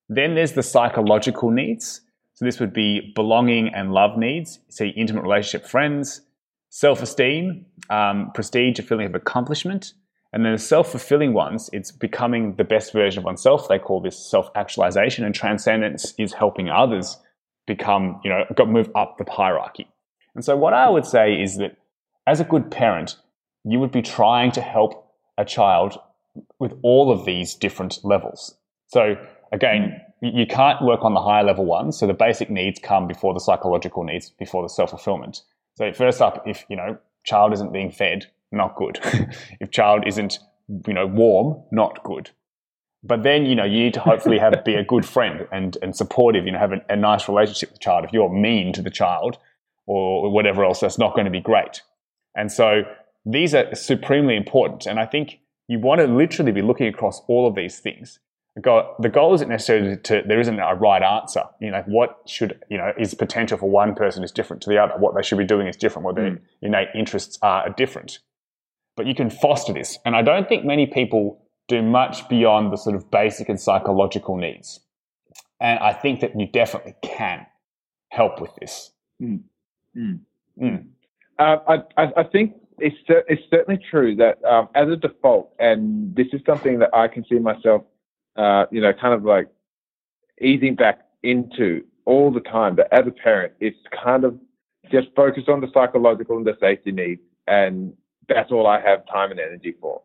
Then 0.09 0.35
there's 0.35 0.53
the 0.53 0.63
psychological 0.63 1.51
needs. 1.51 2.01
So 2.35 2.47
this 2.47 2.59
would 2.59 2.73
be 2.73 3.13
belonging 3.15 3.69
and 3.75 3.93
love 3.93 4.17
needs. 4.17 4.61
See 4.71 4.89
intimate 4.89 5.25
relationship, 5.25 5.69
friends, 5.69 6.23
self-esteem, 6.71 7.67
um, 7.91 8.31
prestige, 8.35 8.79
a 8.79 8.83
feeling 8.83 9.07
of 9.07 9.15
accomplishment. 9.15 9.93
And 10.33 10.45
then 10.45 10.53
the 10.53 10.59
self-fulfilling 10.59 11.33
ones, 11.35 11.69
it's 11.73 11.91
becoming 11.91 12.55
the 12.57 12.65
best 12.65 12.93
version 12.93 13.19
of 13.19 13.25
oneself. 13.25 13.69
They 13.69 13.79
call 13.79 14.01
this 14.01 14.17
self-actualization 14.31 15.25
and 15.25 15.35
transcendence 15.35 16.15
is 16.19 16.33
helping 16.33 16.71
others 16.71 17.19
become, 17.67 18.21
you 18.25 18.31
know, 18.31 18.45
got 18.55 18.69
move 18.69 18.91
up 18.95 19.19
the 19.19 19.31
hierarchy. 19.31 19.89
And 20.35 20.45
so 20.45 20.57
what 20.57 20.73
I 20.73 20.89
would 20.89 21.05
say 21.05 21.35
is 21.35 21.57
that 21.59 21.77
as 22.27 22.39
a 22.41 22.45
good 22.45 22.71
parent, 22.71 23.17
you 23.65 23.81
would 23.81 23.91
be 23.91 24.03
trying 24.03 24.53
to 24.53 24.61
help 24.61 25.13
a 25.37 25.45
child 25.45 25.99
with 26.61 26.73
all 26.83 27.11
of 27.11 27.25
these 27.25 27.55
different 27.55 27.99
levels. 28.05 28.55
So 28.87 29.17
again, 29.53 30.01
you 30.23 30.31
you 30.33 30.47
can't 30.47 30.83
work 30.83 31.03
on 31.03 31.15
the 31.15 31.21
higher 31.21 31.43
level 31.43 31.65
ones. 31.65 31.99
So 31.99 32.07
the 32.07 32.15
basic 32.15 32.51
needs 32.51 32.79
come 32.79 33.09
before 33.09 33.35
the 33.35 33.41
psychological 33.41 34.05
needs, 34.05 34.31
before 34.31 34.63
the 34.63 34.69
self-fulfillment. 34.69 35.43
So 35.81 35.91
first 35.95 36.21
up, 36.21 36.47
if, 36.47 36.67
you 36.69 36.77
know, 36.77 36.99
child 37.25 37.55
isn't 37.55 37.73
being 37.73 37.91
fed, 37.91 38.27
not 38.53 38.77
good. 38.77 39.01
if 39.61 39.71
child 39.71 40.07
isn't, 40.07 40.39
you 40.87 40.93
know, 40.93 41.07
warm, 41.07 41.63
not 41.73 42.05
good. 42.05 42.29
But 43.03 43.23
then, 43.23 43.47
you 43.47 43.55
know, 43.55 43.65
you 43.65 43.85
need 43.85 43.95
to 43.95 44.01
hopefully 44.01 44.39
have 44.39 44.63
be 44.63 44.75
a 44.75 44.85
good 44.85 45.07
friend 45.07 45.49
and, 45.51 45.79
and 45.81 45.97
supportive, 45.97 46.45
you 46.45 46.53
know, 46.53 46.59
have 46.59 46.73
a, 46.73 46.83
a 46.91 46.97
nice 46.97 47.29
relationship 47.29 47.71
with 47.71 47.79
the 47.79 47.83
child. 47.83 48.05
If 48.05 48.13
you're 48.13 48.29
mean 48.29 48.75
to 48.75 48.83
the 48.83 48.91
child 48.91 49.39
or 49.87 50.31
whatever 50.31 50.67
else, 50.67 50.81
that's 50.81 50.99
not 50.99 51.15
going 51.15 51.25
to 51.25 51.31
be 51.31 51.41
great. 51.41 51.81
And 52.37 52.53
so 52.53 52.83
these 53.25 53.55
are 53.55 53.75
supremely 53.75 54.37
important. 54.37 54.85
And 54.85 55.01
I 55.01 55.07
think 55.07 55.41
you 55.67 55.79
want 55.79 56.03
to 56.03 56.07
literally 56.07 56.53
be 56.53 56.61
looking 56.61 56.89
across 56.89 57.23
all 57.27 57.49
of 57.49 57.55
these 57.55 57.79
things. 57.79 58.19
The 58.57 58.63
goal, 58.63 58.97
the 58.99 59.09
goal 59.09 59.35
isn't 59.35 59.49
necessarily 59.49 59.97
to, 59.97 60.23
there 60.27 60.41
isn't 60.41 60.59
a 60.59 60.75
right 60.75 61.03
answer. 61.03 61.45
You 61.61 61.71
know, 61.71 61.85
what 61.87 62.23
should, 62.27 62.61
you 62.69 62.79
know, 62.79 62.93
is 62.99 63.15
potential 63.15 63.57
for 63.57 63.71
one 63.71 63.95
person 63.95 64.25
is 64.25 64.33
different 64.33 64.61
to 64.63 64.71
the 64.71 64.79
other. 64.79 64.95
What 64.99 65.15
they 65.15 65.23
should 65.23 65.39
be 65.39 65.45
doing 65.45 65.69
is 65.69 65.77
different. 65.77 66.05
What 66.05 66.17
their 66.17 66.41
innate 66.61 66.89
interests 66.95 67.39
are, 67.43 67.63
are 67.63 67.71
different. 67.71 68.19
But 68.97 69.07
you 69.07 69.15
can 69.15 69.31
foster 69.31 69.73
this. 69.73 69.99
And 70.05 70.17
I 70.17 70.23
don't 70.23 70.49
think 70.49 70.65
many 70.65 70.87
people 70.87 71.41
do 71.69 71.81
much 71.81 72.29
beyond 72.29 72.73
the 72.73 72.77
sort 72.77 72.97
of 72.97 73.09
basic 73.11 73.49
and 73.49 73.61
psychological 73.61 74.37
needs. 74.37 74.81
And 75.61 75.79
I 75.79 75.93
think 75.93 76.21
that 76.21 76.39
you 76.39 76.49
definitely 76.49 76.97
can 77.03 77.47
help 78.09 78.41
with 78.41 78.51
this. 78.57 78.91
Mm. 79.23 79.43
Mm. 79.97 80.21
Mm. 80.61 80.87
Uh, 81.39 81.57
I, 81.69 81.75
I, 81.97 82.13
I 82.17 82.23
think 82.25 82.57
it's, 82.79 82.97
it's 83.09 83.43
certainly 83.49 83.81
true 83.91 84.17
that 84.17 84.45
um, 84.45 84.69
as 84.75 84.89
a 84.89 84.97
default, 84.97 85.53
and 85.61 86.15
this 86.17 86.27
is 86.33 86.41
something 86.45 86.81
that 86.81 86.91
I 86.93 87.07
can 87.07 87.25
see 87.29 87.39
myself, 87.39 87.85
uh, 88.41 88.65
you 88.71 88.81
know, 88.81 88.93
kind 88.93 89.13
of 89.13 89.23
like 89.23 89.49
easing 90.41 90.75
back 90.75 91.01
into 91.23 91.85
all 92.07 92.31
the 92.31 92.41
time. 92.41 92.75
But 92.75 92.91
as 92.91 93.07
a 93.07 93.11
parent, 93.11 93.53
it's 93.61 93.77
kind 94.03 94.25
of 94.25 94.39
just 94.91 95.09
focus 95.15 95.45
on 95.49 95.61
the 95.61 95.69
psychological 95.75 96.39
and 96.39 96.47
the 96.47 96.57
safety 96.59 96.91
needs, 96.91 97.21
and 97.47 97.93
that's 98.29 98.51
all 98.51 98.67
I 98.67 98.81
have 98.81 99.07
time 99.07 99.31
and 99.31 99.39
energy 99.39 99.75
for. 99.79 100.03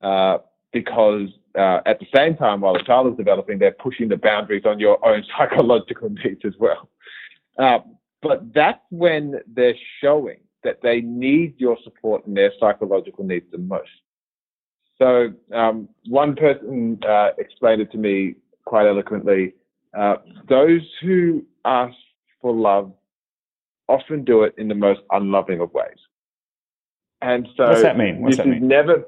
Uh, 0.00 0.38
because 0.72 1.28
uh, 1.58 1.80
at 1.84 1.98
the 1.98 2.06
same 2.14 2.34
time, 2.36 2.62
while 2.62 2.72
the 2.72 2.82
child 2.82 3.12
is 3.12 3.16
developing, 3.18 3.58
they're 3.58 3.72
pushing 3.72 4.08
the 4.08 4.16
boundaries 4.16 4.64
on 4.64 4.78
your 4.80 5.04
own 5.06 5.22
psychological 5.36 6.08
needs 6.08 6.40
as 6.44 6.54
well. 6.58 6.88
Uh, 7.58 7.80
but 8.22 8.54
that's 8.54 8.80
when 8.90 9.40
they're 9.46 9.74
showing 10.00 10.38
that 10.64 10.80
they 10.82 11.02
need 11.02 11.54
your 11.58 11.76
support 11.84 12.26
in 12.26 12.32
their 12.34 12.52
psychological 12.58 13.24
needs 13.24 13.46
the 13.50 13.58
most. 13.58 13.90
So 15.00 15.32
um, 15.54 15.88
one 16.06 16.36
person 16.36 17.00
uh, 17.08 17.30
explained 17.38 17.80
it 17.80 17.90
to 17.92 17.98
me 17.98 18.34
quite 18.64 18.86
eloquently. 18.86 19.54
Uh, 19.98 20.16
those 20.48 20.82
who 21.00 21.42
ask 21.64 21.94
for 22.40 22.54
love 22.54 22.92
often 23.88 24.24
do 24.24 24.42
it 24.42 24.54
in 24.58 24.68
the 24.68 24.74
most 24.74 25.00
unloving 25.10 25.60
of 25.60 25.72
ways. 25.72 25.96
And 27.22 27.48
so 27.56 27.68
What's 27.68 27.82
that 27.82 27.98
mean? 27.98 28.20
What's 28.20 28.36
this 28.36 28.44
that 28.44 28.54
is 28.54 28.60
mean? 28.60 28.68
never 28.68 29.04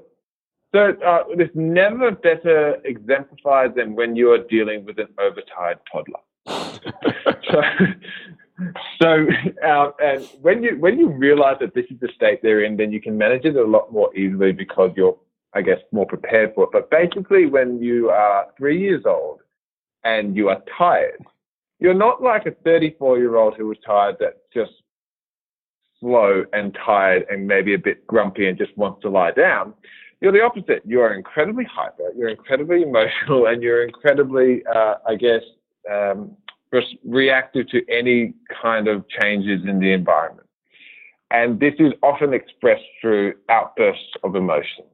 so 0.74 0.94
uh, 1.06 1.24
this 1.36 1.50
never 1.54 2.10
better 2.10 2.76
exemplified 2.84 3.74
than 3.74 3.94
when 3.94 4.16
you 4.16 4.32
are 4.32 4.38
dealing 4.38 4.84
with 4.86 4.98
an 4.98 5.08
overtired 5.18 5.78
toddler. 5.90 6.20
so, 7.50 7.62
so 9.00 9.26
uh, 9.66 9.90
and 10.02 10.24
when 10.40 10.62
you 10.62 10.78
when 10.78 10.98
you 10.98 11.08
realize 11.10 11.58
that 11.60 11.74
this 11.74 11.84
is 11.90 12.00
the 12.00 12.08
state 12.14 12.40
they're 12.42 12.64
in, 12.64 12.78
then 12.78 12.90
you 12.90 13.02
can 13.02 13.18
manage 13.18 13.44
it 13.44 13.56
a 13.56 13.64
lot 13.64 13.92
more 13.92 14.14
easily 14.16 14.52
because 14.52 14.92
you're, 14.96 15.16
I 15.54 15.62
guess, 15.62 15.78
more 15.92 16.06
prepared 16.06 16.54
for 16.54 16.64
it. 16.64 16.70
But 16.72 16.90
basically, 16.90 17.46
when 17.46 17.82
you 17.82 18.10
are 18.10 18.46
three 18.56 18.80
years 18.80 19.02
old 19.06 19.40
and 20.04 20.36
you 20.36 20.48
are 20.48 20.62
tired, 20.78 21.22
you're 21.78 21.94
not 21.94 22.22
like 22.22 22.46
a 22.46 22.52
34 22.64 23.18
year 23.18 23.36
old 23.36 23.54
who 23.56 23.66
was 23.66 23.76
tired 23.84 24.16
that's 24.20 24.38
just 24.54 24.72
slow 26.00 26.44
and 26.52 26.76
tired 26.84 27.24
and 27.30 27.46
maybe 27.46 27.74
a 27.74 27.78
bit 27.78 28.06
grumpy 28.06 28.48
and 28.48 28.58
just 28.58 28.76
wants 28.76 29.00
to 29.02 29.08
lie 29.08 29.30
down. 29.30 29.74
You're 30.20 30.32
the 30.32 30.42
opposite. 30.42 30.82
You 30.86 31.00
are 31.00 31.14
incredibly 31.14 31.64
hyper, 31.64 32.12
you're 32.16 32.28
incredibly 32.28 32.82
emotional, 32.82 33.46
and 33.46 33.62
you're 33.62 33.84
incredibly, 33.84 34.62
uh, 34.66 34.94
I 35.06 35.16
guess, 35.16 35.42
um, 35.90 36.36
res- 36.70 36.96
reactive 37.04 37.68
to 37.70 37.82
any 37.90 38.34
kind 38.62 38.86
of 38.86 39.04
changes 39.08 39.62
in 39.66 39.80
the 39.80 39.92
environment. 39.92 40.46
And 41.32 41.58
this 41.58 41.74
is 41.78 41.92
often 42.02 42.34
expressed 42.34 42.84
through 43.00 43.34
outbursts 43.48 44.12
of 44.22 44.36
emotions. 44.36 44.91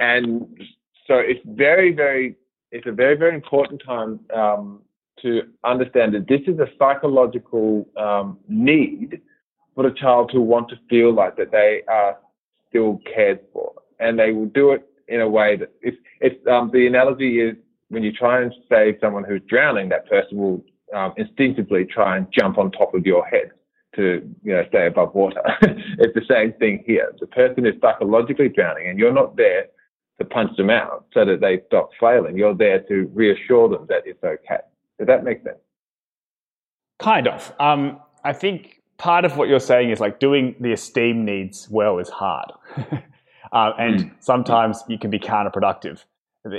And 0.00 0.58
so 1.06 1.18
it's 1.18 1.40
very, 1.44 1.92
very, 1.92 2.34
it's 2.72 2.86
a 2.86 2.92
very, 2.92 3.16
very 3.16 3.34
important 3.34 3.82
time 3.86 4.18
um, 4.34 4.80
to 5.22 5.42
understand 5.62 6.14
that 6.14 6.26
this 6.26 6.40
is 6.46 6.58
a 6.58 6.66
psychological 6.78 7.86
um, 7.96 8.38
need 8.48 9.20
for 9.74 9.84
the 9.88 9.94
child 9.94 10.30
to 10.32 10.40
want 10.40 10.70
to 10.70 10.76
feel 10.88 11.12
like 11.12 11.36
that 11.36 11.52
they 11.52 11.82
are 11.86 12.18
still 12.68 12.98
cared 13.14 13.40
for, 13.52 13.72
and 13.98 14.18
they 14.18 14.32
will 14.32 14.46
do 14.46 14.72
it 14.72 14.88
in 15.08 15.20
a 15.20 15.28
way 15.28 15.56
that 15.56 15.72
it's, 15.82 15.96
it's 16.20 16.46
um, 16.46 16.70
the 16.72 16.86
analogy 16.86 17.40
is 17.40 17.56
when 17.88 18.02
you 18.02 18.12
try 18.12 18.40
and 18.40 18.54
save 18.68 18.94
someone 19.00 19.24
who's 19.24 19.42
drowning, 19.48 19.88
that 19.90 20.08
person 20.08 20.38
will 20.38 20.64
um, 20.94 21.12
instinctively 21.16 21.84
try 21.84 22.16
and 22.16 22.26
jump 22.32 22.56
on 22.56 22.70
top 22.70 22.94
of 22.94 23.04
your 23.04 23.24
head 23.26 23.50
to 23.96 24.22
you 24.42 24.54
know 24.54 24.64
stay 24.68 24.86
above 24.86 25.14
water. 25.14 25.42
it's 25.98 26.14
the 26.14 26.24
same 26.28 26.52
thing 26.54 26.82
here. 26.86 27.12
The 27.20 27.26
person 27.26 27.66
is 27.66 27.74
psychologically 27.82 28.48
drowning, 28.48 28.88
and 28.88 28.98
you're 28.98 29.12
not 29.12 29.36
there 29.36 29.66
to 30.20 30.24
punch 30.26 30.56
them 30.56 30.70
out 30.70 31.06
so 31.14 31.24
that 31.24 31.40
they 31.40 31.62
stop 31.66 31.90
flailing. 31.98 32.36
You're 32.36 32.54
there 32.54 32.80
to 32.82 33.10
reassure 33.14 33.68
them 33.68 33.86
that 33.88 34.02
it's 34.04 34.22
okay. 34.22 34.60
Does 34.98 35.06
that 35.08 35.24
make 35.24 35.42
sense? 35.42 35.56
Kind 36.98 37.26
of. 37.26 37.52
Um, 37.58 38.00
I 38.24 38.32
think 38.34 38.80
part 38.98 39.24
of 39.24 39.36
what 39.36 39.48
you're 39.48 39.58
saying 39.60 39.90
is 39.90 39.98
like 40.00 40.20
doing 40.20 40.54
the 40.60 40.72
esteem 40.72 41.24
needs 41.24 41.68
well 41.70 41.98
is 41.98 42.10
hard, 42.10 42.52
uh, 43.52 43.72
and 43.78 44.00
Mm. 44.00 44.10
sometimes 44.20 44.84
you 44.88 44.98
can 44.98 45.10
be 45.10 45.18
counterproductive. 45.18 46.04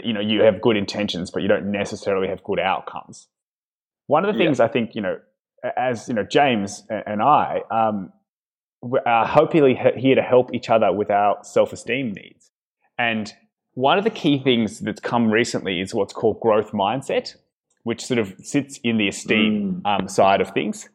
You 0.04 0.14
know 0.14 0.22
you 0.22 0.42
have 0.42 0.62
good 0.62 0.78
intentions, 0.78 1.30
but 1.32 1.42
you 1.44 1.48
don't 1.48 1.72
necessarily 1.72 2.28
have 2.28 2.44
good 2.44 2.60
outcomes. 2.60 3.28
One 4.08 4.26
of 4.26 4.34
the 4.34 4.40
Yeah. 4.40 4.48
things 4.48 4.60
I 4.60 4.68
think 4.68 4.96
you 4.96 5.02
know, 5.02 5.20
as 5.78 6.08
you 6.10 6.16
know, 6.16 6.24
James 6.24 6.86
and 6.90 7.22
I 7.22 7.62
um, 7.70 8.12
are 9.06 9.28
hopefully 9.28 9.76
here 9.96 10.16
to 10.16 10.22
help 10.24 10.54
each 10.54 10.70
other 10.72 10.92
with 10.92 11.12
our 11.12 11.38
self-esteem 11.44 12.14
needs. 12.14 12.52
And 12.98 13.32
one 13.74 13.98
of 13.98 14.04
the 14.04 14.10
key 14.10 14.40
things 14.40 14.80
that's 14.80 15.00
come 15.00 15.32
recently 15.32 15.80
is 15.80 15.94
what's 15.94 16.14
called 16.14 16.40
growth 16.40 16.72
mindset. 16.72 17.36
which 17.84 18.06
sort 18.06 18.20
of 18.20 18.34
sits 18.40 18.80
in 18.84 18.98
the 18.98 19.08
esteem 19.08 19.82
mm. 19.84 20.00
um, 20.00 20.08
side 20.08 20.42
of 20.42 20.52
things. 20.52 20.90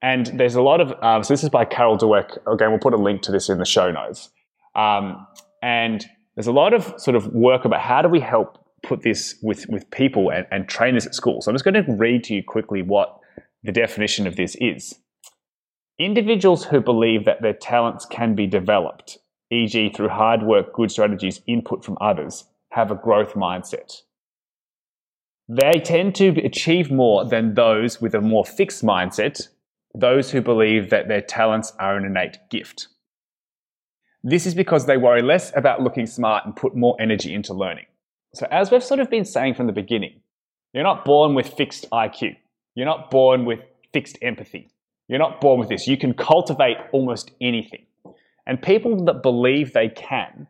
And 0.00 0.26
there's 0.38 0.56
a 0.56 0.62
lot 0.62 0.80
of, 0.80 0.92
um, 1.02 1.22
so 1.22 1.32
this 1.32 1.44
is 1.44 1.50
by 1.50 1.64
Carol 1.64 1.96
Dweck. 1.96 2.36
Again, 2.52 2.70
we'll 2.70 2.80
put 2.80 2.94
a 2.94 2.96
link 2.96 3.22
to 3.22 3.32
this 3.32 3.48
in 3.48 3.58
the 3.58 3.64
show 3.64 3.90
notes. 3.92 4.30
Um, 4.74 5.26
and 5.62 6.04
there's 6.34 6.48
a 6.48 6.52
lot 6.52 6.72
of 6.72 6.94
sort 6.96 7.14
of 7.14 7.28
work 7.28 7.64
about 7.64 7.80
how 7.80 8.02
do 8.02 8.08
we 8.08 8.18
help 8.18 8.58
put 8.82 9.02
this 9.02 9.36
with, 9.42 9.68
with 9.68 9.88
people 9.92 10.30
and, 10.30 10.46
and 10.50 10.68
train 10.68 10.94
this 10.94 11.06
at 11.06 11.14
school. 11.14 11.40
So 11.40 11.50
I'm 11.50 11.54
just 11.54 11.64
going 11.64 11.74
to 11.74 11.92
read 11.92 12.24
to 12.24 12.34
you 12.34 12.42
quickly 12.42 12.82
what 12.82 13.16
the 13.62 13.70
definition 13.70 14.26
of 14.26 14.34
this 14.34 14.56
is. 14.60 14.98
Individuals 16.00 16.64
who 16.64 16.80
believe 16.80 17.24
that 17.26 17.42
their 17.42 17.52
talents 17.52 18.04
can 18.06 18.34
be 18.34 18.48
developed, 18.48 19.18
e.g., 19.52 19.92
through 19.94 20.08
hard 20.08 20.42
work, 20.42 20.72
good 20.72 20.90
strategies, 20.90 21.42
input 21.46 21.84
from 21.84 21.98
others, 22.00 22.44
have 22.70 22.90
a 22.90 22.94
growth 22.96 23.34
mindset. 23.34 24.02
They 25.48 25.80
tend 25.84 26.14
to 26.16 26.28
achieve 26.44 26.90
more 26.90 27.24
than 27.24 27.54
those 27.54 28.00
with 28.00 28.14
a 28.14 28.20
more 28.20 28.44
fixed 28.44 28.82
mindset, 28.82 29.48
those 29.94 30.30
who 30.30 30.40
believe 30.40 30.90
that 30.90 31.08
their 31.08 31.20
talents 31.20 31.72
are 31.78 31.96
an 31.96 32.04
innate 32.04 32.38
gift. 32.50 32.88
This 34.24 34.46
is 34.46 34.54
because 34.54 34.86
they 34.86 34.96
worry 34.96 35.20
less 35.20 35.52
about 35.56 35.82
looking 35.82 36.06
smart 36.06 36.46
and 36.46 36.56
put 36.56 36.76
more 36.76 36.96
energy 37.00 37.34
into 37.34 37.52
learning. 37.52 37.86
So, 38.34 38.46
as 38.50 38.70
we've 38.70 38.82
sort 38.82 39.00
of 39.00 39.10
been 39.10 39.24
saying 39.24 39.54
from 39.54 39.66
the 39.66 39.72
beginning, 39.72 40.20
you're 40.72 40.84
not 40.84 41.04
born 41.04 41.34
with 41.34 41.48
fixed 41.48 41.86
IQ. 41.90 42.36
You're 42.74 42.86
not 42.86 43.10
born 43.10 43.44
with 43.44 43.60
fixed 43.92 44.16
empathy. 44.22 44.70
You're 45.08 45.18
not 45.18 45.40
born 45.40 45.60
with 45.60 45.68
this. 45.68 45.86
You 45.86 45.98
can 45.98 46.14
cultivate 46.14 46.78
almost 46.92 47.32
anything. 47.40 47.84
And 48.46 48.60
people 48.60 49.04
that 49.04 49.22
believe 49.22 49.72
they 49.72 49.88
can 49.88 50.48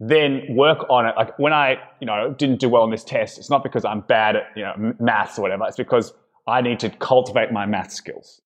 then 0.00 0.44
work 0.50 0.88
on 0.88 1.06
it. 1.06 1.14
Like 1.16 1.38
when 1.38 1.52
I, 1.52 1.76
you 2.00 2.06
know, 2.06 2.34
didn't 2.36 2.60
do 2.60 2.68
well 2.68 2.82
on 2.82 2.90
this 2.90 3.04
test, 3.04 3.38
it's 3.38 3.50
not 3.50 3.62
because 3.62 3.84
I'm 3.84 4.00
bad 4.02 4.36
at, 4.36 4.42
you 4.56 4.62
know, 4.62 4.94
maths 5.00 5.38
or 5.38 5.42
whatever. 5.42 5.64
It's 5.66 5.76
because 5.76 6.12
I 6.46 6.60
need 6.60 6.80
to 6.80 6.90
cultivate 6.90 7.52
my 7.52 7.66
math 7.66 7.92
skills. 7.92 8.40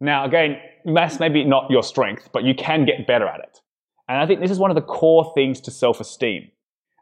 Now, 0.00 0.24
again, 0.24 0.56
maths 0.84 1.20
may 1.20 1.28
be 1.28 1.44
not 1.44 1.70
your 1.70 1.82
strength, 1.82 2.30
but 2.32 2.42
you 2.42 2.54
can 2.54 2.84
get 2.84 3.06
better 3.06 3.26
at 3.26 3.40
it. 3.40 3.60
And 4.08 4.18
I 4.18 4.26
think 4.26 4.40
this 4.40 4.50
is 4.50 4.58
one 4.58 4.70
of 4.70 4.74
the 4.74 4.82
core 4.82 5.32
things 5.34 5.60
to 5.62 5.70
self-esteem. 5.70 6.50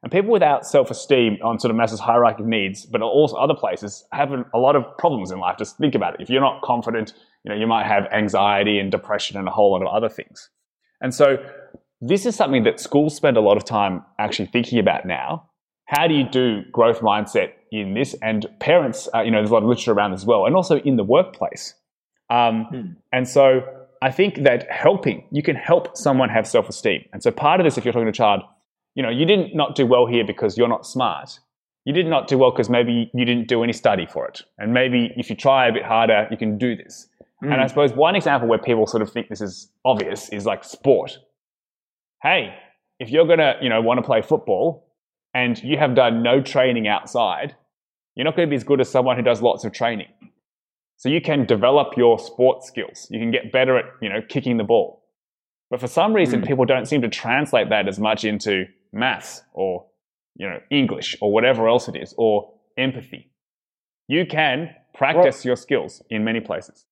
And 0.03 0.13
people 0.13 0.31
without 0.31 0.67
self-esteem 0.67 1.39
on 1.43 1.59
sort 1.59 1.71
of 1.71 1.77
Maslow's 1.77 2.01
hierarchy 2.01 2.43
of 2.43 2.49
needs, 2.49 2.87
but 2.87 3.03
also 3.03 3.37
other 3.37 3.55
places, 3.55 4.05
have 4.13 4.31
a 4.31 4.59
lot 4.59 4.77
of 4.77 4.85
problems 4.99 5.31
in 5.31 5.39
life. 5.39 5.57
Just 5.59 5.79
think 5.79 5.95
about 5.95 6.15
it. 6.15 6.21
If 6.21 6.31
you're 6.31 6.41
not 6.41 6.63
confident, 6.63 7.15
you 7.45 7.51
know, 7.51 7.59
you 7.59 7.67
might 7.67 7.87
have 7.87 8.07
anxiety 8.13 8.79
and 8.79 8.91
depression 8.91 9.39
and 9.39 9.49
a 9.49 9.51
whole 9.51 9.73
lot 9.73 9.83
of 9.83 9.89
other 9.89 10.09
things. 10.09 10.51
And 11.01 11.15
so 11.15 11.39
this 12.01 12.27
is 12.27 12.35
something 12.35 12.65
that 12.65 12.81
schools 12.81 13.15
spend 13.15 13.37
a 13.37 13.41
lot 13.41 13.57
of 13.57 13.65
time 13.65 14.05
actually 14.19 14.47
thinking 14.47 14.79
about 14.79 15.07
now. 15.07 15.51
How 15.87 16.07
do 16.07 16.15
you 16.15 16.29
do 16.29 16.63
growth 16.71 17.01
mindset 17.01 17.53
in 17.73 17.95
this? 17.95 18.15
And 18.23 18.47
parents, 18.61 19.09
uh, 19.15 19.23
you 19.23 19.31
know, 19.31 19.39
there's 19.39 19.51
a 19.51 19.55
lot 19.55 19.63
of 19.63 19.69
literature 19.69 19.93
around 19.93 20.13
as 20.13 20.25
well, 20.25 20.47
and 20.47 20.55
also 20.55 20.79
in 20.79 20.97
the 20.97 21.05
workplace. 21.05 21.75
Um, 22.31 22.65
hmm. 22.65 22.81
And 23.13 23.29
so 23.29 23.63
I 24.01 24.11
think 24.11 24.45
that 24.45 24.71
helping, 24.71 25.25
you 25.31 25.43
can 25.43 25.57
help 25.57 25.97
someone 25.97 26.29
have 26.29 26.47
self 26.47 26.69
esteem. 26.69 27.05
And 27.13 27.23
so 27.23 27.31
part 27.31 27.61
of 27.61 27.65
this, 27.65 27.77
if 27.77 27.85
you're 27.85 27.93
talking 27.93 28.07
to 28.07 28.11
a 28.11 28.13
child, 28.13 28.43
you 28.95 29.03
know, 29.03 29.11
you 29.11 29.27
didn't 29.27 29.55
not 29.55 29.75
do 29.75 29.87
well 29.87 30.07
here 30.07 30.25
because 30.25 30.57
you're 30.57 30.69
not 30.69 30.87
smart. 30.87 31.39
You 31.85 31.93
did 31.93 32.07
not 32.07 32.29
do 32.29 32.39
well 32.39 32.51
because 32.51 32.71
maybe 32.71 33.11
you 33.13 33.25
didn't 33.25 33.49
do 33.49 33.63
any 33.63 33.73
study 33.73 34.07
for 34.07 34.29
it. 34.29 34.43
And 34.59 34.73
maybe 34.73 35.13
if 35.17 35.29
you 35.29 35.37
try 35.37 35.67
a 35.67 35.73
bit 35.73 35.85
harder, 35.85 36.29
you 36.31 36.37
can 36.37 36.57
do 36.57 36.77
this. 36.77 37.09
Mm. 37.43 37.53
And 37.53 37.61
I 37.61 37.67
suppose 37.67 37.93
one 37.93 38.17
example 38.17 38.49
where 38.49 38.59
people 38.59 38.87
sort 38.87 39.03
of 39.03 39.11
think 39.13 39.29
this 39.29 39.41
is 39.41 39.71
obvious 39.85 40.29
is 40.31 40.47
like 40.47 40.65
sport. 40.65 41.19
Hey, 42.23 42.55
if 42.99 43.11
you're 43.11 43.27
gonna, 43.27 43.55
you 43.63 43.69
know, 43.69 43.81
want 43.81 43.99
to 43.99 44.03
play 44.03 44.23
football 44.23 44.87
and 45.35 45.63
you 45.63 45.79
have 45.79 45.95
done 45.95 46.23
no 46.23 46.41
training 46.41 46.87
outside, 46.87 47.55
you're 48.15 48.25
not 48.25 48.37
going 48.37 48.49
to 48.49 48.51
be 48.51 48.57
as 48.57 48.65
good 48.65 48.81
as 48.81 48.91
someone 48.91 49.17
who 49.17 49.23
does 49.23 49.41
lots 49.41 49.65
of 49.65 49.73
training. 49.73 50.09
So 50.97 51.09
you 51.09 51.21
can 51.21 51.47
develop 51.47 51.97
your 51.97 52.19
sports 52.19 52.67
skills. 52.67 53.07
You 53.11 53.19
can 53.19 53.31
get 53.31 53.53
better 53.53 53.79
at, 53.79 53.87
you 54.03 54.09
know, 54.09 54.21
kicking 54.29 54.59
the 54.59 54.65
ball. 54.65 55.03
But 55.71 55.81
for 55.81 55.87
some 55.87 56.13
reason, 56.13 56.43
mm. 56.43 56.47
people 56.47 56.65
don't 56.65 56.87
seem 56.87 57.01
to 57.03 57.09
translate 57.09 57.71
that 57.71 57.89
as 57.89 57.99
much 57.99 58.25
into 58.25 58.67
maths 58.93 59.43
or, 59.55 59.87
you 60.37 60.49
know, 60.49 60.59
English 60.71 61.17
or 61.21 61.33
whatever 61.33 61.69
else 61.69 61.89
it 61.89 61.97
is, 61.97 62.15
or 62.19 62.53
empathy. 62.77 63.31
You 64.09 64.27
can 64.27 64.75
practice 64.93 65.45
well, 65.45 65.51
your 65.51 65.57
skills 65.57 66.03
in 66.11 66.25
many 66.25 66.41
places. 66.41 66.85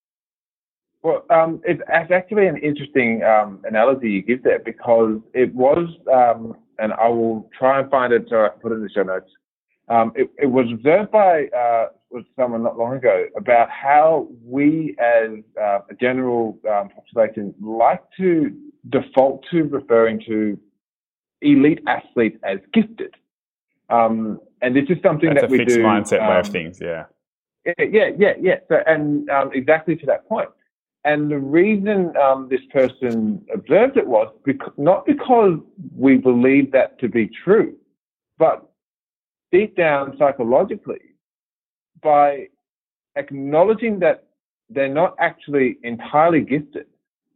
Well, 1.01 1.23
um, 1.29 1.61
it's, 1.63 1.81
actually 2.11 2.47
an 2.47 2.57
interesting 2.57 3.23
um, 3.23 3.61
analogy 3.63 4.09
you 4.09 4.21
give 4.21 4.43
there 4.43 4.59
because 4.59 5.19
it 5.33 5.53
was, 5.55 5.87
um, 6.11 6.57
and 6.77 6.91
I 6.93 7.07
will 7.07 7.49
try 7.57 7.79
and 7.79 7.89
find 7.89 8.11
it 8.11 8.25
so 8.29 8.45
I 8.45 8.49
can 8.49 8.59
put 8.59 8.71
it 8.73 8.75
in 8.75 8.83
the 8.83 8.89
show 8.89 9.03
notes. 9.03 9.31
Um, 9.87 10.11
it, 10.15 10.29
it, 10.37 10.47
was 10.47 10.67
observed 10.71 11.09
by 11.09 11.45
uh, 11.47 11.87
someone 12.35 12.63
not 12.63 12.77
long 12.77 12.95
ago 12.95 13.25
about 13.35 13.69
how 13.71 14.27
we 14.43 14.95
as 14.99 15.39
uh, 15.59 15.79
a 15.89 15.95
general 15.99 16.59
um, 16.69 16.89
population 16.89 17.55
like 17.59 18.03
to 18.17 18.55
default 18.89 19.45
to 19.49 19.63
referring 19.63 20.21
to 20.27 20.59
elite 21.41 21.81
athletes 21.87 22.37
as 22.43 22.59
gifted. 22.73 23.15
Um, 23.89 24.39
and 24.61 24.75
this 24.75 24.85
is 24.89 24.97
something 25.01 25.29
That's 25.29 25.41
that 25.41 25.49
we 25.49 25.59
do. 25.59 25.65
fixed 25.65 25.79
mindset 25.79 26.27
way 26.27 26.39
of 26.39 26.47
things, 26.47 26.79
yeah. 26.79 27.05
Yeah, 27.65 28.09
yeah, 28.17 28.33
yeah. 28.39 28.55
So, 28.67 28.77
and 28.85 29.29
um, 29.29 29.51
exactly 29.53 29.95
to 29.95 30.05
that 30.05 30.27
point. 30.27 30.49
And 31.05 31.31
the 31.31 31.39
reason 31.39 32.13
um, 32.17 32.49
this 32.49 32.61
person 32.73 33.45
observed 33.53 33.97
it 33.97 34.05
was 34.05 34.33
not 34.77 35.05
because 35.05 35.59
we 35.95 36.17
believe 36.17 36.71
that 36.73 36.99
to 36.99 37.07
be 37.07 37.29
true, 37.43 37.75
but 38.37 38.69
deep 39.51 39.77
down 39.77 40.15
psychologically, 40.17 40.99
by 42.01 42.47
acknowledging 43.15 43.99
that 43.99 44.25
they're 44.69 44.93
not 44.93 45.15
actually 45.19 45.77
entirely 45.83 46.41
gifted, 46.41 46.85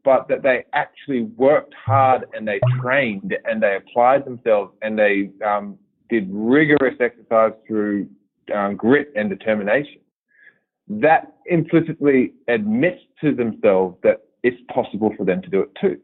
but 0.03 0.27
that 0.27 0.43
they 0.43 0.65
actually 0.73 1.23
worked 1.37 1.73
hard 1.73 2.25
and 2.33 2.47
they 2.47 2.59
trained 2.81 3.35
and 3.45 3.63
they 3.63 3.77
applied 3.77 4.25
themselves 4.25 4.73
and 4.81 4.99
they 4.99 5.29
um, 5.45 5.77
did 6.09 6.27
rigorous 6.29 6.95
exercise 6.99 7.53
through 7.65 8.07
um, 8.53 8.75
grit 8.75 9.11
and 9.15 9.29
determination. 9.29 10.01
That 10.87 11.33
implicitly 11.45 12.33
admits 12.47 13.01
to 13.21 13.33
themselves 13.33 13.97
that 14.03 14.21
it's 14.43 14.61
possible 14.73 15.13
for 15.17 15.25
them 15.25 15.41
to 15.41 15.49
do 15.49 15.61
it 15.61 15.71
too. 15.79 15.99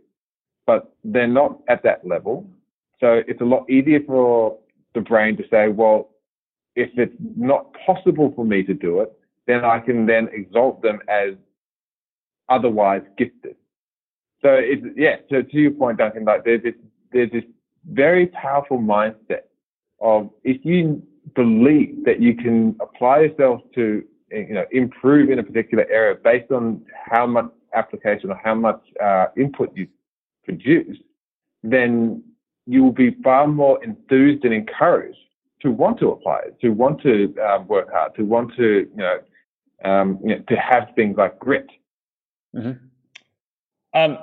But 0.65 0.93
they're 1.03 1.27
not 1.27 1.59
at 1.67 1.83
that 1.83 2.05
level. 2.07 2.49
So 2.99 3.21
it's 3.27 3.41
a 3.41 3.45
lot 3.45 3.69
easier 3.69 3.99
for 4.05 4.57
the 4.93 5.01
brain 5.01 5.37
to 5.37 5.43
say, 5.49 5.67
well, 5.69 6.09
if 6.75 6.89
it's 6.97 7.15
not 7.35 7.73
possible 7.85 8.31
for 8.35 8.45
me 8.45 8.63
to 8.63 8.73
do 8.73 9.01
it, 9.01 9.11
then 9.47 9.65
I 9.65 9.79
can 9.79 10.05
then 10.05 10.29
exalt 10.31 10.81
them 10.81 10.99
as 11.09 11.33
otherwise 12.49 13.01
gifted. 13.17 13.55
So 14.41 14.49
it's, 14.51 14.85
yeah, 14.95 15.17
so 15.29 15.41
to 15.41 15.57
your 15.57 15.71
point, 15.71 15.97
Duncan, 15.97 16.23
like 16.25 16.45
there's 16.45 16.63
this, 16.63 16.75
there's 17.11 17.31
this 17.31 17.43
very 17.91 18.27
powerful 18.27 18.77
mindset 18.77 19.43
of 19.99 20.29
if 20.43 20.63
you 20.63 21.01
believe 21.35 22.05
that 22.05 22.21
you 22.21 22.35
can 22.35 22.75
apply 22.79 23.21
yourself 23.21 23.61
to, 23.75 24.03
you 24.31 24.53
know, 24.53 24.65
improve 24.71 25.29
in 25.29 25.39
a 25.39 25.43
particular 25.43 25.85
area 25.89 26.15
based 26.23 26.51
on 26.51 26.85
how 27.05 27.25
much 27.25 27.51
application 27.73 28.31
or 28.31 28.39
how 28.43 28.55
much 28.55 28.81
uh, 29.03 29.27
input 29.37 29.75
you 29.75 29.87
produce, 30.43 30.97
then 31.63 32.23
you 32.65 32.83
will 32.83 32.91
be 32.91 33.15
far 33.23 33.47
more 33.47 33.83
enthused 33.83 34.43
and 34.45 34.53
encouraged 34.53 35.17
to 35.61 35.71
want 35.71 35.99
to 35.99 36.09
apply 36.09 36.39
it, 36.45 36.59
to 36.61 36.69
want 36.69 37.01
to 37.01 37.33
uh, 37.41 37.61
work 37.67 37.91
hard, 37.91 38.15
to 38.15 38.23
want 38.23 38.55
to 38.55 38.87
you 38.89 38.95
know, 38.95 39.19
um, 39.83 40.19
you 40.23 40.35
know, 40.35 40.43
to 40.47 40.55
have 40.55 40.89
things 40.95 41.17
like 41.17 41.37
grit. 41.39 41.67
Mm-hmm. 42.55 42.85
Um, 43.93 44.17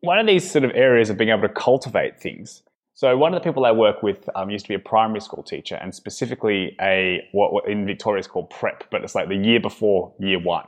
one 0.00 0.18
of 0.18 0.26
these 0.26 0.50
sort 0.50 0.64
of 0.64 0.70
areas 0.74 1.10
of 1.10 1.18
being 1.18 1.30
able 1.30 1.42
to 1.42 1.48
cultivate 1.48 2.20
things. 2.20 2.62
So 3.00 3.16
one 3.16 3.32
of 3.32 3.42
the 3.42 3.48
people 3.48 3.64
I 3.64 3.72
work 3.72 4.02
with 4.02 4.28
um, 4.34 4.50
used 4.50 4.66
to 4.66 4.68
be 4.68 4.74
a 4.74 4.78
primary 4.78 5.22
school 5.22 5.42
teacher, 5.42 5.76
and 5.76 5.94
specifically 5.94 6.76
a 6.82 7.26
what, 7.32 7.66
in 7.66 7.86
Victoria 7.86 8.20
is 8.20 8.26
called 8.26 8.50
prep, 8.50 8.84
but 8.90 9.02
it's 9.02 9.14
like 9.14 9.30
the 9.30 9.36
year 9.36 9.58
before 9.58 10.12
year 10.18 10.38
one. 10.38 10.66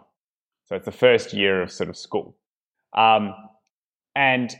So 0.64 0.74
it's 0.74 0.86
the 0.86 0.92
first 0.92 1.34
year 1.34 1.60
of 1.60 1.70
sort 1.70 1.90
of 1.90 1.96
school. 1.98 2.34
Um, 2.96 3.34
and 4.16 4.50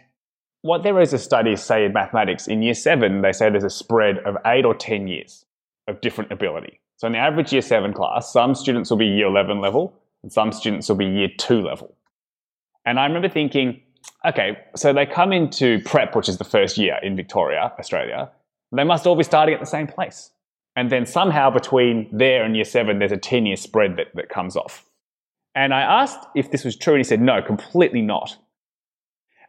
what 0.61 0.83
there 0.83 1.01
is 1.01 1.15
a 1.15 1.19
study 1.19 1.57
say 1.57 1.87
in 1.87 1.95
mathematics 1.95 2.47
in 2.47 2.61
year 2.61 2.75
seven, 2.75 3.23
they 3.23 3.33
say 3.33 3.49
there's 3.49 3.65
a 3.65 3.71
spread 3.71 4.19
of 4.27 4.37
eight 4.45 4.67
or 4.67 4.75
10 4.75 5.09
years 5.09 5.47
of 5.89 5.99
different 6.03 6.31
ability. 6.31 6.79
So 6.99 7.07
in 7.07 7.15
the 7.15 7.21
average 7.21 7.55
year 7.55 7.63
seven 7.63 7.95
class, 7.95 8.31
some 8.31 8.55
students 8.55 8.91
will 8.91 8.99
be 8.99 9.07
year 9.07 9.29
11 9.29 9.63
level 9.63 9.95
and 10.23 10.31
some 10.31 10.53
students 10.53 10.91
will 10.91 10.97
be 10.97 11.07
year 11.07 11.29
two 11.39 11.63
level. 11.63 11.97
And 12.85 13.01
I 13.01 13.07
remember 13.07 13.31
thinking, 13.31 13.81
okay, 14.25 14.59
so 14.77 14.93
they 14.93 15.07
come 15.07 15.33
into 15.33 15.81
prep, 15.85 16.15
which 16.15 16.29
is 16.29 16.39
the 16.39 16.45
first 16.45 16.79
year 16.79 16.99
in 17.03 17.17
Victoria, 17.17 17.73
Australia. 17.79 18.31
They 18.75 18.85
must 18.85 19.07
all 19.07 19.17
be 19.17 19.25
starting 19.25 19.55
at 19.55 19.61
the 19.61 19.67
same 19.67 19.87
place. 19.87 20.31
And 20.75 20.91
then 20.91 21.05
somehow 21.05 21.51
between 21.51 22.09
there 22.13 22.45
and 22.45 22.57
year 22.57 22.65
seven, 22.65 22.99
there's 22.99 23.13
a 23.13 23.17
10 23.17 23.45
year 23.47 23.57
spread 23.57 23.97
that, 23.97 24.09
that 24.15 24.29
comes 24.29 24.57
off. 24.57 24.87
And 25.55 25.75
I 25.75 25.83
asked 25.83 26.27
if 26.35 26.51
this 26.51 26.65
was 26.65 26.77
true, 26.77 26.95
and 26.95 27.01
he 27.01 27.05
said, 27.05 27.21
no, 27.21 27.43
completely 27.43 28.01
not. 28.01 28.37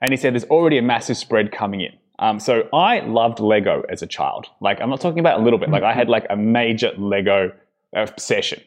And 0.01 0.11
he 0.11 0.17
said 0.17 0.33
there's 0.33 0.43
already 0.45 0.77
a 0.77 0.81
massive 0.81 1.15
spread 1.15 1.53
coming 1.53 1.79
in. 1.79 1.93
Um, 2.19 2.39
so 2.39 2.67
I 2.73 2.99
loved 2.99 3.39
Lego 3.39 3.83
as 3.89 4.01
a 4.01 4.07
child. 4.07 4.47
Like 4.59 4.81
I'm 4.81 4.89
not 4.89 5.01
talking 5.01 5.19
about 5.19 5.39
a 5.39 5.43
little 5.43 5.59
bit. 5.59 5.69
Like 5.69 5.83
I 5.83 5.93
had 5.93 6.09
like 6.09 6.25
a 6.29 6.35
major 6.35 6.91
Lego 6.97 7.51
obsession. 7.95 8.61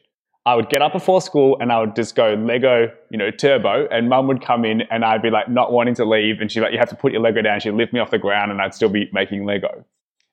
I 0.47 0.55
would 0.55 0.71
get 0.71 0.81
up 0.81 0.93
before 0.93 1.21
school 1.21 1.57
and 1.61 1.73
I 1.73 1.81
would 1.81 1.97
just 1.97 2.15
go 2.15 2.35
Lego, 2.35 2.89
you 3.11 3.19
know, 3.19 3.33
turbo, 3.33 3.89
and 3.91 4.09
mum 4.09 4.29
would 4.29 4.41
come 4.41 4.65
in 4.65 4.83
and 4.93 5.05
I'd 5.05 5.21
be 5.21 5.29
like 5.29 5.49
not 5.51 5.73
wanting 5.73 5.97
to 5.97 6.05
leave, 6.05 6.41
and 6.41 6.51
she'd 6.51 6.61
like, 6.61 6.73
"You 6.73 6.79
have 6.79 6.89
to 6.91 6.97
put 6.97 7.13
your 7.13 7.21
Lego 7.21 7.43
down." 7.43 7.59
She'd 7.59 7.73
lift 7.73 7.93
me 7.93 7.99
off 7.99 8.13
the 8.13 8.19
ground, 8.19 8.53
and 8.53 8.63
I'd 8.63 8.73
still 8.73 8.89
be 8.89 9.11
making 9.13 9.45
Lego. 9.45 9.85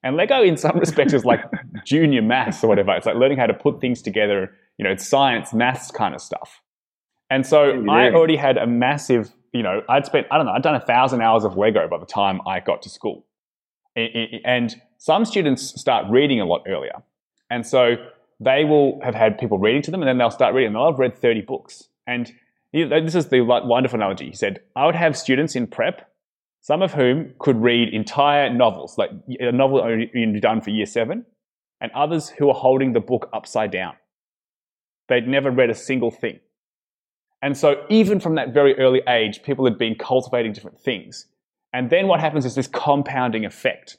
And 0.04 0.16
Lego, 0.16 0.44
in 0.44 0.56
some 0.56 0.78
respects, 0.80 1.14
is 1.14 1.26
like 1.26 1.44
junior 1.84 2.22
maths 2.22 2.64
or 2.64 2.68
whatever. 2.68 2.96
It's 2.96 3.08
like 3.08 3.16
learning 3.16 3.40
how 3.40 3.48
to 3.48 3.54
put 3.56 3.82
things 3.82 4.02
together. 4.04 4.52
You 4.78 4.86
know, 4.86 4.92
it's 4.92 5.08
science, 5.08 5.54
maths 5.54 5.90
kind 5.90 6.14
of 6.14 6.22
stuff. 6.22 6.62
And 7.30 7.46
so 7.46 7.74
yeah. 7.74 7.92
I 7.92 8.12
already 8.12 8.36
had 8.36 8.58
a 8.58 8.68
massive, 8.68 9.32
you 9.54 9.64
know, 9.64 9.82
I'd 9.90 10.06
spent, 10.06 10.28
I 10.30 10.38
don't 10.38 10.46
know, 10.46 10.52
I'd 10.52 10.62
done 10.62 10.76
a 10.76 10.86
thousand 10.86 11.22
hours 11.22 11.44
of 11.44 11.58
Lego 11.58 11.88
by 11.88 11.98
the 11.98 12.06
time 12.06 12.40
I 12.46 12.60
got 12.60 12.84
to 12.84 12.90
school. 12.90 13.26
And 13.96 14.76
some 14.98 15.26
students 15.26 15.80
start 15.80 16.06
reading 16.10 16.42
a 16.42 16.46
lot 16.46 16.64
earlier. 16.68 17.02
And 17.50 17.66
so 17.66 17.96
they 18.44 18.66
will 18.66 19.00
have 19.04 19.16
had 19.16 19.38
people 19.38 19.58
reading 19.58 19.82
to 19.84 19.92
them 19.92 20.02
and 20.02 20.08
then 20.08 20.18
they'll 20.18 20.32
start 20.32 20.54
reading. 20.54 20.74
They'll 20.74 20.92
have 20.92 21.00
read 21.00 21.18
30 21.18 21.42
books. 21.42 21.88
And 22.08 22.32
this 22.72 23.16
is 23.16 23.28
the 23.28 23.42
wonderful 23.42 23.98
analogy. 23.98 24.28
He 24.28 24.36
said, 24.36 24.62
I 24.76 24.86
would 24.86 24.96
have 24.96 25.18
students 25.18 25.56
in 25.56 25.68
prep, 25.68 26.10
some 26.62 26.82
of 26.82 26.94
whom 26.94 27.34
could 27.40 27.62
read 27.62 27.94
entire 27.94 28.50
novels, 28.52 28.98
like 28.98 29.12
a 29.40 29.52
novel 29.52 29.82
only 29.82 30.40
done 30.40 30.62
for 30.62 30.72
year 30.72 30.86
seven, 30.86 31.26
and 31.82 31.92
others 31.92 32.30
who 32.30 32.50
are 32.50 32.56
holding 32.56 32.94
the 32.94 33.00
book 33.00 33.30
upside 33.34 33.72
down. 33.72 33.94
They'd 35.10 35.28
never 35.28 35.52
read 35.52 35.70
a 35.70 35.76
single 35.76 36.12
thing. 36.12 36.40
And 37.42 37.58
so, 37.58 37.86
even 37.90 38.22
from 38.22 38.36
that 38.36 38.54
very 38.54 38.74
early 38.80 39.02
age, 39.08 39.44
people 39.44 39.66
had 39.66 39.78
been 39.78 39.96
cultivating 39.96 40.54
different 40.54 40.80
things. 40.80 41.28
And 41.74 41.90
then 41.90 42.08
what 42.08 42.22
happens 42.22 42.46
is 42.46 42.56
this 42.56 42.68
compounding 42.68 43.44
effect. 43.44 43.98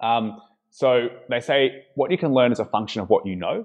Um, 0.00 0.38
so 0.76 1.08
they 1.30 1.40
say 1.40 1.86
what 1.94 2.10
you 2.10 2.18
can 2.18 2.34
learn 2.34 2.52
is 2.52 2.58
a 2.58 2.64
function 2.66 3.00
of 3.00 3.08
what 3.08 3.24
you 3.24 3.34
know. 3.34 3.64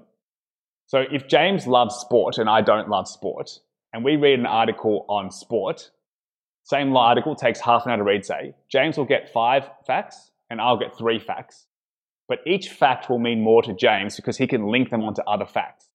So 0.86 1.04
if 1.12 1.28
James 1.28 1.66
loves 1.66 1.94
sport 1.96 2.38
and 2.38 2.48
I 2.48 2.62
don't 2.62 2.88
love 2.88 3.06
sport, 3.06 3.50
and 3.92 4.02
we 4.02 4.16
read 4.16 4.38
an 4.38 4.46
article 4.46 5.04
on 5.10 5.30
sport, 5.30 5.90
same 6.62 6.96
article 6.96 7.34
takes 7.34 7.60
half 7.60 7.84
an 7.84 7.92
hour 7.92 7.98
to 7.98 8.02
read, 8.02 8.24
say, 8.24 8.54
James 8.70 8.96
will 8.96 9.04
get 9.04 9.30
five 9.30 9.68
facts 9.86 10.30
and 10.48 10.58
I'll 10.58 10.78
get 10.78 10.96
three 10.96 11.18
facts. 11.18 11.66
But 12.28 12.38
each 12.46 12.70
fact 12.70 13.10
will 13.10 13.18
mean 13.18 13.42
more 13.42 13.60
to 13.60 13.74
James 13.74 14.16
because 14.16 14.38
he 14.38 14.46
can 14.46 14.68
link 14.68 14.88
them 14.88 15.02
onto 15.02 15.20
other 15.26 15.44
facts. 15.44 15.90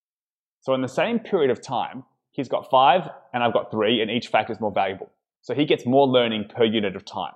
So 0.61 0.75
in 0.75 0.83
the 0.83 0.87
same 0.87 1.17
period 1.17 1.49
of 1.49 1.63
time, 1.63 2.03
he's 2.29 2.47
got 2.47 2.69
five 2.69 3.09
and 3.33 3.43
I've 3.43 3.53
got 3.53 3.71
three, 3.71 4.03
and 4.03 4.11
each 4.11 4.27
fact 4.27 4.51
is 4.51 4.59
more 4.59 4.71
valuable. 4.71 5.09
So 5.41 5.55
he 5.55 5.65
gets 5.65 5.83
more 5.83 6.05
learning 6.05 6.45
per 6.55 6.63
unit 6.63 6.95
of 6.95 7.05
time. 7.05 7.33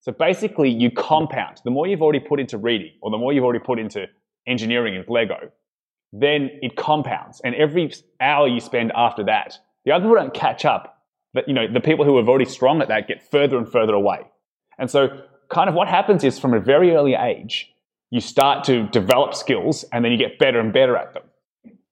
So 0.00 0.12
basically, 0.12 0.70
you 0.70 0.90
compound. 0.90 1.60
The 1.64 1.70
more 1.70 1.86
you've 1.86 2.02
already 2.02 2.20
put 2.20 2.40
into 2.40 2.56
reading, 2.56 2.92
or 3.02 3.10
the 3.10 3.18
more 3.18 3.32
you've 3.32 3.44
already 3.44 3.62
put 3.64 3.78
into 3.78 4.06
engineering 4.46 4.96
and 4.96 5.04
Lego, 5.08 5.50
then 6.12 6.50
it 6.62 6.76
compounds. 6.76 7.40
And 7.44 7.54
every 7.54 7.92
hour 8.20 8.48
you 8.48 8.60
spend 8.60 8.92
after 8.94 9.24
that, 9.24 9.58
the 9.84 9.92
other 9.92 10.04
people 10.04 10.16
don't 10.16 10.34
catch 10.34 10.64
up. 10.64 11.02
But 11.34 11.46
you 11.48 11.54
know, 11.54 11.66
the 11.70 11.80
people 11.80 12.04
who 12.04 12.16
are 12.18 12.26
already 12.26 12.46
strong 12.46 12.80
at 12.80 12.88
that 12.88 13.08
get 13.08 13.22
further 13.30 13.58
and 13.58 13.70
further 13.70 13.92
away. 13.92 14.20
And 14.78 14.90
so, 14.90 15.08
kind 15.50 15.68
of 15.68 15.74
what 15.74 15.88
happens 15.88 16.24
is 16.24 16.38
from 16.38 16.54
a 16.54 16.60
very 16.60 16.94
early 16.94 17.14
age, 17.14 17.70
you 18.10 18.20
start 18.20 18.64
to 18.64 18.88
develop 18.88 19.34
skills, 19.34 19.84
and 19.92 20.04
then 20.04 20.12
you 20.12 20.18
get 20.18 20.38
better 20.38 20.58
and 20.58 20.72
better 20.72 20.96
at 20.96 21.12
them. 21.12 21.24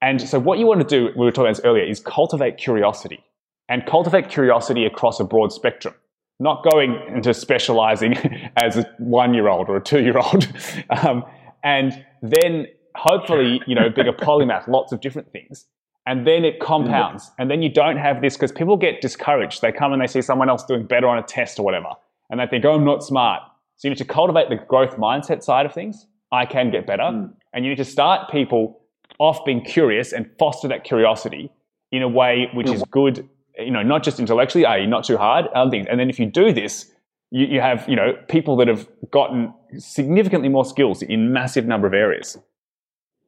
And 0.00 0.20
so, 0.20 0.38
what 0.38 0.58
you 0.58 0.66
want 0.66 0.80
to 0.80 0.86
do, 0.86 1.12
we 1.14 1.26
were 1.26 1.30
talking 1.30 1.46
about 1.46 1.56
this 1.56 1.64
earlier, 1.64 1.84
is 1.84 2.00
cultivate 2.00 2.56
curiosity 2.56 3.22
and 3.68 3.84
cultivate 3.84 4.30
curiosity 4.30 4.86
across 4.86 5.20
a 5.20 5.24
broad 5.24 5.52
spectrum 5.52 5.94
not 6.40 6.64
going 6.68 7.00
into 7.08 7.34
specializing 7.34 8.16
as 8.56 8.76
a 8.76 8.84
one 8.98 9.34
year 9.34 9.48
old 9.48 9.68
or 9.68 9.76
a 9.76 9.80
two 9.80 10.02
year 10.02 10.18
old. 10.18 10.48
Um, 10.90 11.24
and 11.62 12.04
then 12.22 12.66
hopefully, 12.94 13.60
you 13.66 13.74
know, 13.74 13.86
a 13.86 13.90
polymath, 14.12 14.68
lots 14.68 14.92
of 14.92 15.00
different 15.00 15.30
things. 15.32 15.66
And 16.06 16.26
then 16.26 16.44
it 16.44 16.60
compounds. 16.60 17.30
And 17.38 17.50
then 17.50 17.62
you 17.62 17.68
don't 17.68 17.98
have 17.98 18.22
this 18.22 18.34
because 18.34 18.52
people 18.52 18.76
get 18.78 19.02
discouraged. 19.02 19.60
They 19.60 19.72
come 19.72 19.92
and 19.92 20.00
they 20.00 20.06
see 20.06 20.22
someone 20.22 20.48
else 20.48 20.64
doing 20.64 20.86
better 20.86 21.06
on 21.06 21.18
a 21.18 21.22
test 21.22 21.58
or 21.58 21.64
whatever. 21.64 21.90
And 22.30 22.40
they 22.40 22.46
think, 22.46 22.64
oh, 22.64 22.72
I'm 22.72 22.84
not 22.84 23.04
smart. 23.04 23.42
So 23.76 23.88
you 23.88 23.90
need 23.90 23.98
to 23.98 24.06
cultivate 24.06 24.48
the 24.48 24.56
growth 24.56 24.96
mindset 24.96 25.42
side 25.42 25.66
of 25.66 25.74
things. 25.74 26.06
I 26.32 26.46
can 26.46 26.70
get 26.70 26.86
better. 26.86 27.02
Mm. 27.02 27.34
And 27.52 27.64
you 27.64 27.70
need 27.70 27.76
to 27.76 27.84
start 27.84 28.30
people 28.30 28.80
off 29.18 29.44
being 29.44 29.62
curious 29.62 30.12
and 30.12 30.30
foster 30.38 30.68
that 30.68 30.84
curiosity 30.84 31.50
in 31.92 32.02
a 32.02 32.08
way 32.08 32.48
which 32.54 32.70
is 32.70 32.82
good 32.90 33.28
you 33.58 33.70
know, 33.70 33.82
not 33.82 34.02
just 34.02 34.20
intellectually, 34.20 34.64
i.e., 34.64 34.86
not 34.86 35.04
too 35.04 35.16
hard, 35.16 35.46
other 35.54 35.70
things. 35.70 35.86
And 35.90 35.98
then 35.98 36.08
if 36.08 36.18
you 36.18 36.26
do 36.26 36.52
this, 36.52 36.90
you, 37.30 37.46
you 37.46 37.60
have, 37.60 37.88
you 37.88 37.96
know, 37.96 38.14
people 38.28 38.56
that 38.56 38.68
have 38.68 38.88
gotten 39.10 39.52
significantly 39.76 40.48
more 40.48 40.64
skills 40.64 41.02
in 41.02 41.32
massive 41.32 41.66
number 41.66 41.86
of 41.86 41.94
areas. 41.94 42.38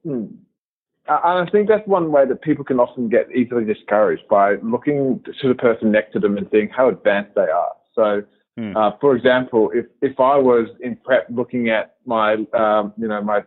Hmm. 0.04 0.26
And 1.08 1.48
I 1.48 1.50
think 1.50 1.68
that's 1.68 1.86
one 1.88 2.12
way 2.12 2.24
that 2.26 2.40
people 2.42 2.64
can 2.64 2.78
often 2.78 3.08
get 3.08 3.30
easily 3.34 3.64
discouraged 3.64 4.28
by 4.28 4.54
looking 4.62 5.24
to 5.40 5.48
the 5.48 5.54
person 5.54 5.90
next 5.90 6.12
to 6.12 6.20
them 6.20 6.36
and 6.36 6.46
seeing 6.52 6.68
how 6.68 6.88
advanced 6.88 7.34
they 7.34 7.48
are. 7.48 7.72
So, 7.94 8.22
hmm. 8.56 8.76
uh, 8.76 8.92
for 9.00 9.16
example, 9.16 9.70
if, 9.74 9.86
if 10.00 10.20
I 10.20 10.36
was 10.36 10.68
in 10.80 10.96
prep 11.04 11.26
looking 11.28 11.68
at 11.68 11.96
my, 12.06 12.34
um, 12.54 12.92
you 12.96 13.08
know, 13.08 13.20
my, 13.22 13.42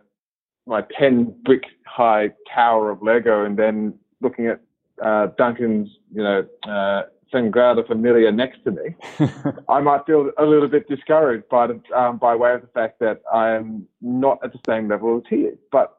my 0.66 0.82
10 0.98 1.34
brick 1.44 1.62
high 1.86 2.30
tower 2.54 2.90
of 2.90 3.02
Lego 3.02 3.44
and 3.44 3.58
then 3.58 3.94
looking 4.20 4.46
at 4.46 4.60
uh, 5.02 5.28
Duncan's, 5.38 5.88
you 6.12 6.22
know, 6.22 6.46
uh, 6.68 7.02
Sagrada 7.32 7.86
Familia 7.86 8.30
next 8.30 8.62
to 8.64 8.70
me, 8.70 8.94
I 9.68 9.80
might 9.80 10.06
feel 10.06 10.30
a 10.38 10.44
little 10.44 10.68
bit 10.68 10.88
discouraged 10.88 11.48
by 11.48 11.66
the, 11.66 11.80
um, 11.96 12.18
by 12.18 12.34
way 12.34 12.54
of 12.54 12.60
the 12.60 12.68
fact 12.68 13.00
that 13.00 13.22
I 13.32 13.50
am 13.50 13.86
not 14.00 14.38
at 14.44 14.52
the 14.52 14.60
same 14.66 14.88
level 14.88 15.16
as 15.16 15.24
he 15.28 15.42
is. 15.42 15.58
But 15.72 15.98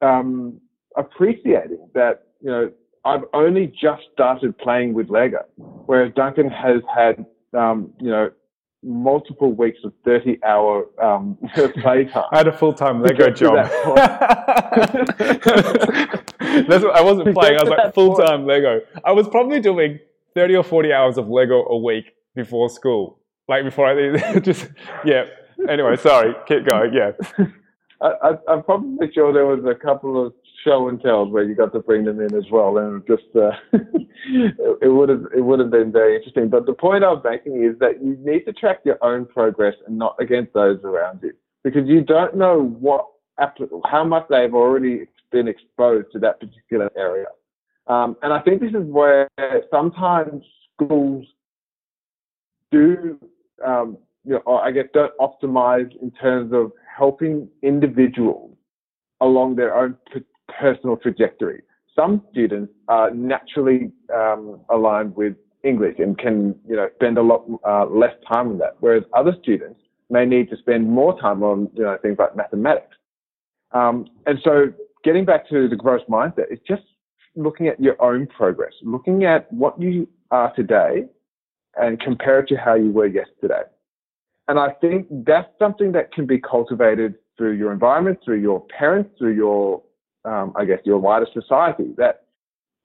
um, 0.00 0.60
appreciating 0.96 1.88
that, 1.94 2.28
you 2.40 2.50
know, 2.50 2.72
I've 3.04 3.24
only 3.34 3.66
just 3.66 4.04
started 4.12 4.56
playing 4.56 4.94
with 4.94 5.10
Lego, 5.10 5.44
whereas 5.56 6.12
Duncan 6.14 6.48
has 6.50 6.80
had, 6.94 7.26
um, 7.52 7.92
you 8.00 8.10
know, 8.10 8.30
multiple 8.82 9.52
weeks 9.52 9.78
of 9.84 9.92
30 10.04 10.42
hour 10.44 10.86
um, 11.02 11.38
playtime. 11.54 12.24
I 12.32 12.38
had 12.38 12.48
a 12.48 12.52
full 12.52 12.72
time 12.72 13.02
Lego 13.02 13.30
job. 13.30 13.68
That's 16.68 16.84
what, 16.84 16.94
I 16.94 17.02
wasn't 17.02 17.34
playing, 17.34 17.58
I 17.58 17.62
was 17.62 17.70
like 17.70 17.94
full 17.94 18.16
time 18.16 18.46
Lego. 18.46 18.80
I 19.04 19.12
was 19.12 19.28
probably 19.28 19.60
doing 19.60 19.98
30 20.34 20.56
or 20.56 20.62
40 20.62 20.92
hours 20.92 21.18
of 21.18 21.28
Lego 21.28 21.64
a 21.66 21.76
week 21.76 22.06
before 22.34 22.68
school. 22.68 23.18
Like 23.48 23.64
before 23.64 23.86
I 23.86 24.38
just, 24.40 24.68
yeah. 25.04 25.24
Anyway, 25.68 25.96
sorry, 25.96 26.34
keep 26.46 26.66
going, 26.66 26.92
yeah. 26.92 27.12
I, 28.00 28.36
am 28.48 28.62
probably 28.64 29.10
sure 29.12 29.32
there 29.32 29.46
was 29.46 29.64
a 29.64 29.74
couple 29.74 30.26
of 30.26 30.34
show 30.64 30.88
and 30.88 31.00
tells 31.00 31.30
where 31.30 31.44
you 31.44 31.54
got 31.54 31.72
to 31.72 31.80
bring 31.80 32.04
them 32.04 32.20
in 32.20 32.34
as 32.34 32.44
well, 32.50 32.76
and 32.78 33.02
just 33.06 33.24
uh, 33.36 33.52
it 33.72 34.92
would 34.92 35.08
have 35.08 35.24
it 35.34 35.40
would 35.40 35.60
have 35.60 35.70
been 35.70 35.92
very 35.92 36.16
interesting. 36.16 36.48
But 36.48 36.66
the 36.66 36.72
point 36.72 37.04
I'm 37.04 37.22
making 37.24 37.64
is 37.64 37.78
that 37.78 38.02
you 38.02 38.16
need 38.20 38.44
to 38.44 38.52
track 38.52 38.80
your 38.84 39.02
own 39.02 39.26
progress 39.26 39.74
and 39.86 39.96
not 39.96 40.16
against 40.20 40.52
those 40.52 40.80
around 40.84 41.20
you, 41.22 41.32
because 41.62 41.86
you 41.86 42.02
don't 42.02 42.36
know 42.36 42.76
what 42.78 43.06
how 43.84 44.04
much 44.04 44.26
they've 44.28 44.54
already 44.54 45.06
been 45.34 45.48
exposed 45.48 46.08
to 46.12 46.18
that 46.20 46.38
particular 46.38 46.88
area. 46.96 47.26
Um, 47.88 48.16
and 48.22 48.32
I 48.32 48.40
think 48.40 48.60
this 48.60 48.70
is 48.70 48.86
where 49.00 49.28
sometimes 49.70 50.42
schools 50.72 51.26
do, 52.70 53.18
um, 53.66 53.98
you 54.24 54.34
know, 54.34 54.56
I 54.66 54.70
guess, 54.70 54.88
don't 54.94 55.12
optimize 55.18 55.90
in 56.00 56.10
terms 56.12 56.52
of 56.54 56.72
helping 57.00 57.48
individuals 57.62 58.56
along 59.20 59.56
their 59.56 59.76
own 59.76 59.96
personal 60.60 60.96
trajectory. 60.96 61.62
Some 61.94 62.22
students 62.30 62.72
are 62.88 63.10
naturally 63.10 63.90
um, 64.14 64.60
aligned 64.70 65.14
with 65.16 65.34
English 65.64 65.96
and 65.98 66.16
can, 66.16 66.54
you 66.68 66.76
know, 66.76 66.88
spend 66.94 67.18
a 67.18 67.22
lot 67.22 67.42
uh, 67.66 67.86
less 67.86 68.14
time 68.32 68.46
on 68.52 68.58
that, 68.58 68.76
whereas 68.80 69.04
other 69.12 69.34
students 69.42 69.80
may 70.10 70.24
need 70.24 70.48
to 70.50 70.56
spend 70.56 70.88
more 70.88 71.18
time 71.20 71.42
on, 71.42 71.68
you 71.74 71.82
know, 71.82 71.96
things 72.02 72.16
like 72.18 72.36
mathematics. 72.36 72.96
Um, 73.72 74.06
and 74.26 74.38
so, 74.44 74.72
getting 75.04 75.24
back 75.24 75.48
to 75.50 75.68
the 75.68 75.76
growth 75.76 76.02
mindset, 76.08 76.46
it's 76.50 76.66
just 76.66 76.82
looking 77.36 77.68
at 77.68 77.80
your 77.80 78.00
own 78.02 78.26
progress, 78.26 78.72
looking 78.82 79.24
at 79.24 79.52
what 79.52 79.80
you 79.80 80.08
are 80.30 80.52
today, 80.54 81.04
and 81.76 82.00
compare 82.00 82.40
it 82.40 82.48
to 82.48 82.56
how 82.56 82.74
you 82.74 82.90
were 82.90 83.06
yesterday. 83.06 83.62
And 84.48 84.58
I 84.58 84.70
think 84.80 85.06
that's 85.10 85.48
something 85.58 85.92
that 85.92 86.12
can 86.12 86.26
be 86.26 86.38
cultivated 86.38 87.14
through 87.36 87.52
your 87.52 87.72
environment, 87.72 88.18
through 88.24 88.40
your 88.40 88.64
parents, 88.78 89.10
through 89.18 89.34
your 89.34 89.82
um, 90.24 90.52
I 90.56 90.64
guess, 90.64 90.78
your 90.84 90.98
wider 90.98 91.26
society. 91.32 91.94
That 91.96 92.24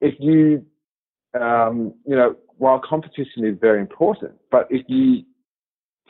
if 0.00 0.14
you, 0.18 0.64
um, 1.40 1.94
you 2.06 2.16
know, 2.16 2.36
while 2.58 2.80
competition 2.80 3.44
is 3.44 3.56
very 3.60 3.80
important, 3.80 4.32
but 4.50 4.66
if 4.70 4.84
you 4.88 5.24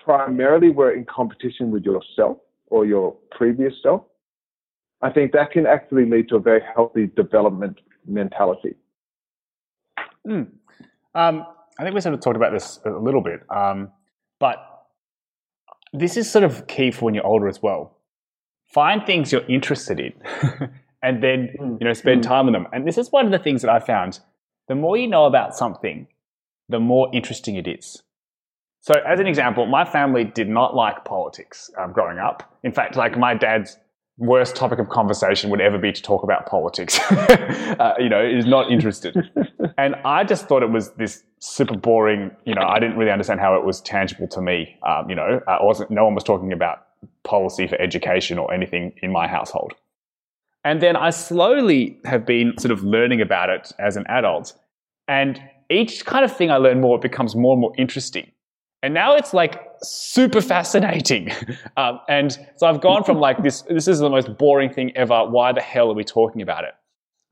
primarily 0.05 0.71
were 0.71 0.93
in 0.93 1.05
competition 1.05 1.71
with 1.71 1.85
yourself 1.85 2.39
or 2.67 2.87
your 2.87 3.17
previous 3.31 3.73
self, 3.83 4.03
I 5.03 5.11
think 5.11 5.32
that 5.32 5.53
can 5.53 5.66
actually 5.66 6.05
lead 6.05 6.28
to 6.28 6.36
a 6.36 6.40
very 6.40 6.61
healthy 6.74 7.07
development 7.07 7.80
mentality. 8.07 8.74
Mm. 10.26 10.48
Um, 11.14 11.46
I 11.78 11.82
think 11.82 11.94
we 11.94 12.01
sort 12.01 12.14
of 12.14 12.20
talked 12.20 12.36
about 12.36 12.53
this 12.53 12.78
a 12.84 12.90
little 12.90 13.22
bit, 13.22 13.40
um, 13.51 13.90
but 14.38 14.86
this 15.92 16.16
is 16.16 16.30
sort 16.30 16.44
of 16.44 16.66
key 16.66 16.90
for 16.90 17.07
when 17.07 17.14
you're 17.14 17.26
older 17.26 17.48
as 17.48 17.62
well. 17.62 17.96
Find 18.66 19.05
things 19.05 19.32
you're 19.32 19.46
interested 19.48 19.98
in 19.98 20.12
and 21.03 21.22
then 21.22 21.55
hmm. 21.59 21.76
you 21.80 21.86
know 21.86 21.92
spend 21.92 22.24
hmm. 22.24 22.28
time 22.28 22.46
with 22.46 22.55
them. 22.55 22.66
And 22.72 22.86
this 22.86 22.98
is 22.98 23.11
one 23.11 23.24
of 23.24 23.32
the 23.32 23.38
things 23.38 23.62
that 23.62 23.70
I 23.70 23.80
found: 23.80 24.20
the 24.68 24.74
more 24.74 24.96
you 24.96 25.09
know 25.09 25.24
about 25.24 25.57
something, 25.57 26.07
the 26.68 26.80
more 26.80 27.09
interesting 27.12 27.57
it 27.57 27.66
is. 27.66 28.03
So, 28.82 28.94
as 29.07 29.20
an 29.20 29.26
example, 29.26 29.66
my 29.66 29.84
family 29.84 30.24
did 30.24 30.48
not 30.48 30.74
like 30.74 31.05
politics 31.05 31.70
um, 31.78 31.92
growing 31.92 32.18
up. 32.18 32.59
In 32.62 32.72
fact, 32.72 32.96
like 32.96 33.18
my 33.18 33.34
dad's 33.34 33.76
worst 34.19 34.55
topic 34.55 34.79
of 34.79 34.89
conversation 34.89 35.51
would 35.51 35.61
ever 35.61 35.79
be 35.79 35.93
to 35.93 36.03
talk 36.03 36.23
about 36.23 36.47
politics. 36.47 36.99
uh, 37.11 37.95
you 37.99 38.09
know, 38.09 38.23
is 38.23 38.47
not 38.47 38.71
interested. 38.71 39.17
and 39.79 39.95
I 40.05 40.25
just 40.25 40.47
thought 40.47 40.63
it 40.63 40.71
was 40.71 40.91
this 40.93 41.25
super 41.39 41.77
boring. 41.77 42.31
You 42.45 42.55
know, 42.55 42.63
I 42.63 42.79
didn't 42.79 42.97
really 42.97 43.11
understand 43.11 43.41
how 43.41 43.57
it 43.57 43.65
was 43.65 43.81
tangible 43.81 44.29
to 44.29 44.41
me. 44.41 44.77
Um, 44.87 45.09
you 45.09 45.17
know, 45.17 45.41
uh, 45.47 45.59
wasn't. 45.61 45.91
No 45.91 46.05
one 46.05 46.15
was 46.15 46.25
talking 46.25 46.53
about 46.53 46.87
policy 47.25 47.67
for 47.67 47.81
education 47.81 48.39
or 48.39 48.53
anything 48.53 48.93
in 49.03 49.13
my 49.13 49.27
household. 49.27 49.75
And 50.65 50.83
then 50.83 50.97
I 50.97 51.11
slowly 51.11 51.99
have 52.05 52.27
been 52.27 52.57
sort 52.59 52.73
of 52.73 52.85
learning 52.85 53.23
about 53.23 53.49
it 53.49 53.73
as 53.79 53.97
an 53.97 54.05
adult. 54.09 54.53
And 55.09 55.41
each 55.71 56.05
kind 56.05 56.25
of 56.25 56.37
thing 56.37 56.51
I 56.51 56.57
learn 56.57 56.81
more, 56.81 56.97
it 56.97 57.03
becomes 57.03 57.35
more 57.35 57.55
and 57.55 57.61
more 57.61 57.73
interesting. 57.79 58.31
And 58.83 58.95
now 58.95 59.14
it's 59.14 59.35
like 59.35 59.61
super 59.83 60.41
fascinating. 60.41 61.31
Um, 61.76 62.01
and 62.09 62.39
so 62.57 62.66
I've 62.66 62.81
gone 62.81 63.05
from 63.05 63.18
like 63.18 63.43
this, 63.43 63.62
this 63.62 63.89
is 63.89 64.01
the 64.01 64.11
most 64.11 64.37
boring 64.37 64.70
thing 64.70 64.95
ever. 64.97 65.24
Why 65.24 65.53
the 65.53 65.62
hell 65.62 65.91
are 65.91 65.95
we 65.95 66.05
talking 66.05 66.43
about 66.43 66.64
it? 66.64 66.72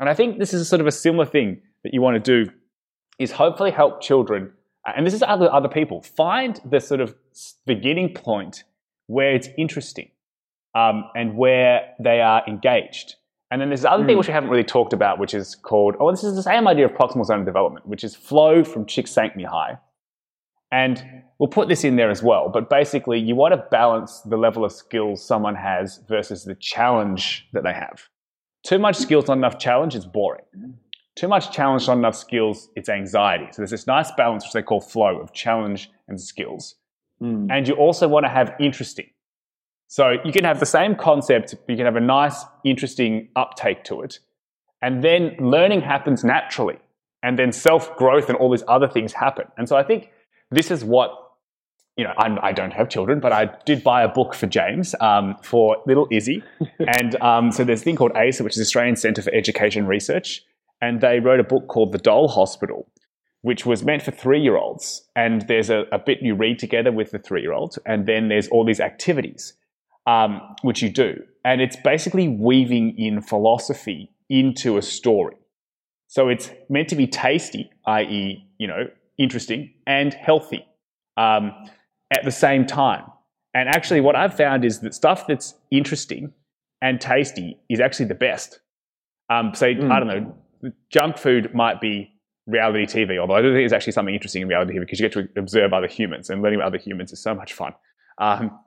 And 0.00 0.08
I 0.08 0.14
think 0.14 0.38
this 0.38 0.54
is 0.54 0.66
sort 0.68 0.80
of 0.80 0.86
a 0.86 0.92
similar 0.92 1.26
thing 1.26 1.60
that 1.82 1.92
you 1.92 2.00
want 2.00 2.22
to 2.22 2.44
do 2.44 2.50
is 3.18 3.32
hopefully 3.32 3.70
help 3.70 4.00
children, 4.00 4.52
uh, 4.86 4.92
and 4.96 5.06
this 5.06 5.12
is 5.12 5.22
other, 5.22 5.52
other 5.52 5.68
people, 5.68 6.00
find 6.00 6.60
the 6.64 6.80
sort 6.80 7.00
of 7.00 7.14
beginning 7.66 8.14
point 8.14 8.64
where 9.06 9.34
it's 9.34 9.48
interesting 9.58 10.08
um, 10.74 11.04
and 11.14 11.36
where 11.36 11.94
they 12.00 12.20
are 12.20 12.42
engaged. 12.46 13.16
And 13.50 13.60
then 13.60 13.68
there's 13.68 13.82
the 13.82 13.90
other 13.90 14.04
mm. 14.04 14.06
thing 14.06 14.14
hmm. 14.14 14.18
which 14.18 14.28
we 14.28 14.34
haven't 14.34 14.50
really 14.50 14.64
talked 14.64 14.92
about, 14.92 15.18
which 15.18 15.34
is 15.34 15.54
called, 15.54 15.96
oh, 16.00 16.10
this 16.10 16.22
is 16.22 16.36
the 16.36 16.42
same 16.42 16.68
idea 16.68 16.84
of 16.84 16.92
proximal 16.92 17.24
zone 17.24 17.44
development, 17.44 17.86
which 17.86 18.04
is 18.04 18.14
flow 18.14 18.62
from 18.62 18.84
Csikszentmihalyi. 18.84 19.46
high. 19.46 19.78
And 20.70 21.02
we'll 21.38 21.48
put 21.48 21.68
this 21.68 21.84
in 21.84 21.96
there 21.96 22.10
as 22.10 22.22
well. 22.22 22.48
But 22.48 22.68
basically, 22.68 23.18
you 23.18 23.34
want 23.34 23.54
to 23.54 23.64
balance 23.70 24.20
the 24.20 24.36
level 24.36 24.64
of 24.64 24.72
skills 24.72 25.24
someone 25.24 25.54
has 25.54 26.00
versus 26.08 26.44
the 26.44 26.54
challenge 26.54 27.48
that 27.52 27.62
they 27.62 27.72
have. 27.72 28.08
Too 28.64 28.78
much 28.78 28.96
skills, 28.96 29.28
not 29.28 29.38
enough 29.38 29.58
challenge 29.58 29.94
is 29.94 30.04
boring. 30.04 30.44
Too 31.16 31.28
much 31.28 31.52
challenge, 31.52 31.86
not 31.86 31.98
enough 31.98 32.16
skills, 32.16 32.68
it's 32.76 32.88
anxiety. 32.88 33.46
So 33.50 33.62
there's 33.62 33.70
this 33.70 33.86
nice 33.86 34.10
balance, 34.12 34.44
which 34.44 34.52
they 34.52 34.62
call 34.62 34.80
flow, 34.80 35.18
of 35.18 35.32
challenge 35.32 35.90
and 36.06 36.20
skills. 36.20 36.76
Mm. 37.22 37.48
And 37.50 37.66
you 37.66 37.74
also 37.74 38.06
want 38.06 38.24
to 38.24 38.30
have 38.30 38.54
interesting. 38.60 39.06
So 39.88 40.16
you 40.24 40.32
can 40.32 40.44
have 40.44 40.60
the 40.60 40.66
same 40.66 40.94
concept, 40.94 41.54
but 41.66 41.70
you 41.70 41.76
can 41.76 41.86
have 41.86 41.96
a 41.96 42.00
nice, 42.00 42.44
interesting 42.64 43.28
uptake 43.34 43.84
to 43.84 44.02
it. 44.02 44.18
And 44.82 45.02
then 45.02 45.34
learning 45.40 45.80
happens 45.80 46.22
naturally. 46.22 46.78
And 47.22 47.38
then 47.38 47.50
self 47.50 47.96
growth 47.96 48.28
and 48.28 48.38
all 48.38 48.50
these 48.50 48.62
other 48.68 48.86
things 48.86 49.12
happen. 49.12 49.46
And 49.56 49.68
so 49.68 49.76
I 49.76 49.82
think 49.82 50.10
this 50.50 50.70
is 50.70 50.84
what 50.84 51.10
you 51.98 52.04
know, 52.04 52.14
I'm, 52.16 52.38
I 52.42 52.52
do 52.52 52.62
not 52.62 52.72
have 52.74 52.88
children, 52.88 53.18
but 53.18 53.32
I 53.32 53.50
did 53.66 53.82
buy 53.82 54.04
a 54.04 54.08
book 54.08 54.32
for 54.32 54.46
James 54.46 54.94
um, 55.00 55.34
for 55.42 55.76
little 55.84 56.06
Izzy. 56.12 56.44
and 56.78 57.20
um, 57.20 57.50
so 57.50 57.64
there's 57.64 57.80
a 57.80 57.84
thing 57.84 57.96
called 57.96 58.12
ACER, 58.16 58.44
which 58.44 58.56
is 58.56 58.60
Australian 58.62 58.94
Centre 58.94 59.20
for 59.20 59.34
Education 59.34 59.84
Research. 59.84 60.44
And 60.80 61.00
they 61.00 61.18
wrote 61.18 61.40
a 61.40 61.44
book 61.44 61.66
called 61.66 61.90
The 61.90 61.98
Doll 61.98 62.28
Hospital, 62.28 62.88
which 63.42 63.66
was 63.66 63.84
meant 63.84 64.02
for 64.02 64.12
three 64.12 64.40
year 64.40 64.56
olds. 64.56 65.02
And 65.16 65.42
there's 65.48 65.70
a, 65.70 65.86
a, 65.90 65.98
bit 65.98 66.18
you 66.22 66.36
read 66.36 66.60
together 66.60 66.92
with 66.92 67.10
the 67.10 67.18
three 67.18 67.42
year 67.42 67.52
olds. 67.52 67.80
And 67.84 68.06
then 68.06 68.28
there's 68.28 68.46
all 68.46 68.64
these 68.64 68.80
activities, 68.80 69.54
um, 70.06 70.40
which 70.62 70.80
you 70.82 70.90
do. 70.90 71.20
And 71.44 71.60
it's 71.60 71.76
basically 71.82 72.28
weaving 72.28 72.96
in 72.96 73.22
philosophy 73.22 74.12
into 74.30 74.78
a 74.78 74.82
story. 74.82 75.36
So 76.06 76.28
it's 76.28 76.52
meant 76.70 76.88
to 76.90 76.96
be 76.96 77.08
tasty, 77.08 77.72
i.e., 77.86 78.46
you 78.58 78.68
know, 78.68 78.86
interesting 79.18 79.72
and 79.84 80.14
healthy 80.14 80.64
um, 81.18 81.52
at 82.10 82.24
the 82.24 82.30
same 82.30 82.66
time. 82.66 83.04
And 83.54 83.68
actually, 83.68 84.00
what 84.00 84.16
I've 84.16 84.36
found 84.36 84.64
is 84.64 84.80
that 84.80 84.94
stuff 84.94 85.26
that's 85.26 85.54
interesting 85.70 86.32
and 86.80 87.00
tasty 87.00 87.58
is 87.68 87.80
actually 87.80 88.06
the 88.06 88.14
best. 88.14 88.60
Um, 89.30 89.52
so, 89.54 89.66
mm. 89.66 89.90
I 89.90 89.98
don't 89.98 90.08
know, 90.62 90.72
junk 90.90 91.18
food 91.18 91.54
might 91.54 91.80
be 91.80 92.10
reality 92.46 92.86
TV, 92.86 93.18
although 93.18 93.34
I 93.34 93.42
don't 93.42 93.52
think 93.52 93.64
it's 93.64 93.72
actually 93.72 93.92
something 93.92 94.14
interesting 94.14 94.42
in 94.42 94.48
reality 94.48 94.74
TV 94.74 94.80
because 94.80 95.00
you 95.00 95.08
get 95.08 95.12
to 95.12 95.40
observe 95.40 95.72
other 95.72 95.86
humans 95.86 96.30
and 96.30 96.40
learning 96.42 96.60
about 96.60 96.68
other 96.68 96.78
humans 96.78 97.12
is 97.12 97.20
so 97.20 97.34
much 97.34 97.52
fun. 97.52 97.72
Um, 98.18 98.58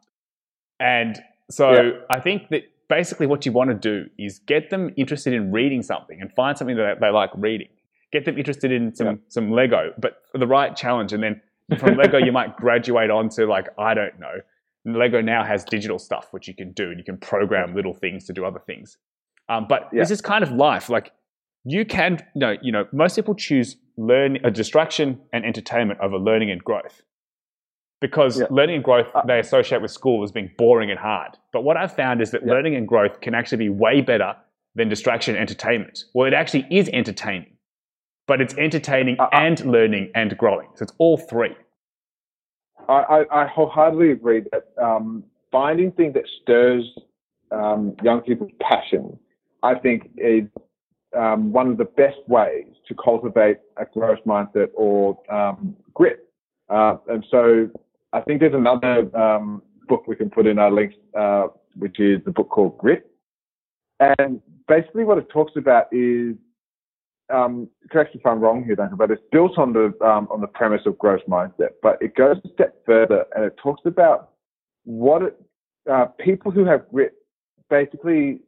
and 0.79 1.21
so 1.49 1.71
yeah. 1.71 1.91
I 2.09 2.19
think 2.19 2.49
that 2.49 2.63
basically 2.89 3.27
what 3.27 3.45
you 3.45 3.51
want 3.51 3.69
to 3.69 3.75
do 3.75 4.09
is 4.17 4.39
get 4.39 4.69
them 4.69 4.91
interested 4.97 5.33
in 5.33 5.51
reading 5.51 5.83
something 5.83 6.19
and 6.21 6.31
find 6.33 6.57
something 6.57 6.77
that 6.77 6.99
they 6.99 7.09
like 7.09 7.31
reading 7.35 7.69
get 8.11 8.25
them 8.25 8.37
interested 8.37 8.71
in 8.71 8.93
some 8.93 9.07
yeah. 9.07 9.13
some 9.29 9.51
Lego, 9.51 9.93
but 9.97 10.21
the 10.33 10.47
right 10.47 10.75
challenge, 10.75 11.13
and 11.13 11.23
then 11.23 11.41
from 11.79 11.95
Lego 11.97 12.17
you 12.17 12.31
might 12.31 12.55
graduate 12.57 13.09
on 13.09 13.29
to 13.29 13.45
like 13.45 13.67
I 13.77 13.93
don't 13.93 14.19
know. 14.19 14.35
Lego 14.85 15.21
now 15.21 15.43
has 15.43 15.63
digital 15.63 15.99
stuff 15.99 16.27
which 16.31 16.47
you 16.47 16.55
can 16.55 16.71
do, 16.71 16.89
and 16.89 16.97
you 16.97 17.03
can 17.03 17.17
program 17.17 17.75
little 17.75 17.93
things 17.93 18.25
to 18.25 18.33
do 18.33 18.45
other 18.45 18.59
things. 18.59 18.97
Um, 19.49 19.67
but 19.67 19.89
yeah. 19.91 20.01
this 20.01 20.11
is 20.11 20.21
kind 20.21 20.43
of 20.43 20.51
life. 20.51 20.89
Like 20.89 21.11
you 21.63 21.85
can, 21.85 22.19
you 22.35 22.39
know, 22.39 22.55
you 22.61 22.71
know, 22.71 22.87
most 22.91 23.15
people 23.15 23.35
choose 23.35 23.77
learn 23.97 24.37
a 24.43 24.49
distraction 24.51 25.19
and 25.33 25.45
entertainment 25.45 25.99
over 26.01 26.17
learning 26.17 26.49
and 26.49 26.63
growth 26.63 27.03
because 27.99 28.39
yeah. 28.39 28.47
learning 28.49 28.75
and 28.75 28.83
growth 28.83 29.07
uh, 29.13 29.21
they 29.27 29.39
associate 29.39 29.81
with 29.81 29.91
school 29.91 30.23
as 30.23 30.31
being 30.31 30.49
boring 30.57 30.89
and 30.89 30.99
hard. 30.99 31.37
But 31.53 31.63
what 31.63 31.77
I've 31.77 31.95
found 31.95 32.21
is 32.21 32.31
that 32.31 32.41
yeah. 32.43 32.53
learning 32.53 32.75
and 32.75 32.87
growth 32.87 33.21
can 33.21 33.35
actually 33.35 33.59
be 33.59 33.69
way 33.69 34.01
better 34.01 34.35
than 34.73 34.89
distraction 34.89 35.35
and 35.35 35.41
entertainment. 35.41 36.05
Well, 36.13 36.27
it 36.27 36.33
actually 36.33 36.65
is 36.71 36.89
entertaining 36.89 37.57
but 38.31 38.39
it's 38.39 38.53
entertaining 38.57 39.19
uh, 39.19 39.27
and 39.33 39.59
learning 39.65 40.09
and 40.15 40.37
growing. 40.37 40.69
So 40.75 40.83
it's 40.83 40.93
all 40.99 41.17
three. 41.17 41.53
I, 42.89 42.93
I, 42.93 43.43
I 43.43 43.47
wholeheartedly 43.47 44.11
agree 44.11 44.43
that 44.51 44.65
um, 44.81 45.23
finding 45.51 45.91
things 45.91 46.13
that 46.13 46.23
stirs 46.41 46.85
um, 47.51 47.95
young 48.03 48.21
people's 48.21 48.51
passion, 48.59 49.17
I 49.63 49.75
think, 49.75 50.09
is 50.17 50.43
um, 51.17 51.51
one 51.51 51.67
of 51.69 51.77
the 51.77 51.85
best 51.85 52.17
ways 52.27 52.67
to 52.87 52.95
cultivate 52.95 53.57
a 53.77 53.85
growth 53.85 54.19
mindset 54.25 54.69
or 54.73 55.19
um, 55.29 55.75
grit. 55.93 56.27
Uh, 56.69 56.97
and 57.09 57.25
so 57.29 57.69
I 58.13 58.21
think 58.21 58.39
there's 58.39 58.53
another 58.53 59.15
um, 59.17 59.61
book 59.87 60.07
we 60.07 60.15
can 60.15 60.29
put 60.29 60.47
in 60.47 60.57
our 60.57 60.71
links, 60.71 60.95
uh, 61.17 61.47
which 61.75 61.99
is 61.99 62.19
the 62.25 62.31
book 62.31 62.49
called 62.49 62.77
Grit. 62.77 63.09
And 64.17 64.41
basically, 64.67 65.03
what 65.03 65.17
it 65.17 65.29
talks 65.29 65.53
about 65.55 65.87
is 65.91 66.35
um, 67.31 67.69
correct 67.89 68.13
me 68.13 68.19
if 68.19 68.25
I'm 68.25 68.39
wrong 68.39 68.63
here, 68.63 68.75
Duncan, 68.75 68.97
but 68.97 69.11
it's 69.11 69.21
built 69.31 69.57
on 69.57 69.73
the 69.73 69.93
um, 70.05 70.27
on 70.31 70.41
the 70.41 70.47
premise 70.47 70.81
of 70.85 70.97
growth 70.97 71.21
mindset. 71.27 71.69
But 71.81 71.97
it 72.01 72.15
goes 72.15 72.37
a 72.43 72.49
step 72.53 72.75
further 72.85 73.25
and 73.35 73.45
it 73.45 73.55
talks 73.57 73.81
about 73.85 74.31
what 74.83 75.21
it, 75.21 75.41
uh, 75.91 76.05
people 76.19 76.51
who 76.51 76.65
have 76.65 76.89
grit 76.89 77.13
basically 77.69 78.39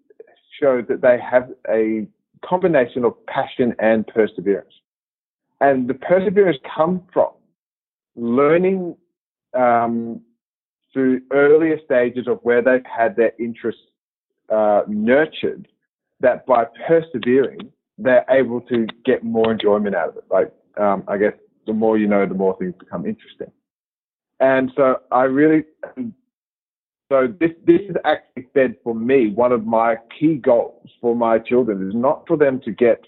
show 0.60 0.82
that 0.88 1.02
they 1.02 1.18
have 1.20 1.50
a 1.70 2.08
combination 2.46 3.06
of 3.06 3.14
passion 3.26 3.74
and 3.80 4.06
perseverance, 4.08 4.74
and 5.62 5.88
the 5.88 5.94
perseverance 5.94 6.58
comes 6.76 7.02
from 7.12 7.32
learning 8.16 8.96
um, 9.54 10.22
through 10.92 11.22
earlier 11.32 11.78
stages 11.86 12.28
of 12.28 12.40
where 12.44 12.62
they've 12.62 12.86
had 12.86 13.16
their 13.16 13.32
interests 13.40 13.82
uh, 14.50 14.82
nurtured. 14.88 15.68
That 16.20 16.46
by 16.46 16.66
persevering 16.88 17.74
they're 17.98 18.26
able 18.30 18.62
to 18.62 18.88
get 19.06 19.24
more 19.24 19.52
enjoyment 19.52 19.96
out 19.96 20.10
of 20.10 20.18
it. 20.18 20.26
Like, 20.30 20.52
um, 20.78 21.04
I 21.08 21.18
guess 21.18 21.34
the 21.68 21.74
more 21.74 21.98
you 21.98 22.08
know, 22.08 22.26
the 22.26 22.34
more 22.34 22.58
things 22.58 22.74
become 22.80 23.06
interesting. 23.06 23.52
And 24.40 24.72
so 24.76 24.98
I 25.12 25.24
really, 25.24 25.64
so 27.10 27.34
this, 27.40 27.52
this 27.66 27.82
is 27.82 27.96
actually 28.04 28.48
said 28.54 28.76
for 28.84 28.96
me, 28.96 29.30
one 29.30 29.52
of 29.52 29.66
my 29.66 29.96
key 30.20 30.36
goals 30.36 30.90
for 31.00 31.16
my 31.16 31.40
children 31.40 31.88
is 31.88 31.96
not 31.96 32.28
for 32.28 32.36
them 32.36 32.60
to 32.62 32.72
get 32.72 33.06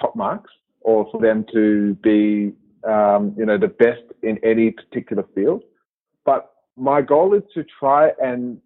top 0.00 0.16
marks 0.16 0.50
or 0.80 1.08
for 1.12 1.20
them 1.20 1.44
to 1.52 1.94
be, 2.02 2.52
um, 2.88 3.34
you 3.36 3.44
know, 3.44 3.58
the 3.58 3.68
best 3.68 4.02
in 4.22 4.38
any 4.42 4.70
particular 4.70 5.24
field. 5.34 5.62
But 6.24 6.50
my 6.76 7.02
goal 7.02 7.34
is 7.34 7.42
to 7.54 7.64
try 7.78 8.10
and 8.22 8.58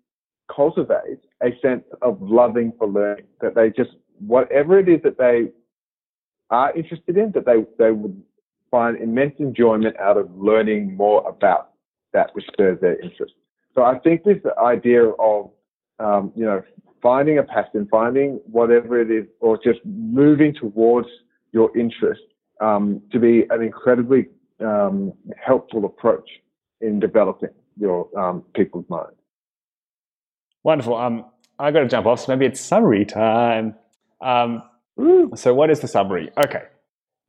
cultivate 0.54 1.20
a 1.42 1.48
sense 1.60 1.84
of 2.02 2.20
loving 2.22 2.72
for 2.78 2.86
learning, 2.86 3.24
that 3.40 3.54
they 3.54 3.70
just 3.70 3.90
whatever 4.18 4.78
it 4.78 4.88
is 4.88 5.00
that 5.02 5.18
they 5.18 5.48
are 6.50 6.74
interested 6.76 7.16
in, 7.16 7.32
that 7.32 7.46
they, 7.46 7.64
they 7.78 7.90
would 7.90 8.22
find 8.70 8.96
immense 8.96 9.34
enjoyment 9.38 9.96
out 9.98 10.16
of 10.16 10.30
learning 10.36 10.96
more 10.96 11.26
about 11.28 11.70
that 12.12 12.34
which 12.34 12.44
stirs 12.52 12.80
their 12.80 12.98
interest. 13.00 13.32
So 13.74 13.82
I 13.82 13.98
think 13.98 14.24
this 14.24 14.38
idea 14.62 15.10
of, 15.10 15.50
um, 15.98 16.32
you 16.36 16.44
know, 16.44 16.62
finding 17.02 17.38
a 17.38 17.42
passion, 17.42 17.88
finding 17.90 18.40
whatever 18.46 19.00
it 19.00 19.10
is, 19.10 19.26
or 19.40 19.58
just 19.62 19.80
moving 19.84 20.54
towards 20.54 21.08
your 21.52 21.76
interest 21.76 22.22
um, 22.60 23.02
to 23.12 23.18
be 23.18 23.44
an 23.50 23.62
incredibly 23.62 24.26
um, 24.60 25.12
helpful 25.36 25.84
approach 25.84 26.28
in 26.80 27.00
developing 27.00 27.50
your 27.76 28.08
um, 28.18 28.42
people's 28.54 28.84
mind. 28.88 29.12
Wonderful. 30.62 30.96
Um, 30.96 31.26
I 31.58 31.70
got 31.70 31.80
to 31.80 31.88
jump 31.88 32.06
off, 32.06 32.20
so 32.20 32.32
maybe 32.32 32.46
it's 32.46 32.60
summary 32.60 33.04
time. 33.04 33.74
Um, 34.24 34.62
so, 35.36 35.54
what 35.54 35.70
is 35.70 35.80
the 35.80 35.88
summary? 35.88 36.30
Okay. 36.42 36.62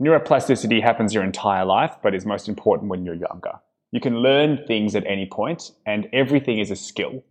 Neuroplasticity 0.01 0.81
happens 0.81 1.13
your 1.13 1.23
entire 1.23 1.65
life, 1.65 1.95
but 2.03 2.13
is 2.13 2.25
most 2.25 2.49
important 2.49 2.89
when 2.89 3.05
you're 3.05 3.15
younger. 3.15 3.53
You 3.91 4.01
can 4.01 4.17
learn 4.17 4.65
things 4.67 4.95
at 4.95 5.05
any 5.05 5.25
point, 5.25 5.71
and 5.85 6.07
everything 6.11 6.59
is 6.59 6.71
a 6.71 6.75
skill. 6.75 7.23